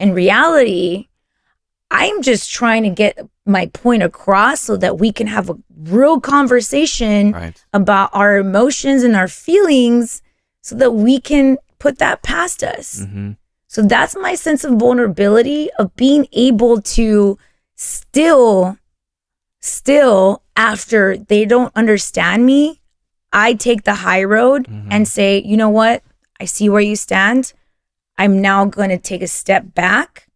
In 0.00 0.12
reality, 0.12 1.08
I'm 1.90 2.20
just 2.22 2.52
trying 2.52 2.82
to 2.82 2.90
get 2.90 3.18
my 3.46 3.66
point 3.66 4.02
across 4.02 4.60
so 4.60 4.76
that 4.76 4.98
we 4.98 5.12
can 5.12 5.26
have 5.28 5.50
a 5.50 5.56
real 5.76 6.20
conversation 6.20 7.32
Right. 7.32 7.64
about 7.72 8.10
our 8.12 8.38
emotions 8.38 9.02
and 9.04 9.14
our 9.16 9.28
feelings 9.28 10.20
so 10.62 10.74
that 10.76 10.92
we 10.92 11.20
can 11.20 11.58
put 11.78 11.98
that 11.98 12.22
past 12.22 12.62
us. 12.62 13.00
Mm-hmm. 13.02 13.32
So 13.68 13.82
that's 13.82 14.16
my 14.16 14.34
sense 14.34 14.64
of 14.64 14.74
vulnerability 14.78 15.70
of 15.78 15.94
being 15.96 16.26
able 16.32 16.80
to 16.82 17.38
still, 17.74 18.78
still, 19.60 20.42
after 20.56 21.16
they 21.16 21.44
don't 21.44 21.72
understand 21.76 22.44
me, 22.46 22.80
I 23.32 23.54
take 23.54 23.84
the 23.84 23.94
high 23.96 24.24
road 24.24 24.66
Mhm. 24.66 24.88
and 24.90 25.06
say, 25.06 25.42
you 25.44 25.56
know 25.56 25.68
what? 25.68 26.02
I 26.40 26.46
see 26.46 26.68
where 26.68 26.80
you 26.80 26.96
stand. 26.96 27.52
I'm 28.16 28.40
now 28.40 28.64
going 28.64 28.88
to 28.90 28.98
take 28.98 29.22
a 29.22 29.26
step 29.28 29.74
back. 29.74 30.26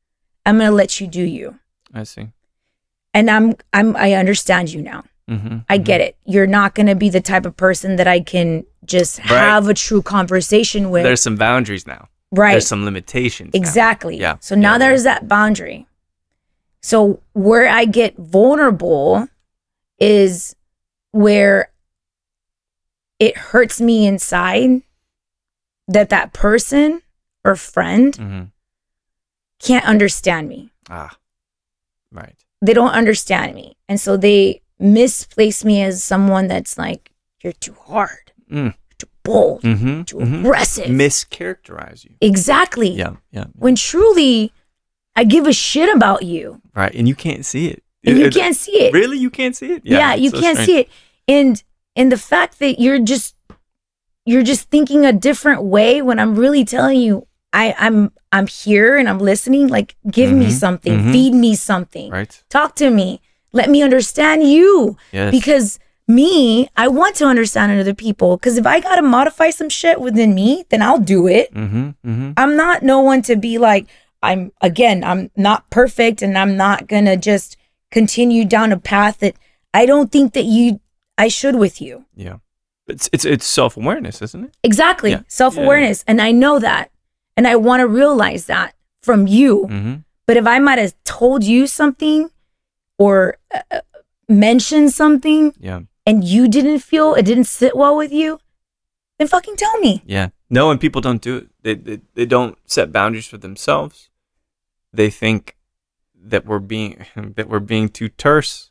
I'm 0.47 0.59
going 0.59 0.71
to 0.71 0.75
let 0.77 1.01
you 1.01 1.07
do 1.07 1.23
you. 1.23 1.59
I 1.95 2.05
see. 2.05 2.29
And 3.15 3.31
I'm, 3.31 3.55
I'm, 3.73 3.97
I 3.97 4.13
understand 4.13 4.73
you 4.73 4.83
now. 4.83 5.05
Mm-hmm. 5.31 5.59
I 5.69 5.79
get 5.79 6.01
it. 6.01 6.17
You're 6.25 6.47
not 6.47 6.75
going 6.75 6.87
to 6.89 6.95
be 6.95 7.09
the 7.09 7.21
type 7.21 7.47
of 7.47 7.57
person 7.57 7.97
that 7.97 8.07
I 8.07 8.21
can 8.21 8.65
just 8.85 9.19
have 9.21 9.69
a 9.69 9.75
true 9.75 10.03
conversation 10.03 10.91
with. 10.91 11.05
There's 11.05 11.23
some 11.23 11.37
boundaries 11.37 11.87
now. 11.87 12.09
right. 12.33 12.53
There's 12.53 12.67
some 12.67 12.85
limitations. 12.85 13.55
now. 13.55 13.59
Exactly. 13.59 14.17
Yeah. 14.17 14.37
So 14.41 14.55
now 14.55 14.73
Yeah, 14.73 14.79
there's 14.79 15.05
that 15.05 15.29
boundary. 15.29 15.87
So 16.83 17.21
where 17.35 17.69
I 17.69 17.85
get 17.85 18.17
vulnerable 18.17 19.29
is 20.01 20.57
where 21.13 21.71
it 23.21 23.37
hurts 23.37 23.81
me 23.81 24.07
inside 24.07 24.83
that 25.87 26.09
that 26.11 26.33
person 26.33 27.03
or 27.45 27.55
friend 27.55 28.15
Mm-hmm. 28.15 28.43
can't 29.61 29.85
understand 29.87 30.49
me. 30.49 30.73
Ah. 30.91 31.17
Right. 32.11 32.35
They 32.61 32.75
don't 32.75 32.91
understand 32.91 33.55
me. 33.55 33.77
And 33.89 34.01
so 34.01 34.17
they 34.17 34.62
misplace 34.83 35.65
me 35.65 35.83
as 35.83 36.03
someone 36.03 36.49
that's 36.49 36.77
like, 36.77 37.11
you're 37.43 37.53
too 37.55 37.75
hard, 37.87 38.33
Mm. 38.51 38.75
too 38.99 39.07
bold, 39.23 39.63
Mm-hmm. 39.63 40.03
too 40.03 40.21
aggressive. 40.21 40.87
Mischaracterize 40.87 42.05
you. 42.05 42.11
exactly. 42.21 42.91
Yeah. 42.91 43.17
Yeah. 43.31 43.45
When 43.55 43.75
truly, 43.77 44.53
I 45.17 45.25
give 45.25 45.47
a 45.47 45.53
shit 45.53 45.95
about 45.95 46.23
you. 46.23 46.61
Right. 46.75 46.95
And 46.95 47.07
you 47.09 47.15
can't 47.15 47.45
see 47.45 47.69
it. 47.69 47.83
and 48.05 48.19
you 48.19 48.27
It- 48.27 48.35
can't 48.35 48.57
see 48.57 48.73
it. 48.81 48.93
Really? 48.93 49.19
You 49.19 49.31
can't 49.31 49.55
see 49.57 49.73
it? 49.75 49.83
Yeah, 49.85 50.15
you 50.15 50.31
can't 50.33 50.59
see 50.59 50.79
it. 50.79 50.89
And 51.29 51.63
and 51.95 52.11
the 52.11 52.17
fact 52.17 52.59
that 52.59 52.81
you're 52.81 52.99
just 52.99 53.37
you're 54.27 54.43
just 54.43 54.71
thinking 54.71 55.05
a 55.05 55.13
different 55.13 55.63
way 55.63 56.01
when 56.03 56.19
I'm 56.19 56.35
really 56.35 56.65
telling 56.65 57.01
you 57.01 57.27
I 57.53 57.75
I'm 57.79 58.11
I'm 58.33 58.47
here 58.49 58.97
and 58.97 59.09
I'm 59.09 59.19
listening 59.21 59.69
like 59.69 59.95
give 60.11 60.33
me 60.33 60.47
Mhm, 60.47 60.51
something, 60.65 60.99
mhm. 60.99 61.13
feed 61.13 61.35
me 61.35 61.55
something. 61.55 62.11
Right. 62.11 62.43
Talk 62.49 62.75
to 62.77 62.91
me. 62.91 63.21
Let 63.53 63.71
me 63.71 63.83
understand 63.83 64.43
you 64.45 64.97
Yes. 65.13 65.31
because 65.31 65.79
me, 66.09 66.69
I 66.77 66.89
want 66.89 67.17
to 67.17 67.27
understand 67.27 67.79
other 67.79 67.95
people 67.95 68.37
cuz 68.39 68.57
if 68.59 68.67
I 68.67 68.81
got 68.81 68.97
to 68.97 69.03
modify 69.03 69.51
some 69.51 69.69
shit 69.69 70.01
within 70.01 70.35
me, 70.35 70.65
then 70.71 70.83
I'll 70.83 70.99
do 70.99 71.27
it. 71.27 71.53
Mm-hmm. 71.55 71.91
Mm-hmm. 72.05 72.33
I'm 72.37 72.57
not 72.57 72.83
no 72.83 73.01
one 73.01 73.23
to 73.23 73.37
be 73.37 73.59
like, 73.59 73.87
I'm 74.23 74.53
again, 74.61 75.05
I'm 75.05 75.31
not 75.37 75.69
perfect 75.71 76.23
and 76.23 76.37
I'm 76.37 76.57
not 76.57 76.87
gonna 76.89 77.17
just 77.17 77.57
continue 77.91 78.45
down 78.45 78.73
a 78.73 78.79
path 78.79 79.19
that 79.19 79.37
I 79.75 79.87
don't 79.87 80.11
think 80.11 80.33
that 80.35 80.45
you 80.45 80.81
I 81.19 81.29
should 81.29 81.57
with 81.57 81.81
you. 81.81 82.05
Yeah. 82.17 82.37
It's 82.89 83.09
it's 83.13 83.25
it's 83.25 83.47
self 83.47 83.77
awareness, 83.77 84.21
isn't 84.23 84.45
it? 84.45 84.57
Exactly. 84.65 85.11
Yeah. 85.13 85.23
Self 85.29 85.57
awareness. 85.57 86.05
And 86.09 86.21
I 86.21 86.33
know 86.33 86.59
that. 86.59 86.91
And 87.37 87.47
I 87.47 87.57
want 87.57 87.81
to 87.81 87.87
realize 87.87 88.47
that 88.47 88.75
from 89.03 89.27
you. 89.27 89.67
Mm-hmm. 89.71 89.95
But 90.27 90.37
if 90.37 90.47
I 90.47 90.59
might 90.59 90.79
have 90.79 90.95
told 91.05 91.45
you 91.45 91.67
something 91.67 92.31
or 93.03 93.37
uh, 93.55 93.81
mentioned 94.29 94.93
something 94.93 95.53
Yeah. 95.59 95.81
and 96.07 96.25
you 96.25 96.49
didn't 96.49 96.81
feel 96.81 97.15
it 97.15 97.25
didn't 97.27 97.45
sit 97.61 97.75
well 97.77 97.97
with 97.97 98.13
you, 98.13 98.39
then 99.19 99.29
fucking 99.29 99.57
tell 99.57 99.77
me. 99.81 100.03
Yeah. 100.07 100.29
No, 100.51 100.71
and 100.71 100.81
people 100.81 101.01
don't 101.01 101.23
do 101.23 101.37
it. 101.39 101.47
They, 101.65 101.75
they 101.75 102.01
they 102.15 102.27
don't 102.27 102.57
set 102.67 102.93
boundaries 102.93 103.27
for 103.27 103.39
themselves. 103.39 104.11
They 104.93 105.11
think 105.11 105.57
that 106.33 106.45
we're 106.47 106.67
being 106.75 107.05
that 107.37 107.49
we're 107.49 107.67
being 107.75 107.89
too 107.89 108.09
terse, 108.09 108.71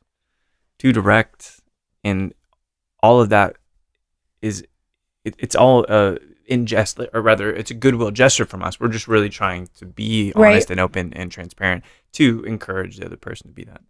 too 0.78 0.92
direct, 0.94 1.62
and 2.04 2.34
all 3.04 3.20
of 3.22 3.30
that 3.30 3.56
is 4.42 4.64
it, 5.26 5.36
it's 5.40 5.56
all 5.56 5.86
uh 5.90 6.16
in 6.46 6.66
jest 6.66 7.00
or 7.14 7.22
rather 7.22 7.48
it's 7.60 7.72
a 7.72 7.80
goodwill 7.84 8.12
gesture 8.12 8.46
from 8.46 8.62
us. 8.64 8.80
We're 8.80 8.90
just 8.98 9.08
really 9.08 9.30
trying 9.30 9.70
to 9.80 9.86
be 9.86 10.32
Right. 10.36 10.52
honest 10.54 10.70
and 10.72 10.80
open 10.80 11.14
and 11.14 11.32
transparent 11.32 11.84
to 12.14 12.44
encourage 12.46 12.98
the 12.98 13.06
other 13.06 13.18
person 13.18 13.48
to 13.48 13.54
be 13.54 13.64
that. 13.66 13.82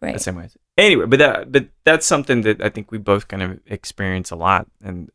Right. 0.00 0.14
the 0.14 0.20
same 0.20 0.36
way. 0.36 0.48
Anyway, 0.76 1.06
but 1.06 1.18
that 1.18 1.50
but 1.50 1.66
that's 1.84 2.06
something 2.06 2.42
that 2.42 2.60
I 2.62 2.68
think 2.68 2.92
we 2.92 2.98
both 2.98 3.26
kind 3.28 3.42
of 3.42 3.58
experience 3.66 4.30
a 4.30 4.36
lot, 4.36 4.68
and 4.82 5.10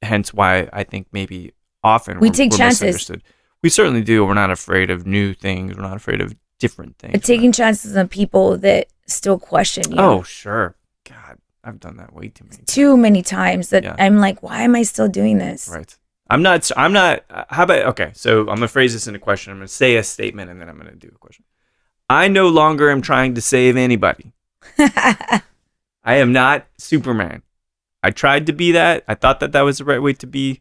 hence 0.00 0.32
why 0.32 0.68
I 0.72 0.84
think 0.84 1.08
maybe 1.12 1.52
often 1.84 2.18
We 2.18 2.30
take 2.30 2.52
chances. 2.52 3.10
We 3.62 3.68
certainly 3.68 4.02
do. 4.02 4.24
We're 4.24 4.34
not 4.34 4.50
afraid 4.50 4.90
of 4.90 5.06
new 5.06 5.34
things. 5.34 5.76
We're 5.76 5.82
not 5.82 5.96
afraid 5.96 6.20
of 6.20 6.34
different 6.58 6.98
things. 6.98 7.12
But 7.12 7.22
taking 7.24 7.52
chances 7.52 7.96
on 7.96 8.08
people 8.08 8.56
that 8.58 8.88
still 9.06 9.38
question 9.38 9.92
you. 9.92 9.98
oh 9.98 10.22
sure, 10.22 10.76
God, 11.08 11.38
I've 11.62 11.78
done 11.78 11.96
that 11.98 12.14
way 12.14 12.28
too 12.28 12.44
many. 12.44 12.56
times. 12.56 12.66
too 12.68 12.96
many 12.96 13.22
times 13.22 13.68
that 13.68 13.84
Yeah. 13.84 13.96
I'm 13.98 14.18
like, 14.18 14.42
why 14.42 14.62
am 14.62 14.74
I 14.74 14.82
still 14.84 15.08
doing 15.08 15.38
this? 15.38 15.68
Right. 15.68 15.96
I'm 16.30 16.42
not. 16.42 16.70
I'm 16.76 16.94
not. 16.94 17.24
How 17.50 17.64
about 17.64 17.86
okay? 17.88 18.12
So 18.14 18.40
I'm 18.40 18.46
gonna 18.56 18.68
phrase 18.68 18.94
this 18.94 19.06
in 19.06 19.14
a 19.14 19.18
question. 19.18 19.52
I'm 19.52 19.58
gonna 19.58 19.68
say 19.68 19.96
a 19.96 20.02
statement 20.02 20.50
and 20.50 20.58
then 20.58 20.68
I'm 20.70 20.78
gonna 20.78 20.94
do 20.94 21.10
a 21.14 21.18
question. 21.18 21.44
I 22.08 22.28
no 22.28 22.48
longer 22.48 22.90
am 22.90 23.00
trying 23.02 23.34
to 23.34 23.40
save 23.40 23.76
anybody. 23.76 24.32
I 24.78 25.42
am 26.04 26.32
not 26.32 26.66
Superman. 26.78 27.42
I 28.02 28.10
tried 28.10 28.46
to 28.46 28.52
be 28.52 28.72
that. 28.72 29.04
I 29.06 29.14
thought 29.14 29.40
that 29.40 29.52
that 29.52 29.62
was 29.62 29.78
the 29.78 29.84
right 29.84 30.02
way 30.02 30.12
to 30.14 30.26
be. 30.26 30.60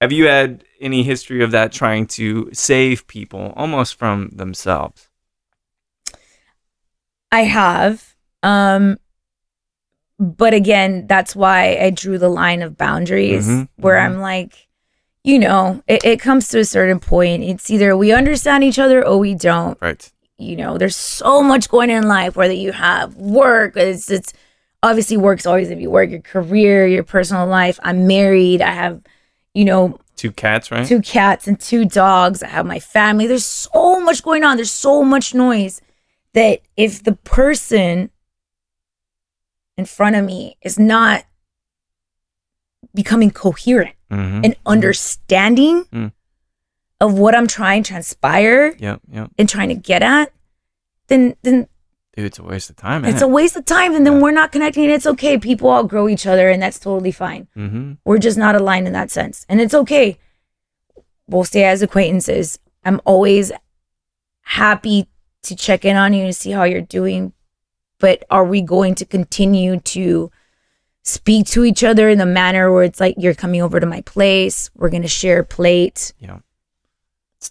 Have 0.00 0.12
you 0.12 0.26
had 0.26 0.64
any 0.80 1.02
history 1.02 1.42
of 1.42 1.50
that 1.52 1.72
trying 1.72 2.06
to 2.08 2.50
save 2.52 3.06
people 3.06 3.52
almost 3.56 3.98
from 3.98 4.30
themselves? 4.30 5.08
I 7.30 7.40
have. 7.42 8.14
Um 8.42 8.98
but 10.18 10.54
again, 10.54 11.06
that's 11.08 11.34
why 11.34 11.78
I 11.80 11.90
drew 11.90 12.18
the 12.18 12.28
line 12.28 12.62
of 12.62 12.76
boundaries 12.76 13.46
Mhm, 13.46 13.68
where 13.76 13.96
mhm. 13.96 14.04
I'm 14.04 14.20
like, 14.20 14.68
you 15.24 15.38
know, 15.38 15.82
it, 15.88 16.04
it 16.04 16.20
comes 16.20 16.48
to 16.48 16.58
a 16.60 16.64
certain 16.64 17.00
point. 17.00 17.42
It's 17.42 17.70
either 17.70 17.96
we 17.96 18.12
understand 18.12 18.62
each 18.62 18.78
other 18.78 19.04
or 19.04 19.18
we 19.18 19.34
don't. 19.34 19.78
Right. 19.80 20.11
You 20.42 20.56
know, 20.56 20.78
there's 20.78 20.96
so 20.96 21.42
much 21.42 21.68
going 21.68 21.90
on 21.90 21.96
in 21.98 22.08
life, 22.08 22.36
whether 22.36 22.52
you 22.54 22.72
have 22.72 23.14
work, 23.16 23.76
it's 23.76 24.10
it's 24.10 24.32
obviously 24.82 25.16
work's 25.16 25.46
always 25.46 25.68
gonna 25.68 25.78
be 25.80 25.86
work, 25.86 26.10
your 26.10 26.20
career, 26.20 26.86
your 26.86 27.04
personal 27.04 27.46
life. 27.46 27.78
I'm 27.82 28.06
married, 28.06 28.60
I 28.60 28.70
have, 28.72 29.00
you 29.54 29.64
know, 29.64 29.98
Two 30.16 30.30
cats, 30.32 30.70
right? 30.70 30.86
two 30.86 31.00
cats 31.00 31.46
and 31.48 31.58
two 31.58 31.84
dogs. 31.84 32.42
I 32.42 32.48
have 32.48 32.66
my 32.66 32.78
family. 32.78 33.26
There's 33.26 33.44
so 33.46 33.98
much 34.00 34.22
going 34.22 34.44
on. 34.44 34.56
There's 34.56 34.70
so 34.70 35.02
much 35.02 35.34
noise 35.34 35.80
that 36.34 36.60
if 36.76 37.02
the 37.02 37.12
person 37.12 38.10
in 39.76 39.84
front 39.86 40.16
of 40.16 40.24
me 40.24 40.56
is 40.62 40.78
not 40.78 41.24
becoming 42.94 43.30
coherent 43.30 43.94
Mm-hmm. 44.10 44.44
and 44.44 44.54
understanding 44.66 45.84
Mm. 45.84 46.12
Of 47.02 47.18
what 47.18 47.34
I'm 47.34 47.46
trying 47.48 47.82
to 47.82 47.88
transpire 47.92 48.74
Yep. 48.78 49.00
Yep. 49.10 49.30
and 49.38 49.48
trying 49.48 49.68
to 49.70 49.74
get 49.74 50.02
at, 50.02 50.32
then 51.08 51.36
then 51.42 51.66
Dude, 52.14 52.26
it's 52.26 52.38
a 52.38 52.42
waste 52.42 52.68
of 52.70 52.76
time. 52.76 53.04
it's 53.04 53.22
a 53.22 53.26
waste 53.28 53.56
of 53.56 53.64
time. 53.64 53.94
And 53.94 54.04
then 54.06 54.14
Yeah. 54.16 54.20
we're 54.20 54.30
not 54.42 54.52
connecting. 54.52 54.84
And 54.84 54.92
it's 54.92 55.06
okay. 55.06 55.38
People 55.38 55.70
outgrow 55.70 56.08
each 56.08 56.26
other, 56.26 56.48
and 56.50 56.62
that's 56.62 56.78
totally 56.78 57.10
fine. 57.12 57.48
mm-hmm. 57.56 57.92
we're 58.04 58.18
just 58.18 58.38
not 58.38 58.54
aligned 58.54 58.86
in 58.86 58.92
that 58.92 59.10
sense. 59.10 59.44
And 59.48 59.60
it's 59.60 59.74
okay. 59.74 60.18
We'll 61.26 61.44
stay 61.44 61.64
as 61.64 61.80
acquaintances. 61.82 62.58
I'm 62.84 63.00
always 63.04 63.50
happy 64.42 65.08
to 65.44 65.56
check 65.56 65.84
in 65.84 65.96
on 65.96 66.12
you 66.12 66.24
and 66.24 66.36
see 66.36 66.50
how 66.50 66.64
you're 66.64 66.80
doing. 66.98 67.32
But 67.98 68.24
are 68.30 68.44
we 68.44 68.60
going 68.62 68.94
to 68.96 69.04
continue 69.06 69.80
to 69.80 70.30
speak 71.04 71.46
to 71.46 71.64
each 71.64 71.82
other 71.82 72.08
in 72.08 72.18
the 72.18 72.26
manner 72.26 72.70
where 72.72 72.84
it's 72.84 73.00
like 73.00 73.14
you're 73.18 73.34
coming 73.34 73.62
over 73.62 73.80
to 73.80 73.86
my 73.86 74.02
place, 74.02 74.70
we're 74.76 74.90
going 74.90 75.02
to 75.02 75.08
share 75.08 75.40
a 75.40 75.44
plate, 75.44 76.12
Yeah. 76.18 76.38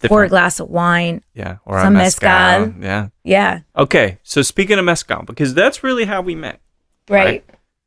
Pour 0.00 0.24
a 0.24 0.28
glass 0.28 0.58
of 0.60 0.68
wine? 0.68 1.22
Yeah. 1.34 1.58
Or 1.66 1.78
some 1.80 1.94
a 1.94 1.98
mezcal. 1.98 2.28
mezcal. 2.28 2.82
Yeah. 2.82 3.08
Yeah, 3.24 3.60
Okay. 3.76 4.18
So 4.22 4.42
speaking 4.42 4.78
of 4.78 4.84
mezcal, 4.84 5.22
because 5.22 5.54
that's 5.54 5.82
really 5.84 6.04
how 6.04 6.20
we 6.22 6.34
met. 6.34 6.60
right. 7.08 7.44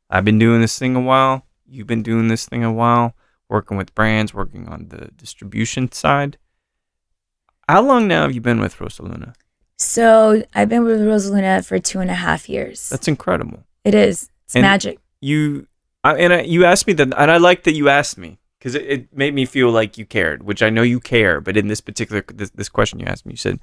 I've 0.08 0.24
been 0.24 0.38
doing 0.38 0.60
this 0.60 0.78
thing 0.78 0.94
a 0.94 1.00
while. 1.00 1.44
You've 1.68 1.88
been 1.88 2.02
doing 2.04 2.28
this 2.28 2.46
thing 2.46 2.62
a 2.64 2.72
while. 2.72 3.14
working 3.48 3.76
with 3.76 3.94
brands, 3.94 4.32
working 4.34 4.68
on 4.68 4.86
the 4.88 5.10
distribution 5.16 5.90
side. 5.92 6.36
How 7.68 7.82
long 7.82 8.06
now 8.08 8.22
have 8.22 8.32
you 8.34 8.40
been 8.40 8.60
with 8.60 8.76
Rosaluna? 8.78 9.34
So 9.78 10.42
I've 10.54 10.68
been 10.68 10.84
with 10.84 11.00
Rosaluna 11.00 11.64
for 11.64 11.78
two 11.78 12.00
and 12.00 12.10
a 12.10 12.14
half 12.14 12.48
years. 12.48 12.88
That's 12.88 13.08
incredible. 13.08 13.64
it 13.84 13.94
is. 13.94 14.30
It's 14.44 14.54
And- 14.56 14.62
magic. 14.62 14.98
You 15.20 15.66
I, 16.04 16.14
and 16.18 16.32
I, 16.32 16.40
you 16.42 16.64
asked 16.64 16.86
me 16.86 16.92
that, 16.94 17.12
and 17.16 17.30
I 17.30 17.36
like 17.38 17.64
that 17.64 17.74
you 17.74 17.88
asked 17.88 18.16
me 18.16 18.38
because 18.66 18.74
it, 18.74 18.86
it 18.90 19.16
made 19.16 19.32
me 19.32 19.44
feel 19.46 19.70
like 19.70 19.96
you 19.96 20.04
cared, 20.04 20.42
which 20.42 20.60
I 20.60 20.70
know 20.70 20.82
you 20.82 20.98
care. 20.98 21.40
But 21.40 21.56
in 21.56 21.68
this 21.68 21.80
particular 21.80 22.24
this, 22.34 22.50
this 22.50 22.68
question 22.68 22.98
you 22.98 23.06
asked 23.06 23.24
me, 23.24 23.34
you 23.34 23.36
said, 23.36 23.60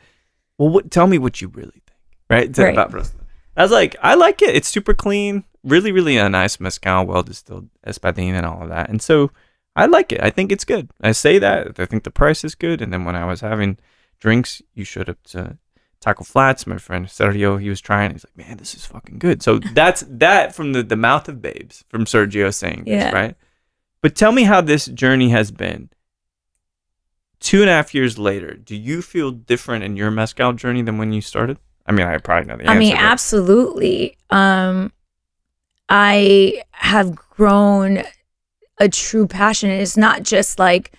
"Well, 0.57 0.69
what, 0.69 0.91
tell 0.91 1.07
me 1.07 1.17
what 1.17 1.41
you 1.41 1.49
really 1.49 1.71
think." 1.71 1.99
Right, 2.29 2.57
Right. 2.57 2.73
about. 2.73 3.11
I 3.57 3.61
was 3.63 3.71
like, 3.71 3.97
I 4.01 4.15
like 4.15 4.41
it. 4.41 4.55
It's 4.55 4.69
super 4.69 4.93
clean, 4.93 5.43
really, 5.61 5.91
really 5.91 6.15
a 6.17 6.29
nice 6.29 6.57
mezcal, 6.57 7.05
well 7.05 7.21
distilled 7.21 7.67
espadin, 7.85 8.31
and 8.33 8.45
all 8.45 8.63
of 8.63 8.69
that. 8.69 8.89
And 8.89 9.01
so 9.01 9.29
I 9.75 9.87
like 9.87 10.13
it. 10.13 10.23
I 10.23 10.29
think 10.29 10.51
it's 10.53 10.63
good. 10.63 10.89
I 11.01 11.11
say 11.11 11.37
that. 11.39 11.77
I 11.79 11.85
think 11.85 12.03
the 12.05 12.11
price 12.11 12.45
is 12.45 12.55
good. 12.55 12.81
And 12.81 12.93
then 12.93 13.03
when 13.03 13.17
I 13.17 13.25
was 13.25 13.41
having 13.41 13.77
drinks, 14.21 14.61
you 14.73 14.85
showed 14.85 15.09
up 15.09 15.21
to 15.31 15.57
Taco 15.99 16.23
Flats. 16.23 16.65
My 16.65 16.77
friend 16.77 17.05
Sergio, 17.07 17.59
he 17.61 17.67
was 17.69 17.81
trying. 17.81 18.11
He's 18.11 18.25
like, 18.25 18.37
man, 18.47 18.57
this 18.57 18.73
is 18.73 18.85
fucking 18.85 19.19
good. 19.19 19.43
So 19.43 19.59
that's 19.59 20.03
that 20.07 20.55
from 20.55 20.71
the, 20.71 20.81
the 20.81 20.95
mouth 20.95 21.27
of 21.27 21.41
babes 21.41 21.83
from 21.89 22.05
Sergio 22.05 22.53
saying 22.53 22.85
Yeah. 22.87 23.05
this, 23.05 23.13
right? 23.13 23.35
But 24.03 24.15
tell 24.15 24.33
me 24.33 24.43
how 24.43 24.59
this 24.59 24.85
journey 24.87 25.29
has 25.29 25.49
been. 25.49 25.89
Two 27.39 27.61
and 27.61 27.69
a 27.69 27.73
half 27.73 27.95
years 27.95 28.19
later, 28.19 28.53
do 28.53 28.75
you 28.75 29.01
feel 29.01 29.31
different 29.31 29.85
in 29.85 29.95
your 29.95 30.11
mezcal 30.11 30.51
journey 30.53 30.81
than 30.81 30.97
when 30.97 31.13
you 31.13 31.21
started? 31.21 31.57
I 31.87 31.93
mean, 31.93 32.05
I 32.05 32.17
probably 32.17 32.47
know 32.49 32.57
the 32.57 32.63
answer. 32.63 32.75
I 32.75 32.79
mean, 32.79 32.95
but- 32.95 33.01
absolutely. 33.01 34.17
Um, 34.29 34.91
I 35.87 36.63
have 36.71 37.15
grown 37.15 38.03
a 38.77 38.89
true 38.89 39.25
passion. 39.25 39.69
It's 39.69 39.95
not 39.95 40.23
just 40.23 40.59
like, 40.59 40.91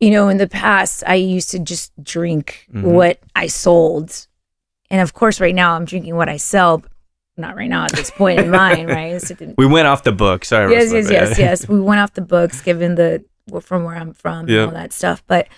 you 0.00 0.10
know, 0.10 0.28
in 0.28 0.38
the 0.38 0.48
past, 0.48 1.04
I 1.06 1.14
used 1.16 1.50
to 1.50 1.58
just 1.58 1.92
drink 2.02 2.66
Mhm. 2.72 2.82
what 2.84 3.20
I 3.36 3.48
sold. 3.48 4.26
And 4.90 5.02
of 5.02 5.12
course, 5.12 5.40
right 5.42 5.54
now, 5.54 5.74
I'm 5.74 5.84
drinking 5.84 6.16
what 6.16 6.30
I 6.30 6.38
sell. 6.38 6.82
Not 7.36 7.56
right 7.56 7.68
now 7.68 7.84
at 7.84 7.92
this 7.92 8.10
point 8.10 8.38
in 8.40 8.50
mine, 8.50 8.86
right? 8.86 9.20
So 9.20 9.34
We 9.58 9.66
went 9.66 9.88
off 9.88 10.04
the 10.04 10.12
book. 10.12 10.44
Sorry. 10.44 10.72
yes, 10.72 10.92
yes, 10.92 11.10
yes, 11.10 11.38
yes. 11.38 11.68
We 11.68 11.80
went 11.90 12.00
off 12.00 12.12
the 12.14 12.20
books, 12.22 12.60
given 12.62 12.94
the 12.94 13.24
from 13.60 13.84
where 13.84 13.96
I'm 13.96 14.12
from 14.14 14.48
Yeah. 14.48 14.60
and 14.62 14.66
all 14.68 14.74
that 14.74 14.92
stuff. 14.92 15.22
But 15.26 15.48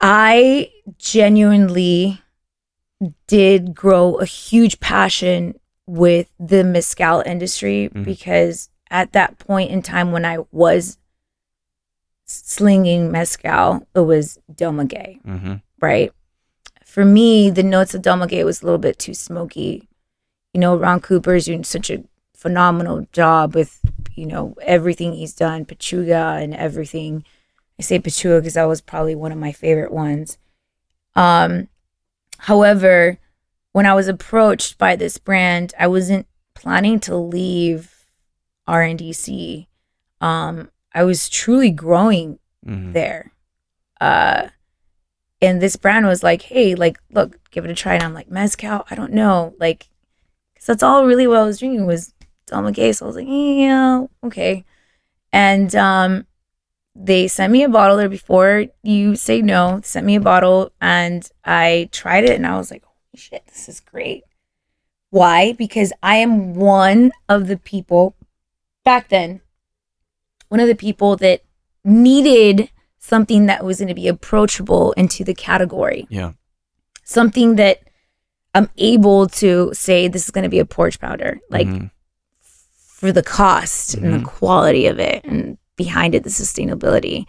I 0.00 0.70
genuinely 0.98 2.20
did 3.26 3.74
grow 3.74 4.14
a 4.16 4.24
huge 4.24 4.80
passion 4.80 5.54
with 5.86 6.30
the 6.38 6.64
mezcal 6.64 7.22
industry 7.26 7.90
Mhm. 7.92 8.04
because 8.04 8.70
at 8.90 9.12
that 9.12 9.38
point 9.38 9.70
in 9.70 9.82
time 9.82 10.12
when 10.12 10.24
I 10.24 10.38
was 10.50 10.98
slinging 12.26 13.10
mezcal, 13.12 13.86
it 13.94 14.00
was 14.00 14.38
Del 14.54 14.72
Maguey 14.72 15.20
Mhm. 15.26 15.62
right? 15.80 16.12
For 16.94 17.04
me, 17.04 17.50
the 17.50 17.64
notes 17.64 17.92
of 17.92 18.02
Maguey 18.02 18.44
was 18.44 18.62
a 18.62 18.66
little 18.66 18.78
bit 18.78 19.00
too 19.00 19.14
smoky. 19.14 19.88
You 20.52 20.60
know, 20.60 20.76
Ron 20.76 21.00
Cooper's 21.00 21.46
doing 21.46 21.64
such 21.64 21.90
a 21.90 22.04
phenomenal 22.36 23.08
job 23.10 23.56
with, 23.56 23.80
you 24.14 24.26
know, 24.26 24.54
everything 24.62 25.12
he's 25.12 25.34
done, 25.34 25.64
Pechuga 25.64 26.40
and 26.40 26.54
everything. 26.54 27.24
I 27.80 27.82
say 27.82 27.98
Pechuga 27.98 28.38
because 28.38 28.54
that 28.54 28.68
was 28.68 28.80
probably 28.80 29.16
one 29.16 29.32
of 29.32 29.38
my 29.38 29.50
favorite 29.50 29.90
ones. 29.90 30.38
Um, 31.16 31.66
however, 32.38 33.18
when 33.72 33.86
I 33.86 33.94
was 33.94 34.06
approached 34.06 34.78
by 34.78 34.94
this 34.94 35.18
brand, 35.18 35.74
I 35.76 35.88
wasn't 35.88 36.28
planning 36.54 37.00
to 37.00 37.16
leave 37.16 37.92
RNDC. 38.68 39.66
Um, 40.20 40.70
I 40.94 41.02
was 41.02 41.28
truly 41.28 41.72
growing 41.72 42.38
Mhm. 42.64 42.92
there. 42.92 43.32
Uh, 44.00 44.50
and 45.44 45.60
this 45.60 45.76
brand 45.76 46.06
was 46.06 46.22
like, 46.22 46.42
hey, 46.42 46.74
like, 46.74 46.98
look, 47.10 47.38
give 47.50 47.64
it 47.64 47.70
a 47.70 47.74
try. 47.74 47.94
And 47.94 48.02
I'm 48.02 48.14
like, 48.14 48.30
Mezcal, 48.30 48.84
I 48.90 48.94
don't 48.94 49.12
know. 49.12 49.54
Like, 49.58 49.88
because 50.52 50.66
that's 50.66 50.82
all 50.82 51.06
really 51.06 51.26
what 51.26 51.38
I 51.38 51.44
was 51.44 51.58
drinking 51.58 51.86
was 51.86 52.14
Del 52.46 52.62
Maguey. 52.62 52.92
So 52.92 53.04
I 53.04 53.08
was 53.08 53.16
like, 53.16 53.26
yeah, 53.28 54.04
okay. 54.24 54.64
And 55.32 55.74
um, 55.74 56.26
they 56.94 57.26
sent 57.28 57.52
me 57.52 57.64
a 57.64 57.68
bottle 57.68 57.96
there 57.96 58.08
before 58.08 58.66
you 58.82 59.16
say 59.16 59.42
no. 59.42 59.80
Sent 59.82 60.06
me 60.06 60.14
a 60.14 60.20
bottle 60.20 60.72
and 60.80 61.28
I 61.44 61.88
tried 61.92 62.24
it 62.24 62.36
and 62.36 62.46
I 62.46 62.56
was 62.56 62.70
like, 62.70 62.84
holy 62.84 63.16
shit, 63.20 63.46
this 63.46 63.68
is 63.68 63.80
great. 63.80 64.24
Why? 65.10 65.52
Because 65.52 65.92
I 66.02 66.16
am 66.16 66.54
one 66.54 67.12
of 67.28 67.46
the 67.46 67.56
people 67.56 68.16
back 68.84 69.08
then, 69.08 69.40
one 70.48 70.60
of 70.60 70.68
the 70.68 70.74
people 70.74 71.16
that 71.16 71.42
needed 71.84 72.70
something 73.08 73.46
that 73.46 73.62
was 73.64 73.78
going 73.78 73.88
to 73.88 73.94
be 73.94 74.08
approachable 74.08 74.92
into 74.92 75.24
the 75.24 75.34
category, 75.34 76.06
Yeah. 76.08 76.32
something 77.04 77.56
that 77.56 77.80
I'm 78.54 78.70
able 78.78 79.26
to 79.42 79.70
say 79.74 80.08
this 80.08 80.24
is 80.24 80.30
going 80.30 80.44
to 80.44 80.48
be 80.48 80.58
a 80.58 80.64
porch 80.64 80.98
powder, 81.00 81.38
like 81.50 81.66
Mhm. 81.66 81.90
for 82.86 83.12
the 83.12 83.22
cost 83.22 83.94
and 83.94 84.14
the 84.14 84.24
quality 84.24 84.86
of 84.86 84.98
it, 84.98 85.22
and 85.24 85.58
behind 85.76 86.14
it, 86.14 86.22
the 86.24 86.30
sustainability. 86.30 87.26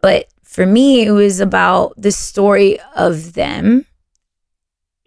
But 0.00 0.26
for 0.44 0.64
me, 0.66 1.02
it 1.04 1.10
was 1.10 1.40
about 1.40 1.94
the 1.96 2.12
story 2.12 2.78
of 2.94 3.32
them 3.32 3.86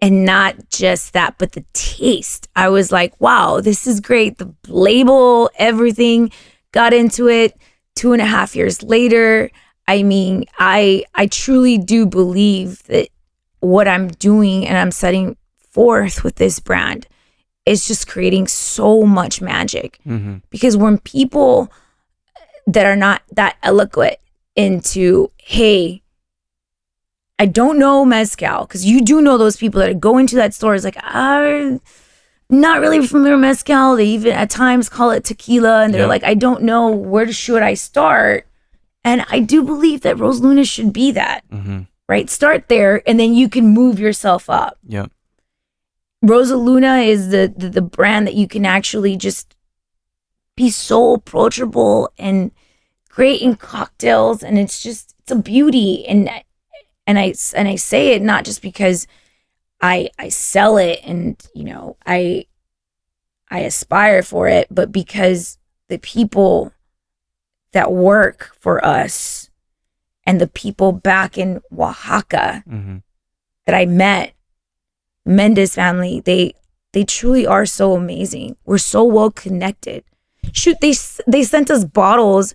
and 0.01 0.25
not 0.25 0.55
just 0.69 1.13
that, 1.13 1.35
but 1.37 1.53
the 1.53 1.63
taste. 1.73 2.49
I 2.57 2.67
was 2.67 2.91
like, 2.91 3.13
wow, 3.21 3.61
this 3.61 3.87
is 3.87 4.01
great. 4.01 4.37
The 4.37 4.53
label, 4.67 5.49
everything, 5.57 6.29
got 6.73 6.93
into 6.93 7.29
it. 7.29 7.55
Two 7.95 8.11
and 8.11 8.21
a 8.21 8.25
half 8.25 8.55
years 8.55 8.81
later, 8.83 9.49
I 9.87 10.03
mean, 10.03 10.45
I 10.59 11.03
I 11.13 11.27
truly 11.27 11.77
do 11.77 12.05
believe 12.05 12.83
that 12.83 13.09
what 13.59 13.87
I'm 13.87 14.07
doing 14.09 14.67
and 14.67 14.77
I'm 14.77 14.91
setting 14.91 15.35
forth 15.71 16.23
with 16.23 16.35
this 16.35 16.59
brand 16.59 17.07
is 17.65 17.87
just 17.87 18.07
creating 18.07 18.47
so 18.47 19.03
much 19.03 19.41
magic 19.41 19.99
Mhm. 20.05 20.41
because 20.49 20.75
when 20.77 20.97
people 20.99 21.71
that 22.67 22.85
are 22.85 22.95
not 22.95 23.21
that 23.31 23.55
eloquent 23.63 24.17
into 24.55 25.31
hey 25.37 26.01
i 27.39 27.45
don't 27.45 27.79
know 27.79 28.05
mezcal 28.05 28.65
because 28.65 28.85
you 28.85 29.01
do 29.01 29.21
know 29.21 29.37
those 29.37 29.57
people 29.57 29.81
that 29.81 29.99
go 29.99 30.17
into 30.17 30.35
that 30.35 30.53
store 30.53 30.75
is 30.75 30.83
like 30.85 30.97
i'm 31.01 31.81
not 32.49 32.79
really 32.79 33.05
familiar 33.05 33.33
with 33.33 33.41
mezcal 33.41 33.95
they 33.95 34.05
even 34.05 34.31
at 34.33 34.49
times 34.49 34.87
call 34.89 35.09
it 35.09 35.23
tequila 35.23 35.83
and 35.83 35.93
they're 35.93 36.01
Yeah. 36.01 36.07
like 36.07 36.23
i 36.23 36.35
don't 36.35 36.61
know 36.61 36.87
where 36.89 37.31
should 37.33 37.63
i 37.63 37.73
start 37.73 38.45
and 39.03 39.25
i 39.29 39.39
do 39.39 39.63
believe 39.63 40.01
that 40.01 40.17
Rosaluna 40.17 40.65
should 40.67 40.91
be 40.93 41.11
that 41.11 41.43
Mhm. 41.49 41.87
right 42.09 42.29
start 42.29 42.67
there 42.69 43.01
and 43.07 43.19
then 43.19 43.33
you 43.33 43.47
can 43.49 43.67
move 43.69 43.99
yourself 43.99 44.49
up 44.49 44.77
Yeah. 44.87 45.07
Rosaluna 46.23 47.05
is 47.05 47.29
the, 47.29 47.53
the 47.55 47.69
the 47.69 47.81
brand 47.81 48.27
that 48.27 48.35
you 48.35 48.47
can 48.47 48.65
actually 48.65 49.17
just 49.17 49.55
be 50.55 50.69
so 50.69 51.13
approachable 51.15 52.09
and 52.17 52.51
great 53.09 53.41
in 53.41 53.55
cocktails 53.55 54.41
and 54.43 54.57
it's 54.57 54.81
just 54.81 55.15
it's 55.19 55.31
a 55.31 55.35
beauty 55.35 56.05
and 56.07 56.29
and 57.07 57.19
I 57.19 57.33
and 57.55 57.67
I 57.67 57.75
say 57.75 58.13
it 58.13 58.21
not 58.21 58.45
just 58.45 58.61
because 58.61 59.05
I 59.81 60.09
I 60.17 60.29
sell 60.29 60.77
it 60.77 60.99
and 61.03 61.41
you 61.53 61.65
know 61.65 61.97
I 62.05 62.45
I 63.51 63.59
aspire 63.59 64.23
for 64.23 64.47
it 64.47 64.67
but 64.71 64.91
because 64.91 65.57
the 65.89 65.97
people 65.99 66.71
that 67.73 67.91
work 67.91 68.51
for 68.59 68.83
us 68.85 69.49
and 70.25 70.39
the 70.39 70.47
people 70.47 70.91
back 70.91 71.37
in 71.37 71.59
Oaxaca 71.77 72.63
Mhm. 72.69 73.01
that 73.65 73.75
I 73.75 73.85
met, 73.85 74.33
Mendez 75.25 75.75
family, 75.75 76.21
they 76.25 76.53
they 76.93 77.03
truly 77.03 77.47
are 77.47 77.65
so 77.65 77.93
amazing. 77.95 78.55
We're 78.65 78.77
so 78.77 79.03
well 79.03 79.31
connected. 79.31 80.03
Shoot, 80.51 80.77
they 80.81 80.93
they 81.27 81.43
sent 81.43 81.71
us 81.71 81.85
bottles 81.85 82.53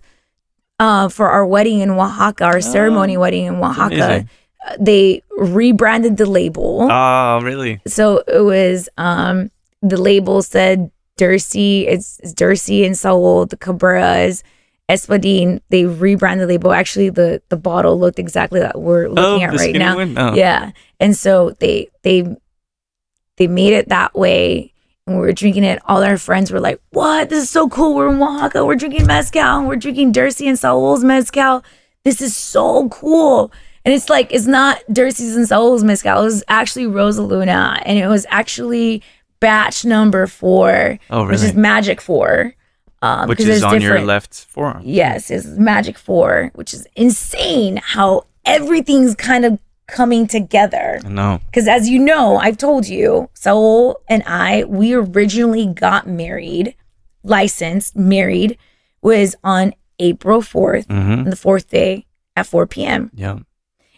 uh, 0.79 1.09
for 1.09 1.29
our 1.29 1.45
wedding 1.45 1.79
in 1.81 1.89
Oaxaca, 1.89 2.45
our 2.45 2.61
ceremony 2.61 3.17
wedding 3.17 3.45
in 3.45 3.55
Oaxaca. 3.55 4.25
Uh, 4.65 4.75
they 4.79 5.21
rebranded 5.37 6.15
the 6.17 6.25
label, 6.25 6.87
Oh, 6.89 7.39
really? 7.41 7.81
so 7.87 8.23
it 8.27 8.41
was 8.41 8.87
um 8.97 9.51
the 9.81 9.97
label 9.97 10.41
said 10.41 10.91
Dercy. 11.17 11.85
It's, 11.87 12.19
it's 12.23 12.33
Dercy 12.33 12.85
and 12.85 12.97
Saul. 12.97 13.45
The 13.45 13.57
Cabrera 13.57 14.19
is 14.19 14.43
Espadin. 14.89 15.61
They 15.69 15.85
rebranded 15.85 16.47
the 16.47 16.53
label. 16.53 16.73
Actually, 16.73 17.09
the 17.09 17.41
the 17.49 17.57
bottle 17.57 17.99
looked 17.99 18.19
exactly 18.19 18.59
that 18.59 18.79
we're 18.79 19.07
looking 19.07 19.43
oh, 19.43 19.47
at 19.47 19.53
right 19.53 19.75
now. 19.75 19.99
Oh. 19.99 20.33
Yeah. 20.35 20.71
And 20.99 21.15
so 21.15 21.51
they 21.59 21.89
they 22.01 22.35
they 23.37 23.47
made 23.47 23.73
it 23.73 23.89
that 23.89 24.15
way. 24.15 24.73
And 25.05 25.15
we 25.15 25.21
were 25.21 25.31
drinking 25.31 25.63
it. 25.63 25.79
All 25.85 26.03
our 26.03 26.17
friends 26.17 26.51
were 26.51 26.59
like, 26.59 26.81
What? 26.89 27.29
This 27.29 27.43
is 27.43 27.49
so 27.49 27.69
cool. 27.69 27.95
We're 27.95 28.09
in 28.09 28.21
Oaxaca. 28.21 28.65
We're 28.65 28.75
drinking 28.75 29.07
mezcal. 29.07 29.59
And 29.59 29.67
we're 29.67 29.75
drinking 29.75 30.13
Dercy 30.13 30.47
and 30.47 30.59
Saul's 30.59 31.03
mezcal. 31.03 31.63
This 32.03 32.21
is 32.21 32.35
so 32.35 32.89
cool. 32.89 33.51
And 33.85 33.93
it's 33.93 34.09
like, 34.09 34.31
it's 34.31 34.45
not 34.45 34.81
Dercy's 34.91 35.35
and 35.35 35.47
Saul's 35.47 35.83
mezcal. 35.83 36.21
It 36.21 36.25
was 36.25 36.43
actually 36.47 36.85
Rosaluna. 36.85 37.81
And 37.85 37.97
it 37.97 38.07
was 38.07 38.25
actually 38.29 39.01
batch 39.39 39.85
number 39.85 40.27
four, 40.27 40.99
Oh, 41.09 41.27
which 41.27 41.41
is? 41.41 41.53
Magic 41.53 42.01
Four. 42.01 42.53
Um, 43.01 43.29
Which 43.29 43.39
is 43.39 43.63
on 43.63 43.81
your 43.81 44.01
left 44.01 44.33
forearm. 44.49 44.81
Yes, 44.83 45.31
it's 45.31 45.45
Magic 45.45 45.97
Four, 45.97 46.51
which 46.55 46.73
is 46.73 46.85
insane 46.95 47.77
how 47.77 48.23
everything's 48.45 49.15
kind 49.15 49.45
of 49.45 49.57
coming 49.87 50.27
together. 50.27 50.99
I 51.05 51.07
know. 51.07 51.39
Because 51.45 51.67
as 51.67 51.87
you 51.87 51.97
know, 51.99 52.37
I've 52.37 52.57
told 52.57 52.87
you, 52.87 53.29
Saul 53.33 54.01
and 54.09 54.21
I, 54.27 54.65
we 54.65 54.93
originally 54.93 55.65
got 55.65 56.07
married, 56.07 56.75
licensed, 57.23 57.95
married, 57.95 58.57
was 59.01 59.35
on 59.43 59.73
April 59.99 60.41
4th, 60.41 60.85
Mm-hmm. 60.87 61.11
on 61.11 61.23
the 61.29 61.35
fourth 61.35 61.69
day 61.69 62.05
at 62.35 62.47
4 62.47 62.67
p.m. 62.67 63.11
Yeah. 63.13 63.39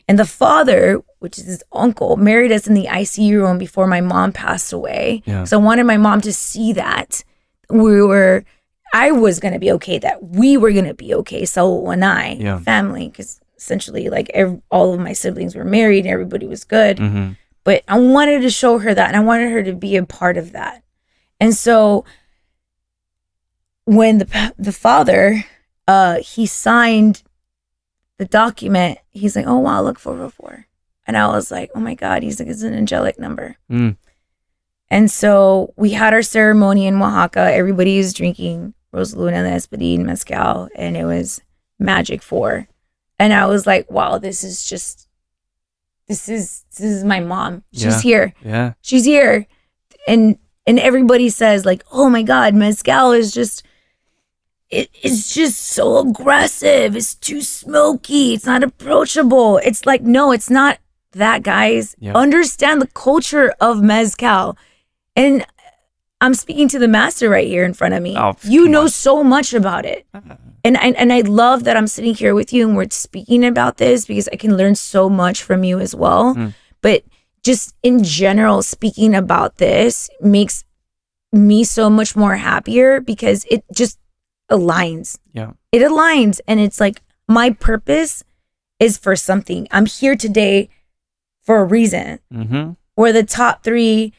And 0.08 0.18
the 0.20 0.26
father, 0.26 1.02
which 1.20 1.38
is 1.38 1.46
his 1.46 1.64
uncle, 1.72 2.18
married 2.18 2.52
us 2.52 2.68
in 2.68 2.74
the 2.74 2.86
ICU 2.88 3.34
room 3.42 3.58
before 3.58 3.88
my 3.88 4.02
mom 4.02 4.32
passed 4.32 4.74
away. 4.74 5.24
Yeah. 5.26 5.44
So 5.46 5.60
I 5.60 5.64
wanted 5.64 5.86
my 5.86 5.98
mom 5.98 6.22
to 6.22 6.34
see 6.34 6.74
that 6.74 7.24
we 7.70 8.02
were, 8.02 8.44
I 8.94 9.12
was 9.12 9.40
going 9.40 9.54
to 9.54 9.60
be 9.60 9.72
okay, 9.74 9.98
that 10.00 10.22
we 10.24 10.58
were 10.58 10.72
going 10.72 10.86
to 10.86 10.94
be 10.94 11.14
okay. 11.16 11.46
So 11.46 11.90
and 11.90 12.04
I, 12.04 12.38
Yeah. 12.40 12.60
family, 12.60 13.08
because 13.10 13.40
essentially 13.58 14.10
like 14.10 14.30
all 14.70 14.94
of 14.94 15.00
my 15.00 15.14
siblings 15.14 15.56
were 15.56 15.64
married 15.64 16.00
and 16.06 16.08
everybody 16.14 16.48
was 16.48 16.64
good. 16.64 16.98
Mm-hmm. 16.98 17.32
But 17.64 17.84
I 17.88 18.00
wanted 18.00 18.42
to 18.42 18.50
show 18.50 18.80
her 18.80 18.94
that 18.94 19.08
and 19.08 19.16
I 19.16 19.20
wanted 19.20 19.52
her 19.52 19.62
to 19.64 19.74
be 19.74 19.96
a 19.96 20.04
part 20.06 20.36
of 20.38 20.52
that. 20.54 20.84
And 21.40 21.54
so 21.56 22.06
when 23.86 24.18
the 24.20 24.54
the 24.58 24.72
father 24.72 25.44
uh 25.88 26.18
he 26.20 26.46
signed 26.46 27.24
the 28.18 28.26
document, 28.26 29.00
he's 29.10 29.36
like, 29.36 29.48
"Oh 29.48 29.58
wow, 29.60 29.82
look 29.82 29.98
444." 30.00 30.68
And 31.08 31.18
I 31.18 31.28
was 31.28 31.50
like, 31.52 31.72
"Oh 31.76 31.80
my 31.80 31.96
god, 31.96 32.24
he's 32.24 32.40
like 32.40 32.48
it's 32.50 32.62
an 32.62 32.74
angelic 32.74 33.20
number." 33.20 33.58
Mm. 33.72 33.98
And 34.90 35.10
so 35.10 35.74
we 35.78 35.92
had 35.92 36.14
our 36.14 36.22
ceremony 36.22 36.86
in 36.86 37.02
Oaxaca. 37.02 37.52
Everybody 37.54 37.98
was 37.98 38.14
drinking 38.14 38.74
Rosaluna 38.94 39.44
the 39.44 39.78
Espadín 39.78 40.00
mezcal 40.02 40.70
and 40.76 40.96
it 40.98 41.06
was 41.06 41.42
magic 41.80 42.22
4. 42.22 42.68
And 43.20 43.34
I 43.34 43.46
was 43.46 43.66
like, 43.68 43.90
"Wow, 43.92 44.18
this 44.18 44.44
is 44.44 44.66
just 44.68 45.08
this 46.08 46.28
is 46.28 46.66
this 46.72 46.82
is 46.92 47.04
my 47.04 47.20
mom. 47.20 47.64
She's 47.72 47.84
Yeah. 47.84 48.02
here 48.02 48.34
Yeah. 48.44 48.74
she's 48.82 49.06
here 49.06 49.46
and 50.08 50.38
and 50.68 50.80
everybody 50.80 51.30
says 51.30 51.66
like 51.66 51.84
oh 51.92 52.10
my 52.10 52.24
god 52.24 52.54
mezcal 52.54 53.12
is 53.12 53.32
just 53.32 53.64
it, 54.70 54.90
it's 55.04 55.34
just 55.34 55.60
so 55.60 55.98
aggressive 56.00 56.96
it's 56.96 57.14
too 57.16 57.42
smoky 57.42 58.34
it's 58.34 58.46
not 58.46 58.64
approachable 58.64 59.58
it's 59.60 59.86
like 59.86 60.02
no 60.02 60.32
it's 60.32 60.50
not 60.50 60.80
that 61.14 61.44
guys 61.44 61.96
understand 62.16 62.82
the 62.82 62.88
culture 62.88 63.54
of 63.60 63.82
mezcal 63.82 64.58
and 65.16 65.46
i'm 66.22 66.34
speaking 66.34 66.68
to 66.70 66.80
the 66.80 66.88
master 66.88 67.30
right 67.30 67.48
here 67.48 67.66
in 67.66 67.74
front 67.74 67.94
of 67.94 68.02
me 68.02 68.16
Oh, 68.18 68.36
you 68.44 68.68
know 68.68 68.84
on. 68.84 68.90
so 68.90 69.24
much 69.24 69.54
about 69.54 69.86
it 69.86 70.06
and 70.64 70.78
I, 70.78 70.90
and 70.92 71.12
I 71.12 71.22
love 71.22 71.64
that 71.64 71.76
I'm 71.76 71.88
sitting 71.88 72.14
here 72.14 72.36
with 72.36 72.54
you 72.54 72.68
and 72.68 72.78
we're 72.78 72.90
speaking 72.92 73.44
about 73.44 73.78
this 73.78 74.06
because 74.06 74.30
I 74.32 74.36
can 74.36 74.56
learn 74.58 74.76
so 74.76 75.10
much 75.10 75.42
from 75.42 75.64
you 75.64 75.80
as 75.80 75.96
well. 75.96 76.36
Mm. 76.36 76.54
But 76.82 77.04
just 77.44 77.74
in 77.82 78.04
general, 78.04 78.62
speaking 78.62 79.16
about 79.16 79.58
this 79.58 80.08
makes 80.22 80.64
me 81.34 81.64
so 81.64 81.90
much 81.90 82.16
more 82.16 82.36
happier 82.36 83.02
because 83.02 83.44
it 83.50 83.64
just 83.74 83.98
aligns. 84.52 85.18
Yeah. 85.34 85.54
It 85.72 85.82
aligns, 85.82 86.40
and 86.48 86.60
it's 86.60 86.80
like 86.80 87.02
my 87.28 87.50
purpose 87.50 88.24
is 88.80 89.00
for 89.00 89.16
something. 89.16 89.68
I'm 89.72 89.88
here 89.88 90.16
today 90.16 90.70
for 91.42 91.58
a 91.58 91.64
reason. 91.64 92.20
Mm-hmm. 92.32 92.74
We're 92.96 93.14
the 93.14 93.24
top 93.24 93.64
three 93.64 94.14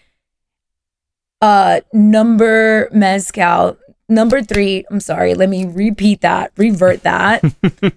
uh 1.43 1.81
number 1.93 2.89
mezcal 2.93 3.77
number 4.09 4.41
three 4.43 4.85
i'm 4.91 5.01
sorry 5.01 5.35
let 5.35 5.49
me 5.51 5.65
repeat 5.67 6.21
that 6.23 6.53
revert 6.57 7.03
that 7.03 7.43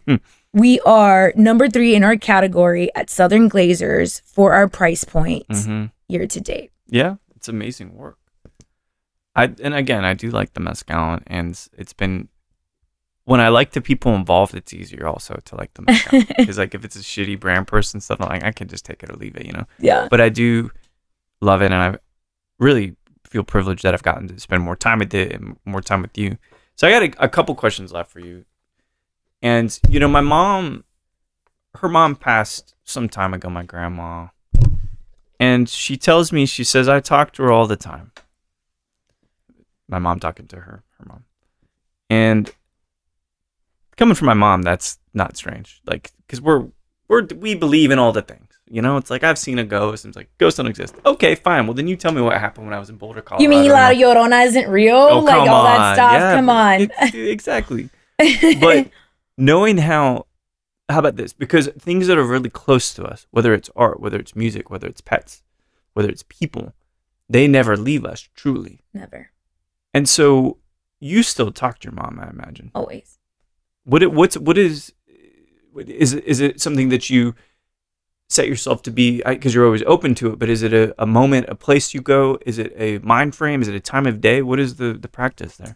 we 0.54 0.80
are 0.82 1.32
number 1.36 1.70
three 1.70 1.96
in 1.96 2.04
our 2.04 2.16
category 2.18 2.90
at 2.96 3.10
Southern 3.10 3.50
Glazer's 3.50 4.22
for 4.26 4.54
our 4.54 4.68
price 4.68 5.04
point 5.04 5.48
Mm-hmm. 5.50 5.86
year 6.08 6.28
to 6.28 6.40
date 6.42 6.72
Yeah, 6.90 7.16
it's 7.36 7.48
amazing 7.50 7.94
work. 7.96 8.18
I 9.36 9.52
and 9.62 9.74
again, 9.74 10.06
I 10.06 10.14
do 10.14 10.30
like 10.30 10.54
the 10.54 10.62
mezcal, 10.62 11.20
and 11.28 11.60
it's 11.78 11.92
been 11.94 12.30
when 13.26 13.42
I 13.42 13.50
like 13.50 13.72
the 13.72 13.82
people 13.82 14.16
involved, 14.16 14.54
it's 14.56 14.74
easier 14.74 15.08
also 15.08 15.40
to 15.44 15.56
like 15.58 15.74
the 15.74 15.82
mezcal 15.82 16.22
because 16.38 16.58
like 16.58 16.74
if 16.74 16.86
it's 16.86 16.96
a 16.96 17.00
shitty 17.00 17.38
brand 17.40 17.68
person 17.68 18.00
stuff, 18.00 18.22
I'm 18.22 18.30
like 18.30 18.44
I 18.46 18.52
can 18.54 18.70
just 18.70 18.86
take 18.86 19.04
it 19.04 19.10
or 19.10 19.16
leave 19.18 19.36
it, 19.36 19.46
you 19.46 19.52
know. 19.52 19.66
yeah 19.80 20.08
But 20.10 20.22
I 20.22 20.30
do 20.30 20.72
love 21.42 21.62
it, 21.62 21.72
and 21.74 21.76
I 21.76 21.98
really 22.60 22.96
feel 23.36 23.44
privileged 23.44 23.84
that 23.84 23.94
I've 23.94 24.02
gotten 24.02 24.30
to 24.30 24.40
spend 24.40 24.64
more 24.64 24.78
time 24.78 25.00
with 25.00 25.14
it 25.14 25.38
more 25.66 25.82
time 25.82 26.02
with 26.02 26.18
you. 26.18 26.38
So 26.78 26.88
I 26.88 26.92
got 26.92 27.04
a, 27.04 27.26
a 27.26 27.28
couple 27.28 27.54
questions 27.54 27.92
left 27.92 28.10
for 28.10 28.22
you, 28.22 28.46
and 29.42 29.78
you 29.90 30.00
know, 30.00 30.08
my 30.08 30.22
mom, 30.22 30.86
her 31.76 31.90
mom 31.90 32.16
passed 32.16 32.76
some 32.86 33.10
time 33.10 33.34
ago. 33.34 33.50
My 33.50 33.64
grandma, 33.64 34.28
and 35.38 35.68
she 35.68 35.98
tells 35.98 36.32
me 36.32 36.46
she 36.46 36.64
says 36.64 36.88
I 36.88 37.02
talk 37.02 37.34
to 37.34 37.44
her 37.44 37.52
all 37.52 37.68
the 37.68 37.76
time. 37.76 38.14
My 39.90 40.00
mom 40.00 40.22
talking 40.22 40.48
to 40.48 40.62
her, 40.62 40.84
her 40.98 41.06
mom, 41.06 41.26
and 42.10 42.50
coming 43.98 44.16
from 44.16 44.28
my 44.28 44.34
mom, 44.34 44.62
that's 44.62 44.98
not 45.14 45.36
strange. 45.36 45.82
Like, 45.86 46.14
because 46.26 46.40
we're 46.40 46.68
we're 47.10 47.26
we 47.36 47.54
believe 47.54 47.92
in 47.92 48.00
all 48.00 48.14
the 48.14 48.22
things. 48.22 48.45
You 48.68 48.82
know, 48.82 48.98
it's 48.98 49.12
like 49.12 49.24
I've 49.24 49.38
seen 49.38 49.60
a 49.60 49.64
ghost, 49.64 50.06
and 50.06 50.10
it's 50.12 50.18
like 50.18 50.30
ghosts 50.40 50.58
don't 50.58 50.66
exist. 50.68 50.96
Okay, 51.06 51.36
fine. 51.36 51.68
Well, 51.68 51.76
then 51.76 51.88
you 51.88 51.96
tell 51.96 52.12
me 52.12 52.22
what 52.22 52.38
happened 52.40 52.66
when 52.66 52.74
I 52.74 52.80
was 52.80 52.90
in 52.90 52.98
Boulder, 52.98 53.22
Colorado. 53.22 53.44
you 53.44 53.50
mean 53.50 53.70
la 53.72 53.92
llorona 53.92 54.44
isn't 54.48 54.68
real 54.70 54.96
Oh, 54.96 55.20
like 55.20 55.36
all 55.48 55.50
on. 55.68 55.78
that 55.78 55.94
stuff 55.96 56.12
Yeah, 56.14 56.36
come 56.36 56.50
on 56.50 56.82
it- 56.82 57.14
exactly. 57.30 57.90
But 58.60 58.90
knowing 59.38 59.78
how, 59.78 60.26
how 60.90 61.00
about 61.00 61.16
this? 61.16 61.32
Because 61.34 61.68
things 61.80 62.08
that 62.08 62.18
are 62.18 62.24
really 62.24 62.50
close 62.50 62.92
to 62.96 63.04
us, 63.04 63.28
whether 63.30 63.54
it's 63.54 63.70
art, 63.76 64.00
whether 64.00 64.18
it's 64.18 64.36
music, 64.36 64.70
whether 64.72 64.88
it's 64.88 65.02
pets, 65.02 65.44
whether 65.94 66.10
it's 66.10 66.24
people, 66.24 66.74
they 67.30 67.48
never 67.48 67.78
leave 67.78 68.04
us 68.04 68.28
truly. 68.36 68.82
never 68.94 69.30
And 69.94 70.10
so 70.10 70.58
you 71.00 71.22
still 71.22 71.52
talk 71.52 71.80
to 71.80 71.86
your 71.90 71.94
mom, 71.94 72.20
I 72.20 72.30
imagine. 72.30 72.72
always 72.74 73.20
What 73.84 74.02
it, 74.02 74.12
what's 74.12 74.38
what 74.40 74.58
is 74.58 74.92
is 75.76 76.14
is 76.14 76.40
it 76.40 76.62
something 76.62 76.90
that 76.90 77.10
you 77.12 77.36
set 78.28 78.48
yourself 78.48 78.82
to 78.82 78.92
be 78.92 79.22
because 79.24 79.54
you're 79.54 79.66
always 79.66 79.84
open 79.84 80.16
to 80.16 80.32
it 80.32 80.40
but 80.40 80.50
is 80.50 80.64
it 80.64 80.74
a, 80.74 80.94
a 81.02 81.06
moment 81.06 81.46
a 81.48 81.56
place 81.56 81.94
you 81.94 82.02
go 82.02 82.38
is 82.46 82.58
it 82.58 82.74
a 82.76 82.98
mind 83.00 83.36
frame 83.36 83.62
is 83.62 83.68
it 83.68 83.76
a 83.76 83.80
time 83.80 84.08
of 84.08 84.20
day 84.20 84.42
what 84.42 84.60
is 84.60 84.76
the 84.76 84.94
the 84.94 85.08
practice 85.08 85.58
there 85.58 85.76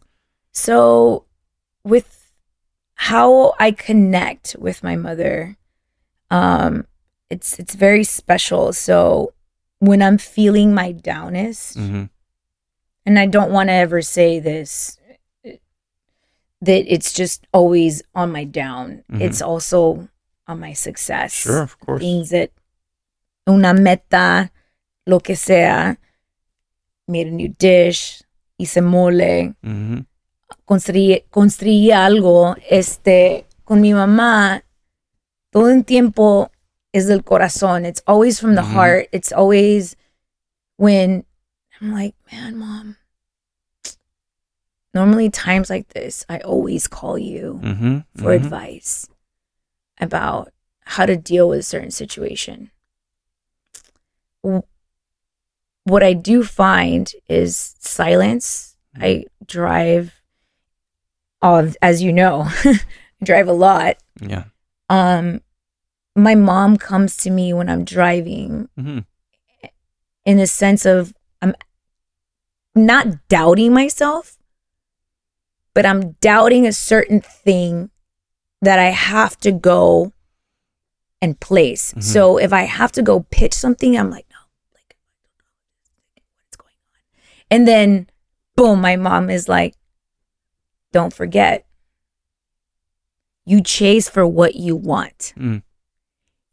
So, 0.52 1.26
with 1.84 2.34
how 2.96 3.54
I 3.60 3.72
connect 3.72 4.56
with 4.60 4.84
my 4.84 4.96
mother, 4.96 5.56
um, 6.32 6.86
it's 7.30 7.60
it's 7.60 7.76
very 7.76 8.04
special. 8.04 8.74
So, 8.74 9.34
when 9.80 10.02
I'm 10.02 10.18
feeling 10.18 10.74
my 10.74 10.92
downest, 10.92 11.78
mm-hmm. 11.78 12.06
and 13.06 13.20
I 13.20 13.28
don't 13.28 13.52
want 13.52 13.70
to 13.70 13.74
ever 13.74 14.02
say 14.02 14.40
this, 14.40 14.98
that 16.62 16.94
it's 16.94 17.14
just 17.14 17.48
always 17.54 18.02
on 18.14 18.32
my 18.32 18.44
down. 18.44 19.04
Mhm. 19.12 19.22
It's 19.22 19.42
also 19.42 20.10
on 20.50 20.60
my 20.60 20.74
success. 20.74 21.32
sure 21.34 21.62
of 21.62 21.78
course 21.80 22.02
Things 22.02 22.30
that 22.32 22.50
una 23.48 23.74
meta, 23.74 24.52
lo 25.06 25.20
que 25.20 25.36
sea, 25.36 25.98
made 27.08 27.28
a 27.28 27.32
new 27.32 27.50
dish, 27.58 28.22
hice 28.60 28.82
mole, 28.82 29.56
mm-hmm. 29.64 30.06
construí, 30.66 31.24
construí 31.32 31.92
algo 31.92 32.56
este, 32.70 33.46
con 33.64 33.82
mi 33.82 33.94
mamá, 33.94 34.64
todo 35.52 35.70
el 35.70 35.84
tiempo 35.86 36.52
es 36.94 37.08
del 37.08 37.24
corazón. 37.24 37.86
It's 37.86 38.04
always 38.06 38.40
from 38.40 38.56
the 38.56 38.62
Mhm. 38.62 38.74
heart. 38.74 39.08
It's 39.12 39.32
always 39.32 39.96
when 40.78 41.26
I'm 41.82 41.92
like, 41.92 42.16
man, 42.32 42.56
mom, 42.58 42.98
normally 44.94 45.30
times 45.30 45.70
like 45.70 45.88
this, 45.90 46.26
I 46.30 46.40
always 46.40 46.88
call 46.88 47.18
you 47.18 47.60
Mm-hmm. 47.64 47.98
for 48.22 48.32
advice 48.34 49.09
about 50.00 50.52
how 50.86 51.06
to 51.06 51.16
deal 51.16 51.50
with 51.50 51.60
a 51.60 51.64
certain 51.64 51.92
situation. 51.92 52.72
What 54.42 56.04
I 56.04 56.14
do 56.14 56.44
find 56.44 57.12
is 57.28 57.76
silence. 57.80 58.76
I 58.96 59.26
drive, 59.46 60.22
uh, 61.42 61.68
as 61.82 62.02
you 62.02 62.12
know, 62.12 62.46
I 62.48 62.80
drive 63.24 63.48
a 63.48 63.54
lot. 63.54 63.98
yeah 64.20 64.46
Um, 64.90 65.42
my 66.16 66.36
mom 66.36 66.78
comes 66.78 67.18
to 67.18 67.30
me 67.30 67.54
when 67.54 67.70
I'm 67.70 67.86
driving 67.86 68.70
mm-hmm. 68.78 69.00
in 70.26 70.40
a 70.40 70.48
sense 70.48 70.86
of 70.86 71.14
I'm 71.42 71.56
not 72.76 73.28
doubting 73.30 73.74
myself, 73.74 74.38
but 75.74 75.86
I'm 75.86 76.14
doubting 76.22 76.66
a 76.66 76.74
certain 76.74 77.22
thing 77.22 77.90
that 78.62 78.80
I 78.80 78.90
have 78.90 79.38
to 79.40 79.52
go 79.52 80.12
and 81.22 81.40
place. 81.40 81.94
Mhm. 81.94 82.04
So 82.04 82.38
if 82.38 82.52
I 82.54 82.64
have 82.64 82.92
to 82.94 83.02
go 83.02 83.22
pitch 83.32 83.54
something, 83.54 83.98
I'm 83.98 84.10
like, 84.10 84.26
no, 84.32 84.38
like 84.76 84.96
what's 86.44 86.58
going 86.58 86.74
on? 86.74 87.20
And 87.52 87.68
then 87.68 88.10
boom, 88.56 88.82
my 88.82 88.96
mom 88.96 89.30
is 89.30 89.48
like, 89.50 89.76
don't 90.92 91.14
forget, 91.14 91.66
you 93.46 93.62
chase 93.62 94.10
for 94.10 94.28
what 94.28 94.56
you 94.56 94.76
want. 94.76 95.34
Mm. 95.38 95.64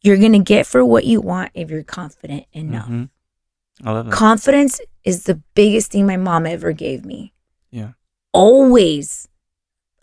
You're 0.03 0.19
going 0.19 0.33
to 0.33 0.39
get 0.39 0.67
for 0.67 0.85
what 0.85 1.05
you 1.05 1.21
want 1.21 1.51
if 1.55 1.71
you're 1.71 1.83
confident 1.83 2.47
enough. 2.53 2.89
Mhm. 2.89 3.11
I 3.85 3.93
love 3.93 4.07
that. 4.07 4.13
Confidence 4.13 4.81
is 5.05 5.25
the 5.25 5.43
biggest 5.55 5.91
thing 5.93 6.07
my 6.07 6.17
mom 6.17 6.47
ever 6.47 6.73
gave 6.73 7.05
me. 7.05 7.33
yeah. 7.71 7.93
Always. 8.33 9.29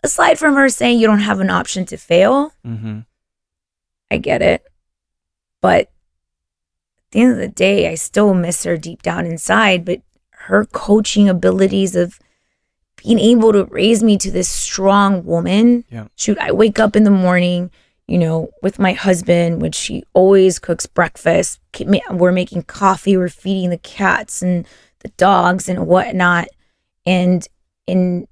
Aside 0.04 0.38
from 0.38 0.54
her 0.54 0.68
saying 0.68 1.00
you 1.00 1.06
don't 1.06 1.20
have 1.20 1.40
an 1.40 1.50
option 1.50 1.86
to 1.86 1.96
fail, 1.96 2.52
Mm-hmm. 2.64 3.00
I 4.10 4.18
get 4.18 4.42
it. 4.42 4.62
But 5.60 5.80
at 5.80 7.10
the 7.10 7.20
end 7.22 7.32
of 7.32 7.38
the 7.38 7.48
day, 7.48 7.88
I 7.88 7.94
still 7.94 8.34
miss 8.34 8.64
her 8.64 8.76
deep 8.76 9.02
down 9.02 9.24
inside. 9.24 9.84
But 9.84 10.02
her 10.30 10.66
coaching 10.66 11.28
abilities 11.28 11.96
of 11.96 12.20
being 13.02 13.18
able 13.18 13.52
to 13.52 13.64
raise 13.64 14.02
me 14.02 14.18
to 14.18 14.30
this 14.30 14.48
strong 14.48 15.24
woman. 15.24 15.84
Yeah. 15.90 16.08
Shoot, 16.16 16.38
I 16.38 16.52
wake 16.52 16.78
up 16.78 16.94
in 16.96 17.04
the 17.04 17.10
morning, 17.10 17.70
you 18.06 18.18
know, 18.18 18.50
with 18.62 18.78
my 18.78 18.92
husband, 18.92 19.62
which 19.62 19.74
she 19.74 20.04
always 20.12 20.58
cooks 20.58 20.86
breakfast. 20.86 21.60
We're 22.10 22.30
making 22.30 22.64
coffee, 22.64 23.16
we're 23.16 23.28
feeding 23.30 23.70
the 23.70 23.78
cats 23.78 24.42
and 24.42 24.66
the 25.00 25.08
dogs 25.16 25.68
and 25.68 25.86
whatnot. 25.86 26.48
And 27.06 27.48
and 27.88 28.28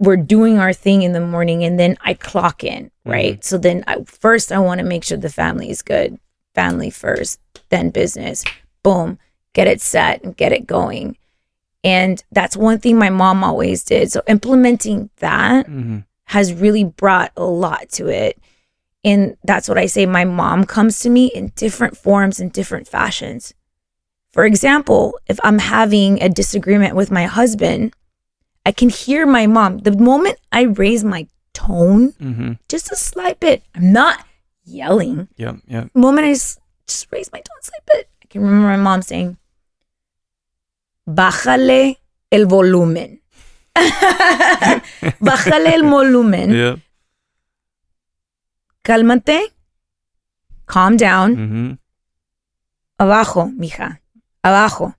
we're 0.00 0.16
doing 0.16 0.58
our 0.58 0.72
thing 0.72 1.02
in 1.02 1.12
the 1.12 1.20
morning 1.20 1.62
and 1.62 1.78
then 1.78 1.96
I 2.00 2.14
clock 2.14 2.64
in, 2.64 2.90
right? 3.04 3.44
So 3.44 3.58
then 3.58 3.84
I, 3.86 4.02
first 4.04 4.50
I 4.50 4.58
want 4.58 4.78
to 4.80 4.84
make 4.84 5.04
sure 5.04 5.18
the 5.18 5.28
family 5.28 5.70
is 5.70 5.82
good. 5.82 6.18
Family 6.54 6.90
first, 6.90 7.38
then 7.68 7.90
business. 7.90 8.42
Boom, 8.82 9.18
get 9.52 9.68
it 9.68 9.80
set 9.80 10.24
and 10.24 10.36
get 10.36 10.52
it 10.52 10.66
going. 10.66 11.16
And 11.84 12.22
that's 12.32 12.56
one 12.56 12.78
thing 12.78 12.98
my 12.98 13.10
mom 13.10 13.44
always 13.44 13.84
did. 13.84 14.10
So 14.10 14.22
implementing 14.26 15.10
that 15.18 15.66
Mm-hmm. 15.66 15.98
has 16.24 16.52
really 16.54 16.84
brought 16.84 17.30
a 17.36 17.44
lot 17.44 17.88
to 17.90 18.08
it. 18.08 18.38
And 19.04 19.36
that's 19.44 19.68
what 19.68 19.78
I 19.78 19.86
say. 19.86 20.06
My 20.06 20.24
mom 20.24 20.64
comes 20.64 21.00
to 21.00 21.10
me 21.10 21.26
in 21.26 21.52
different 21.56 21.96
forms 21.96 22.40
and 22.40 22.52
different 22.52 22.88
fashions. 22.88 23.54
For 24.32 24.44
example, 24.44 25.18
if 25.26 25.38
I'm 25.42 25.58
having 25.58 26.22
a 26.22 26.28
disagreement 26.28 26.94
with 26.96 27.10
my 27.10 27.24
husband, 27.26 27.94
I 28.66 28.72
can 28.72 28.88
hear 28.90 29.26
my 29.26 29.46
mom. 29.46 29.78
The 29.78 29.92
moment 29.96 30.36
I 30.52 30.62
raise 30.62 31.02
my 31.04 31.26
tone, 31.54 32.12
Mm-hmm. 32.20 32.52
just 32.68 32.90
a 32.92 32.96
slight 32.96 33.40
bit, 33.40 33.62
I'm 33.74 33.92
not 33.92 34.24
yelling. 34.64 35.28
Yeah, 35.36 35.56
yeah. 35.66 35.84
The 35.92 35.98
moment 35.98 36.26
I 36.26 36.32
just 36.32 37.06
raise 37.10 37.30
my 37.32 37.40
tone 37.40 37.56
a 37.60 37.64
slight 37.64 37.86
bit, 37.86 38.08
I 38.22 38.26
can 38.28 38.42
remember 38.42 38.68
my 38.68 38.76
mom 38.76 39.02
saying, 39.02 39.36
Bájale 41.08 41.96
el 42.30 42.46
volumen. 42.46 43.20
Bájale 45.20 45.72
el 45.74 45.82
volumen. 45.82 46.50
Yeah. 46.52 46.76
Cálmate. 48.84 49.50
Calm 50.66 50.96
down. 50.96 51.36
Mm-hmm. 51.36 51.72
Abajo, 53.00 53.50
mija. 53.56 53.98
Abajo. 54.44 54.94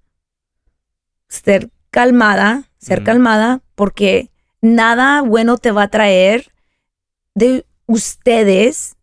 Calmada, 1.92 2.64
ser 2.80 3.02
Mm. 3.02 3.04
calmada, 3.06 3.62
porque 3.76 4.30
nada 4.62 5.22
bueno 5.22 5.58
te 5.58 5.72
va 5.72 5.84
a 5.84 5.88
traer 5.89 6.52
de 7.36 7.66
ustedes 7.88 8.96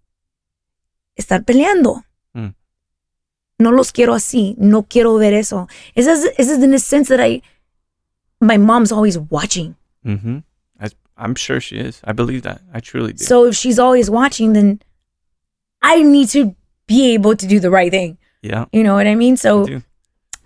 estar 1.17 1.45
peleando. 1.45 2.05
Mm. 2.35 2.49
No 3.59 3.73
los 3.73 3.93
quiero 3.93 4.15
así. 4.15 4.55
No 4.59 4.85
quiero 4.85 5.15
ver 5.17 5.35
eso. 5.35 5.69
Esa 5.95 6.13
es, 6.13 6.25
esa 6.39 6.53
es 6.55 6.63
in 6.63 6.71
the 6.71 6.79
sense 6.79 7.09
that 7.15 7.21
I, 7.25 7.43
my 8.41 8.57
mom's 8.59 8.93
always 8.93 9.19
watching. 9.31 9.75
Mm-hmm. 10.05 10.39
I, 10.81 10.89
I'm 11.17 11.35
sure 11.35 11.61
she 11.61 11.77
is. 11.79 12.01
I 12.05 12.13
believe 12.13 12.43
that. 12.43 12.61
I 12.73 12.81
truly 12.81 13.13
do. 13.15 13.25
So 13.25 13.47
if 13.47 13.55
she's 13.57 13.79
always 13.79 14.09
watching, 14.11 14.53
then 14.53 14.81
I 15.83 16.03
need 16.03 16.29
to 16.31 16.55
be 16.87 17.13
able 17.15 17.35
to 17.37 17.47
do 17.47 17.59
the 17.61 17.71
right 17.71 17.91
thing. 17.91 18.17
yeah. 18.43 18.67
You 18.73 18.83
know 18.85 18.95
what 18.95 19.07
I 19.07 19.15
mean? 19.17 19.37
So. 19.37 19.67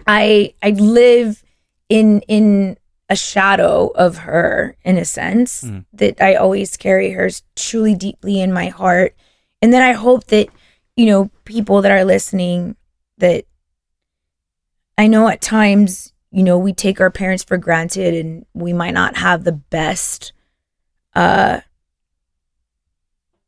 I 0.07 0.55
I 0.63 0.71
live 0.71 1.45
in 1.93 2.23
in 2.27 2.79
a 3.11 3.17
shadow 3.17 3.89
of 3.89 4.17
her 4.19 4.75
in 4.83 4.97
a 4.97 5.05
sense 5.05 5.63
Mm. 5.65 5.85
that 5.93 6.23
I 6.23 6.35
always 6.37 6.79
carry 6.79 7.11
her 7.13 7.29
truly 7.55 7.95
deeply 7.95 8.41
in 8.41 8.51
my 8.53 8.69
heart. 8.69 9.15
And 9.61 9.73
then 9.75 9.83
I 9.83 9.93
hope 9.93 10.25
that, 10.29 10.49
you 10.97 11.05
know, 11.05 11.31
people 11.45 11.83
that 11.83 11.93
are 11.93 12.05
listening 12.07 12.77
that 13.19 13.45
I 14.97 15.07
know 15.09 15.29
at 15.29 15.43
times, 15.43 16.15
you 16.31 16.43
know, 16.43 16.57
we 16.57 16.73
take 16.73 16.99
our 17.03 17.11
parents 17.11 17.45
for 17.45 17.59
granted 17.59 18.15
and 18.15 18.47
we 18.55 18.73
might 18.73 18.95
not 18.95 19.17
have 19.19 19.45
the 19.45 19.53
best 19.53 20.33
uh 21.15 21.61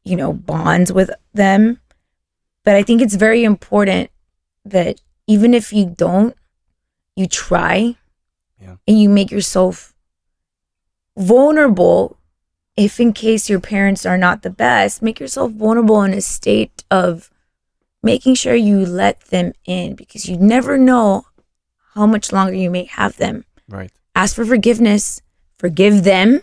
you 0.06 0.16
know, 0.16 0.34
bonds 0.34 0.92
with 0.92 1.10
them. 1.32 1.80
But 2.62 2.76
I 2.76 2.82
think 2.82 3.00
it's 3.00 3.14
very 3.14 3.42
important 3.44 4.10
that 4.66 5.00
even 5.26 5.54
if 5.54 5.72
you 5.72 5.86
don't, 5.86 6.36
you 7.16 7.26
try 7.26 7.96
Yeah. 8.64 8.76
and 8.88 9.00
you 9.00 9.08
make 9.08 9.30
yourself 9.30 9.94
vulnerable 11.16 12.16
if 12.76 12.98
in 12.98 13.12
case 13.12 13.48
your 13.48 13.60
parents 13.60 14.04
are 14.04 14.18
not 14.18 14.42
the 14.42 14.50
best, 14.50 15.02
make 15.02 15.20
yourself 15.20 15.52
vulnerable 15.52 16.02
in 16.02 16.12
a 16.12 16.20
state 16.20 16.82
of 16.90 17.30
making 18.02 18.34
sure 18.34 18.54
you 18.54 18.84
let 18.84 19.20
them 19.26 19.52
in 19.64 19.94
because 19.94 20.28
you 20.28 20.36
never 20.36 20.76
know 20.76 21.26
how 21.94 22.06
much 22.06 22.32
longer 22.32 22.54
you 22.54 22.70
may 22.70 22.84
have 22.84 23.16
them. 23.16 23.44
Right. 23.68 23.92
Ask 24.14 24.34
for 24.34 24.44
forgiveness, 24.44 25.22
forgive 25.56 26.04
them 26.04 26.42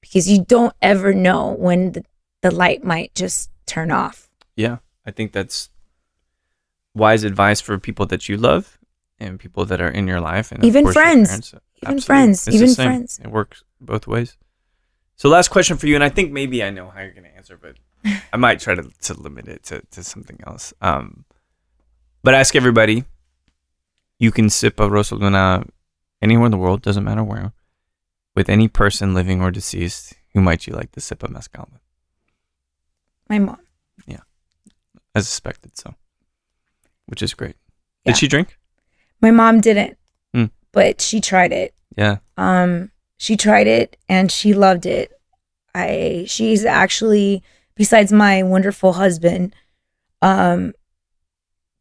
because 0.00 0.28
you 0.30 0.44
don't 0.44 0.74
ever 0.82 1.14
know 1.14 1.54
when 1.58 1.92
the, 1.92 2.04
the 2.42 2.50
light 2.50 2.84
might 2.84 3.14
just 3.14 3.50
turn 3.66 3.90
off. 3.90 4.28
Yeah. 4.56 4.78
I 5.06 5.10
think 5.10 5.32
that's 5.32 5.70
wise 6.94 7.24
advice 7.24 7.60
for 7.60 7.78
people 7.78 8.04
that 8.06 8.28
you 8.28 8.36
love 8.36 8.77
and 9.20 9.38
people 9.38 9.64
that 9.66 9.80
are 9.80 9.88
in 9.88 10.06
your 10.06 10.20
life 10.20 10.52
and 10.52 10.64
Even 10.64 10.90
friends. 10.92 11.28
parents. 11.28 11.54
Even 11.82 12.00
friends. 12.00 12.46
It's 12.46 12.56
Even 12.56 12.74
friends. 12.74 13.20
It 13.22 13.30
works 13.30 13.62
both 13.80 14.06
ways. 14.06 14.36
So 15.16 15.28
last 15.28 15.48
question 15.48 15.76
for 15.76 15.86
you, 15.86 15.94
and 15.94 16.04
I 16.04 16.08
think 16.08 16.32
maybe 16.32 16.62
I 16.62 16.70
know 16.70 16.90
how 16.90 17.00
you're 17.00 17.12
gonna 17.12 17.28
answer, 17.36 17.56
but 17.56 17.76
I 18.32 18.36
might 18.36 18.60
try 18.60 18.74
to, 18.74 18.82
to 19.02 19.14
limit 19.14 19.48
it 19.48 19.64
to, 19.64 19.82
to 19.90 20.02
something 20.04 20.38
else. 20.46 20.72
Um 20.80 21.24
but 22.22 22.34
ask 22.34 22.54
everybody. 22.54 23.04
You 24.18 24.32
can 24.32 24.50
sip 24.50 24.80
a 24.80 24.88
Rosaluna 24.88 25.68
anywhere 26.20 26.46
in 26.46 26.50
the 26.50 26.58
world, 26.58 26.82
doesn't 26.82 27.04
matter 27.04 27.22
where, 27.22 27.52
with 28.34 28.48
any 28.48 28.66
person 28.66 29.14
living 29.14 29.40
or 29.40 29.52
deceased. 29.52 30.14
Who 30.34 30.40
might 30.40 30.66
you 30.66 30.74
like 30.74 30.90
to 30.92 31.00
sip 31.00 31.22
a 31.22 31.28
mezcal 31.28 31.68
with? 31.72 31.80
My 33.28 33.38
mom. 33.38 33.60
Yeah 34.06 34.20
as 35.18 35.28
suspected, 35.28 35.76
so 35.76 35.94
which 37.06 37.22
is 37.22 37.34
great. 37.34 37.56
Yeah. 38.04 38.12
Did 38.12 38.18
she 38.18 38.28
drink? 38.28 38.58
My 39.20 39.30
mom 39.30 39.60
didn't, 39.60 39.96
Hmm. 40.32 40.46
but 40.72 41.00
she 41.00 41.20
tried 41.20 41.52
it. 41.52 41.74
Yeah. 41.96 42.18
Um, 42.36 42.90
she 43.16 43.36
tried 43.36 43.66
it 43.66 43.96
and 44.08 44.30
she 44.30 44.54
loved 44.54 44.86
it. 44.86 45.10
I 45.74 46.24
she's 46.28 46.64
actually 46.64 47.42
besides 47.74 48.12
my 48.12 48.42
wonderful 48.42 48.94
husband, 48.94 49.54
um, 50.22 50.72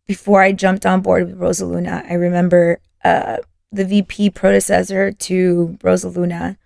before 0.08 0.42
I 0.42 0.52
jumped 0.52 0.86
on 0.86 1.02
board 1.02 1.28
with 1.28 1.40
Rosaluna, 1.40 2.10
I 2.10 2.14
remember 2.14 2.80
uh 3.04 3.38
the 3.72 3.86
VP 3.86 4.30
predecessor 4.32 5.12
to 5.12 5.78
Rosaluna 5.84 6.58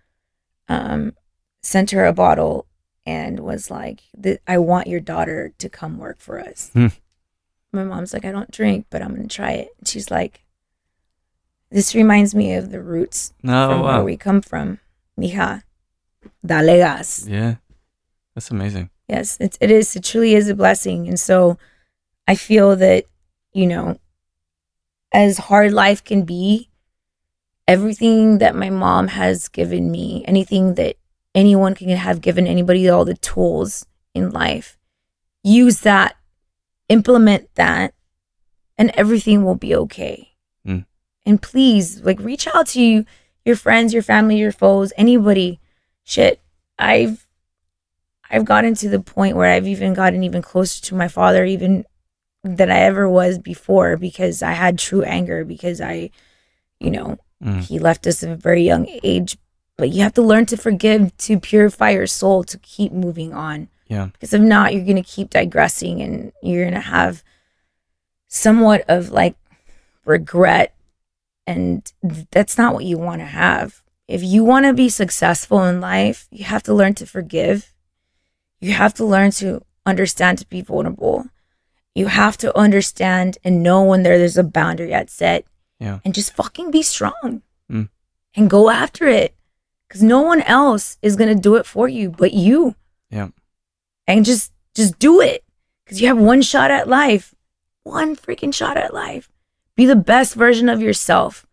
um 0.70 1.14
sent 1.62 1.92
her 1.92 2.06
a 2.06 2.14
bottle 2.14 2.66
and 3.06 3.40
was 3.40 3.70
like, 3.72 4.02
I 4.48 4.58
want 4.60 4.88
your 4.88 5.00
daughter 5.00 5.52
to 5.58 5.70
come 5.70 5.98
work 5.98 6.20
for 6.20 6.40
us. 6.40 6.70
Hmm. 6.74 6.88
My 7.74 7.84
mom's 7.84 8.14
like, 8.14 8.26
I 8.26 8.32
don't 8.32 8.52
drink, 8.52 8.86
but 8.90 9.02
I'm 9.02 9.16
gonna 9.16 9.28
try 9.28 9.52
it. 9.54 9.70
And 9.80 9.88
she's 9.88 10.12
like, 10.12 10.44
This 11.72 11.96
reminds 11.96 12.36
me 12.36 12.54
of 12.56 12.70
the 12.72 12.82
roots 12.82 13.34
No, 13.42 13.70
from 13.70 13.82
wow. 13.82 13.96
where 13.96 14.04
we 14.04 14.18
come 14.18 14.42
from. 14.42 14.80
Mija, 15.20 15.64
dale 16.46 16.78
gas. 16.78 17.26
Yeah. 17.28 17.56
That's 18.36 18.52
amazing. 18.52 18.90
Yes, 19.08 19.38
it's, 19.40 19.58
it 19.62 19.72
is. 19.72 19.96
It 19.96 20.04
truly 20.04 20.36
is 20.36 20.50
a 20.50 20.56
blessing. 20.56 21.08
And 21.08 21.20
so 21.20 21.58
I 22.28 22.36
feel 22.36 22.76
that, 22.78 23.06
you 23.54 23.68
know, 23.68 23.98
as 25.14 25.38
hard 25.38 25.74
life 25.74 26.04
can 26.04 26.24
be, 26.24 26.70
everything 27.68 28.40
that 28.40 28.56
my 28.56 28.70
mom 28.70 29.08
has 29.10 29.48
given 29.48 29.92
me, 29.92 30.24
anything 30.28 30.76
that 30.76 30.96
anyone 31.36 31.76
can 31.76 31.90
have 31.90 32.22
given 32.22 32.48
anybody, 32.48 32.90
all 32.90 33.06
the 33.06 33.16
tools 33.18 33.86
in 34.14 34.30
life, 34.32 34.78
use 35.44 35.82
that, 35.82 36.16
implement 36.90 37.54
that, 37.56 37.94
and 38.78 38.92
everything 38.96 39.44
will 39.44 39.56
be 39.56 39.76
okay. 39.76 40.31
And 41.26 41.42
please, 41.42 42.02
like, 42.02 42.20
reach 42.20 42.48
out 42.48 42.68
to 42.68 43.06
your 43.46 43.56
friends, 43.56 43.94
your 43.94 44.04
family, 44.04 44.38
your 44.38 44.52
foes, 44.52 44.92
anybody. 44.98 45.60
Shit, 46.04 46.40
I've 46.80 47.28
I've 48.30 48.46
gotten 48.46 48.74
to 48.76 48.90
the 48.90 49.00
point 49.00 49.36
where 49.36 49.52
I've 49.52 49.68
even 49.68 49.94
gotten 49.94 50.24
even 50.24 50.42
closer 50.42 50.82
to 50.86 50.96
my 50.96 51.08
father 51.08 51.44
even 51.46 51.86
than 52.44 52.72
I 52.72 52.80
ever 52.80 53.08
was 53.10 53.38
before 53.38 53.98
because 53.98 54.42
I 54.42 54.54
had 54.54 54.80
true 54.80 55.04
anger 55.04 55.44
because 55.46 55.80
I, 55.82 56.10
you 56.80 56.92
know, 56.92 57.18
Mm. 57.44 57.62
he 57.64 57.80
left 57.80 58.06
us 58.06 58.22
at 58.22 58.30
a 58.30 58.36
very 58.36 58.62
young 58.62 58.86
age 59.02 59.36
but 59.76 59.90
you 59.90 60.04
have 60.04 60.14
to 60.14 60.22
learn 60.22 60.46
to 60.46 60.56
forgive 60.58 61.18
to 61.18 61.40
purify 61.40 61.90
your 61.90 62.06
soul 62.06 62.44
to 62.44 62.58
keep 62.60 62.92
moving 62.92 63.34
on. 63.34 63.68
Yeah. 63.88 64.10
Because 64.14 64.32
if 64.32 64.42
not, 64.42 64.76
you're 64.76 64.84
going 64.86 64.96
to 64.96 65.02
keep 65.02 65.32
digressing 65.32 66.04
and 66.04 66.32
you're 66.44 66.64
going 66.66 66.76
to 66.76 66.80
have 66.82 67.24
somewhat 68.28 68.86
of 68.88 69.10
like 69.10 69.36
regret. 70.06 70.76
And 71.52 71.92
that's 72.32 72.58
not 72.58 72.74
what 72.74 72.86
you 72.86 72.98
want 72.98 73.20
to 73.22 73.26
have. 73.26 73.82
If 74.08 74.24
you 74.24 74.44
want 74.44 74.66
to 74.66 74.74
be 74.74 74.90
successful 74.90 75.64
in 75.66 75.82
life, 75.82 76.28
you 76.32 76.46
have 76.46 76.64
to 76.64 76.74
learn 76.74 76.94
to 76.96 77.06
forgive. 77.06 77.74
You 78.60 78.74
have 78.74 78.94
to 78.96 79.06
learn 79.06 79.32
to 79.42 79.64
understand 79.86 80.38
to 80.40 80.48
be 80.48 80.62
vulnerable. 80.62 81.26
You 81.96 82.08
have 82.08 82.38
to 82.38 82.58
understand 82.58 83.38
and 83.44 83.64
know 83.64 83.84
when 83.84 84.04
there, 84.04 84.18
there's 84.18 84.38
a 84.38 84.44
boundary 84.44 84.94
at 84.94 85.10
set 85.10 85.46
Yeah. 85.80 86.00
and 86.06 86.14
just 86.14 86.34
fucking 86.36 86.72
be 86.72 86.82
strong 86.84 87.42
Mm. 87.70 87.90
and 88.36 88.50
go 88.50 88.70
after 88.70 89.08
it. 89.08 89.36
Because 89.88 90.04
no 90.04 90.22
one 90.22 90.42
else 90.44 90.98
is 91.02 91.16
going 91.18 91.34
to 91.36 91.42
do 91.50 91.56
it 91.56 91.66
for 91.66 91.88
you 91.90 92.10
but 92.10 92.32
you 92.34 92.76
Yeah. 93.10 93.30
and 94.08 94.24
just 94.26 94.52
just 94.74 94.98
do 95.00 95.20
it 95.20 95.44
because 95.84 96.00
you 96.00 96.08
have 96.08 96.18
one 96.18 96.42
shot 96.42 96.72
at 96.72 96.88
life 96.88 97.36
one 97.84 98.16
freaking 98.16 98.54
shot 98.54 98.78
at 98.78 98.94
life 98.94 99.30
be 99.76 99.86
the 99.86 99.96
best 99.96 100.36
version 100.36 100.70
of 100.70 100.82
yourself 100.82 101.46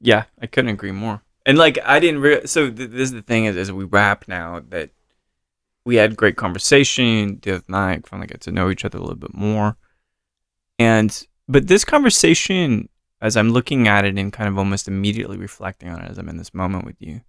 yeah, 0.00 0.24
I 0.40 0.46
couldn't 0.46 0.70
agree 0.70 0.92
more. 0.92 1.22
And 1.46 1.58
like, 1.58 1.78
I 1.84 2.00
didn't. 2.00 2.20
Re- 2.20 2.46
so 2.46 2.70
th- 2.70 2.90
this 2.90 3.08
is 3.08 3.12
the 3.12 3.22
thing 3.22 3.44
is, 3.44 3.56
as 3.56 3.72
we 3.72 3.84
wrap 3.84 4.26
now, 4.28 4.62
that 4.70 4.90
we 5.84 5.96
had 5.96 6.16
great 6.16 6.36
conversation 6.36 7.38
the 7.42 7.56
other 7.56 7.64
night. 7.68 8.06
Finally, 8.06 8.28
get 8.28 8.40
to 8.42 8.52
know 8.52 8.70
each 8.70 8.84
other 8.84 8.98
a 8.98 9.00
little 9.00 9.16
bit 9.16 9.34
more. 9.34 9.76
And 10.78 11.26
but 11.48 11.66
this 11.66 11.84
conversation, 11.84 12.88
as 13.20 13.36
I'm 13.36 13.50
looking 13.50 13.86
at 13.86 14.04
it 14.04 14.16
and 14.16 14.32
kind 14.32 14.48
of 14.48 14.58
almost 14.58 14.88
immediately 14.88 15.36
reflecting 15.36 15.90
on 15.90 16.00
it 16.00 16.10
as 16.10 16.18
I'm 16.18 16.28
in 16.28 16.38
this 16.38 16.54
moment 16.54 16.84
with 16.84 16.96
you, 17.00 17.20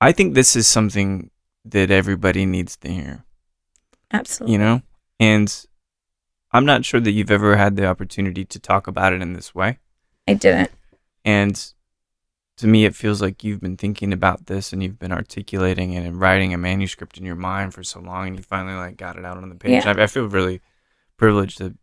I 0.00 0.12
think 0.12 0.34
this 0.34 0.54
is 0.54 0.68
something 0.68 1.30
that 1.64 1.90
everybody 1.90 2.46
needs 2.46 2.76
to 2.78 2.90
hear. 2.90 3.24
absolutely 4.12 4.52
You 4.52 4.58
know, 4.58 4.82
and 5.18 5.66
I'm 6.52 6.64
not 6.64 6.84
sure 6.84 7.00
that 7.00 7.12
you've 7.12 7.30
ever 7.30 7.56
had 7.56 7.76
the 7.76 7.86
opportunity 7.86 8.44
to 8.44 8.58
talk 8.58 8.86
about 8.86 9.12
it 9.12 9.22
in 9.22 9.32
this 9.34 9.54
way. 9.54 9.78
i 10.26 10.34
didn't 10.34 10.70
And 11.24 11.72
to 12.56 12.66
me, 12.66 12.84
it 12.84 12.94
feels 12.94 13.22
like 13.22 13.42
you've 13.42 13.60
been 13.60 13.76
thinking 13.76 14.12
about 14.12 14.46
this 14.46 14.72
and 14.72 14.82
you've 14.82 14.98
been 14.98 15.12
articulating 15.12 15.92
it 15.94 16.04
and 16.04 16.20
writing 16.20 16.52
a 16.52 16.58
manuscript 16.58 17.16
in 17.18 17.24
your 17.24 17.36
mind 17.36 17.72
for 17.72 17.82
so 17.82 18.00
long, 18.00 18.28
and 18.28 18.36
you 18.36 18.42
finally 18.42 18.74
like 18.74 18.96
got 18.96 19.16
it 19.16 19.24
out 19.24 19.38
on 19.38 19.48
the 19.48 19.54
page. 19.54 19.84
Yeah. 19.84 19.94
I, 19.96 20.02
I 20.02 20.06
feel 20.06 20.26
really 20.26 20.60
privileged 21.16 21.58
to, 21.58 21.74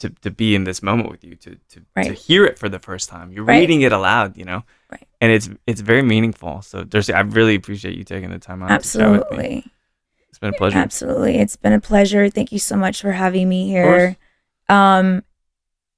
to 0.00 0.10
to 0.10 0.30
be 0.30 0.54
in 0.54 0.64
this 0.64 0.82
moment 0.82 1.10
with 1.10 1.24
you, 1.24 1.36
to 1.36 1.56
to, 1.70 1.80
to 2.02 2.12
hear 2.12 2.44
it 2.44 2.58
for 2.58 2.68
the 2.68 2.78
first 2.78 3.08
time. 3.08 3.32
You're 3.32 3.44
Right. 3.44 3.60
reading 3.60 3.80
it 3.82 3.92
aloud, 3.92 4.36
you 4.36 4.44
know, 4.44 4.64
Right. 4.92 5.06
and 5.22 5.32
it's 5.32 5.48
it's 5.66 5.80
very 5.80 6.02
meaningful. 6.02 6.60
So, 6.60 6.84
Dercy, 6.84 7.14
I 7.14 7.20
really 7.20 7.54
appreciate 7.54 7.96
you 7.96 8.04
taking 8.04 8.30
the 8.30 8.38
time 8.38 8.62
out. 8.62 8.82
to 8.82 8.98
chat 8.98 9.10
with 9.10 9.20
me. 9.38 9.38
absolutely 9.38 9.72
It's 10.36 10.40
been 10.40 10.50
a 10.50 10.56
pleasure. 10.58 10.76
absolutely 10.78 11.38
it's 11.38 11.56
been 11.56 11.72
a 11.72 11.80
pleasure 11.80 12.28
thank 12.28 12.52
you 12.52 12.58
so 12.58 12.76
much 12.76 13.00
for 13.00 13.12
having 13.12 13.48
me 13.48 13.66
here 13.68 14.18
um 14.68 15.22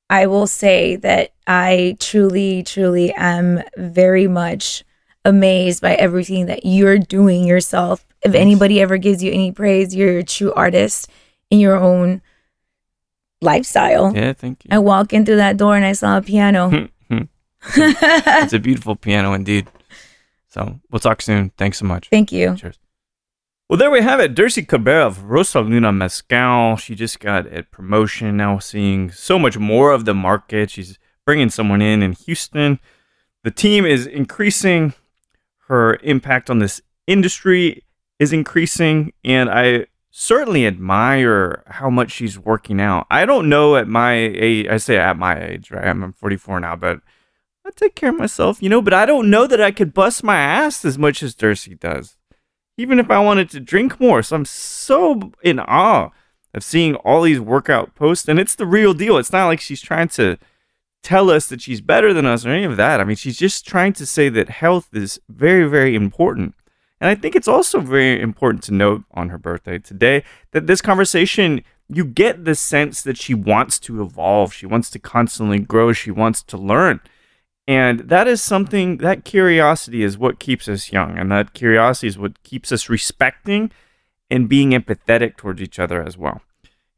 i 0.08 0.26
will 0.28 0.46
say 0.46 0.94
that 0.94 1.32
i 1.48 1.96
truly 1.98 2.62
truly 2.62 3.12
am 3.14 3.60
very 3.76 4.28
much 4.28 4.84
amazed 5.24 5.82
by 5.82 5.94
everything 5.96 6.46
that 6.46 6.64
you're 6.64 6.98
doing 6.98 7.48
yourself 7.48 8.06
if 8.22 8.32
anybody 8.36 8.80
ever 8.80 8.96
gives 8.96 9.24
you 9.24 9.32
any 9.32 9.50
praise 9.50 9.92
you're 9.92 10.18
a 10.18 10.22
true 10.22 10.52
artist 10.54 11.10
in 11.50 11.58
your 11.58 11.76
own 11.76 12.22
lifestyle 13.42 14.12
Yeah, 14.14 14.34
thank 14.34 14.64
you. 14.64 14.68
i 14.70 14.78
walk 14.78 15.12
in 15.12 15.26
through 15.26 15.36
that 15.36 15.56
door 15.56 15.74
and 15.74 15.84
i 15.84 15.92
saw 15.94 16.18
a 16.18 16.22
piano 16.22 16.88
it's 17.74 18.52
a 18.52 18.58
beautiful 18.60 18.94
piano 18.94 19.32
indeed. 19.32 19.66
So 20.48 20.78
we'll 20.92 21.00
talk 21.00 21.20
soon. 21.20 21.50
Thanks 21.58 21.78
so 21.78 21.86
much. 21.86 22.08
thank 22.08 22.30
you 22.30 22.54
Cheers. 22.54 22.78
Well, 23.68 23.76
there 23.76 23.90
we 23.90 24.00
have 24.00 24.18
it. 24.18 24.34
Dercy 24.34 24.66
Cabrera 24.66 25.06
of 25.06 25.18
Rosaluna 25.24 25.94
Mezcal. 25.94 26.76
She 26.76 26.94
just 26.94 27.20
got 27.20 27.52
a 27.52 27.64
promotion. 27.64 28.38
Now 28.38 28.60
seeing 28.60 29.10
so 29.10 29.38
much 29.38 29.58
more 29.58 29.92
of 29.92 30.06
the 30.06 30.14
market. 30.14 30.70
She's 30.70 30.98
bringing 31.26 31.50
someone 31.50 31.82
in 31.82 32.02
in 32.02 32.12
Houston. 32.12 32.78
The 33.44 33.50
team 33.50 33.84
is 33.84 34.06
increasing. 34.06 34.94
Her 35.66 35.96
impact 35.96 36.48
on 36.48 36.60
this 36.60 36.80
industry 37.06 37.84
is 38.18 38.32
increasing. 38.32 39.12
And 39.22 39.50
I 39.50 39.88
certainly 40.10 40.66
admire 40.66 41.62
how 41.66 41.90
much 41.90 42.12
she's 42.12 42.38
working 42.38 42.80
out. 42.80 43.06
I 43.10 43.26
don't 43.26 43.50
know 43.50 43.76
at 43.76 43.86
my 43.86 44.14
age, 44.14 44.66
I 44.68 44.78
say 44.78 44.96
at 44.96 45.18
my 45.18 45.38
age, 45.38 45.70
right? 45.70 45.86
I'm 45.86 46.14
44 46.14 46.60
now, 46.60 46.74
but 46.74 47.02
I 47.66 47.70
take 47.76 47.94
care 47.94 48.08
of 48.08 48.18
myself, 48.18 48.62
you 48.62 48.70
know, 48.70 48.80
but 48.80 48.94
I 48.94 49.04
don't 49.04 49.28
know 49.28 49.46
that 49.46 49.60
I 49.60 49.72
could 49.72 49.92
bust 49.92 50.24
my 50.24 50.38
ass 50.38 50.86
as 50.86 50.96
much 50.96 51.22
as 51.22 51.34
Dercy 51.34 51.78
does 51.78 52.17
even 52.78 52.98
if 52.98 53.10
I 53.10 53.18
wanted 53.18 53.50
to 53.50 53.60
drink 53.60 54.00
more. 54.00 54.22
So 54.22 54.36
I'm 54.36 54.44
so 54.46 55.32
in 55.42 55.58
awe 55.58 56.10
of 56.54 56.64
seeing 56.64 56.94
all 56.94 57.22
these 57.22 57.40
workout 57.40 57.94
posts, 57.94 58.28
and 58.28 58.38
it's 58.38 58.54
the 58.54 58.66
real 58.66 58.94
deal. 58.94 59.18
It's 59.18 59.32
not 59.32 59.46
like 59.46 59.60
she's 59.60 59.82
trying 59.82 60.08
to 60.10 60.38
tell 61.02 61.30
us 61.30 61.48
that 61.48 61.60
she's 61.60 61.80
better 61.80 62.14
than 62.14 62.24
us 62.24 62.46
or 62.46 62.50
any 62.50 62.64
of 62.64 62.76
that. 62.76 63.00
I 63.00 63.04
mean, 63.04 63.16
she's 63.16 63.36
just 63.36 63.66
trying 63.66 63.92
to 63.94 64.06
say 64.06 64.28
that 64.30 64.48
health 64.48 64.88
is 64.94 65.20
very, 65.28 65.68
very 65.68 65.94
important. 65.94 66.54
And 67.00 67.10
I 67.10 67.14
think 67.14 67.36
it's 67.36 67.48
also 67.48 67.80
very 67.80 68.20
important 68.20 68.62
to 68.64 68.74
note 68.74 69.04
on 69.12 69.28
her 69.28 69.38
birthday 69.38 69.78
today 69.78 70.24
that 70.52 70.66
this 70.66 70.80
conversation, 70.80 71.62
you 71.88 72.04
get 72.04 72.44
the 72.44 72.54
sense 72.54 73.02
that 73.02 73.16
she 73.16 73.34
wants 73.34 73.78
to 73.80 74.02
evolve. 74.02 74.52
She 74.52 74.66
wants 74.66 74.90
to 74.90 74.98
constantly 74.98 75.58
grow. 75.58 75.92
She 75.92 76.10
wants 76.10 76.42
to 76.44 76.56
learn. 76.56 77.00
And 77.68 78.00
that 78.08 78.26
is 78.26 78.42
something, 78.42 78.96
that 78.96 79.26
curiosity 79.26 80.02
is 80.02 80.16
what 80.16 80.38
keeps 80.38 80.68
us 80.68 80.90
young. 80.90 81.18
And 81.18 81.30
that 81.30 81.52
curiosity 81.52 82.06
is 82.06 82.18
what 82.18 82.42
keeps 82.42 82.72
us 82.72 82.88
respecting 82.88 83.70
and 84.30 84.48
being 84.48 84.70
empathetic 84.70 85.36
towards 85.36 85.60
each 85.60 85.78
other 85.78 86.02
as 86.02 86.16
well. 86.16 86.40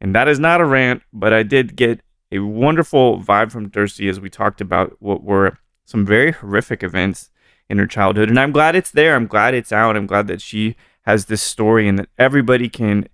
And 0.00 0.14
that 0.14 0.28
is 0.28 0.38
not 0.38 0.60
a 0.60 0.64
rant, 0.64 1.02
but 1.12 1.32
I 1.32 1.42
did 1.42 1.74
get 1.74 2.00
a 2.30 2.38
wonderful 2.38 3.20
vibe 3.20 3.50
from 3.50 3.68
Dercy 3.68 4.08
as 4.08 4.20
we 4.20 4.30
talked 4.30 4.60
about 4.60 4.96
what 5.00 5.24
were 5.24 5.58
some 5.84 6.06
very 6.06 6.30
horrific 6.30 6.84
events 6.84 7.30
in 7.68 7.78
her 7.78 7.86
childhood. 7.88 8.28
And 8.28 8.38
I'm 8.38 8.52
glad 8.52 8.76
it's 8.76 8.92
there. 8.92 9.16
I'm 9.16 9.26
glad 9.26 9.54
it's 9.54 9.72
out. 9.72 9.96
I'm 9.96 10.06
glad 10.06 10.28
that 10.28 10.40
she 10.40 10.76
has 11.02 11.26
this 11.26 11.42
story 11.42 11.88
and 11.88 11.98
that 11.98 12.08
everybody 12.16 12.68
can 12.68 13.08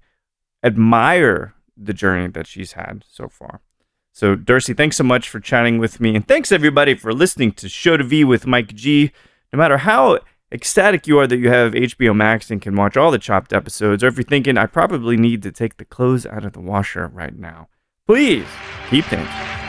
admire 0.62 1.54
the 1.74 1.94
journey 1.94 2.28
that 2.28 2.46
she's 2.46 2.72
had 2.72 3.02
so 3.08 3.28
far. 3.28 3.62
So, 4.16 4.34
Dercy, 4.34 4.74
thanks 4.74 4.96
so 4.96 5.04
much 5.04 5.28
for 5.28 5.40
chatting 5.40 5.76
with 5.76 6.00
me. 6.00 6.16
And 6.16 6.26
thanks 6.26 6.50
everybody 6.50 6.94
for 6.94 7.12
listening 7.12 7.52
to 7.52 7.68
Show 7.68 7.98
to 7.98 8.02
V 8.02 8.24
with 8.24 8.46
Mike 8.46 8.74
G. 8.74 9.12
No 9.52 9.58
matter 9.58 9.76
how 9.76 10.20
ecstatic 10.50 11.06
you 11.06 11.18
are 11.18 11.26
that 11.26 11.36
you 11.36 11.50
have 11.50 11.74
HBO 11.74 12.16
Max 12.16 12.50
and 12.50 12.62
can 12.62 12.74
watch 12.76 12.96
all 12.96 13.10
the 13.10 13.18
chopped 13.18 13.52
episodes, 13.52 14.02
or 14.02 14.06
if 14.06 14.16
you're 14.16 14.24
thinking, 14.24 14.56
I 14.56 14.64
probably 14.64 15.18
need 15.18 15.42
to 15.42 15.52
take 15.52 15.76
the 15.76 15.84
clothes 15.84 16.24
out 16.24 16.46
of 16.46 16.54
the 16.54 16.62
washer 16.62 17.08
right 17.08 17.36
now, 17.36 17.68
please 18.06 18.46
keep 18.88 19.04
thinking. 19.04 19.65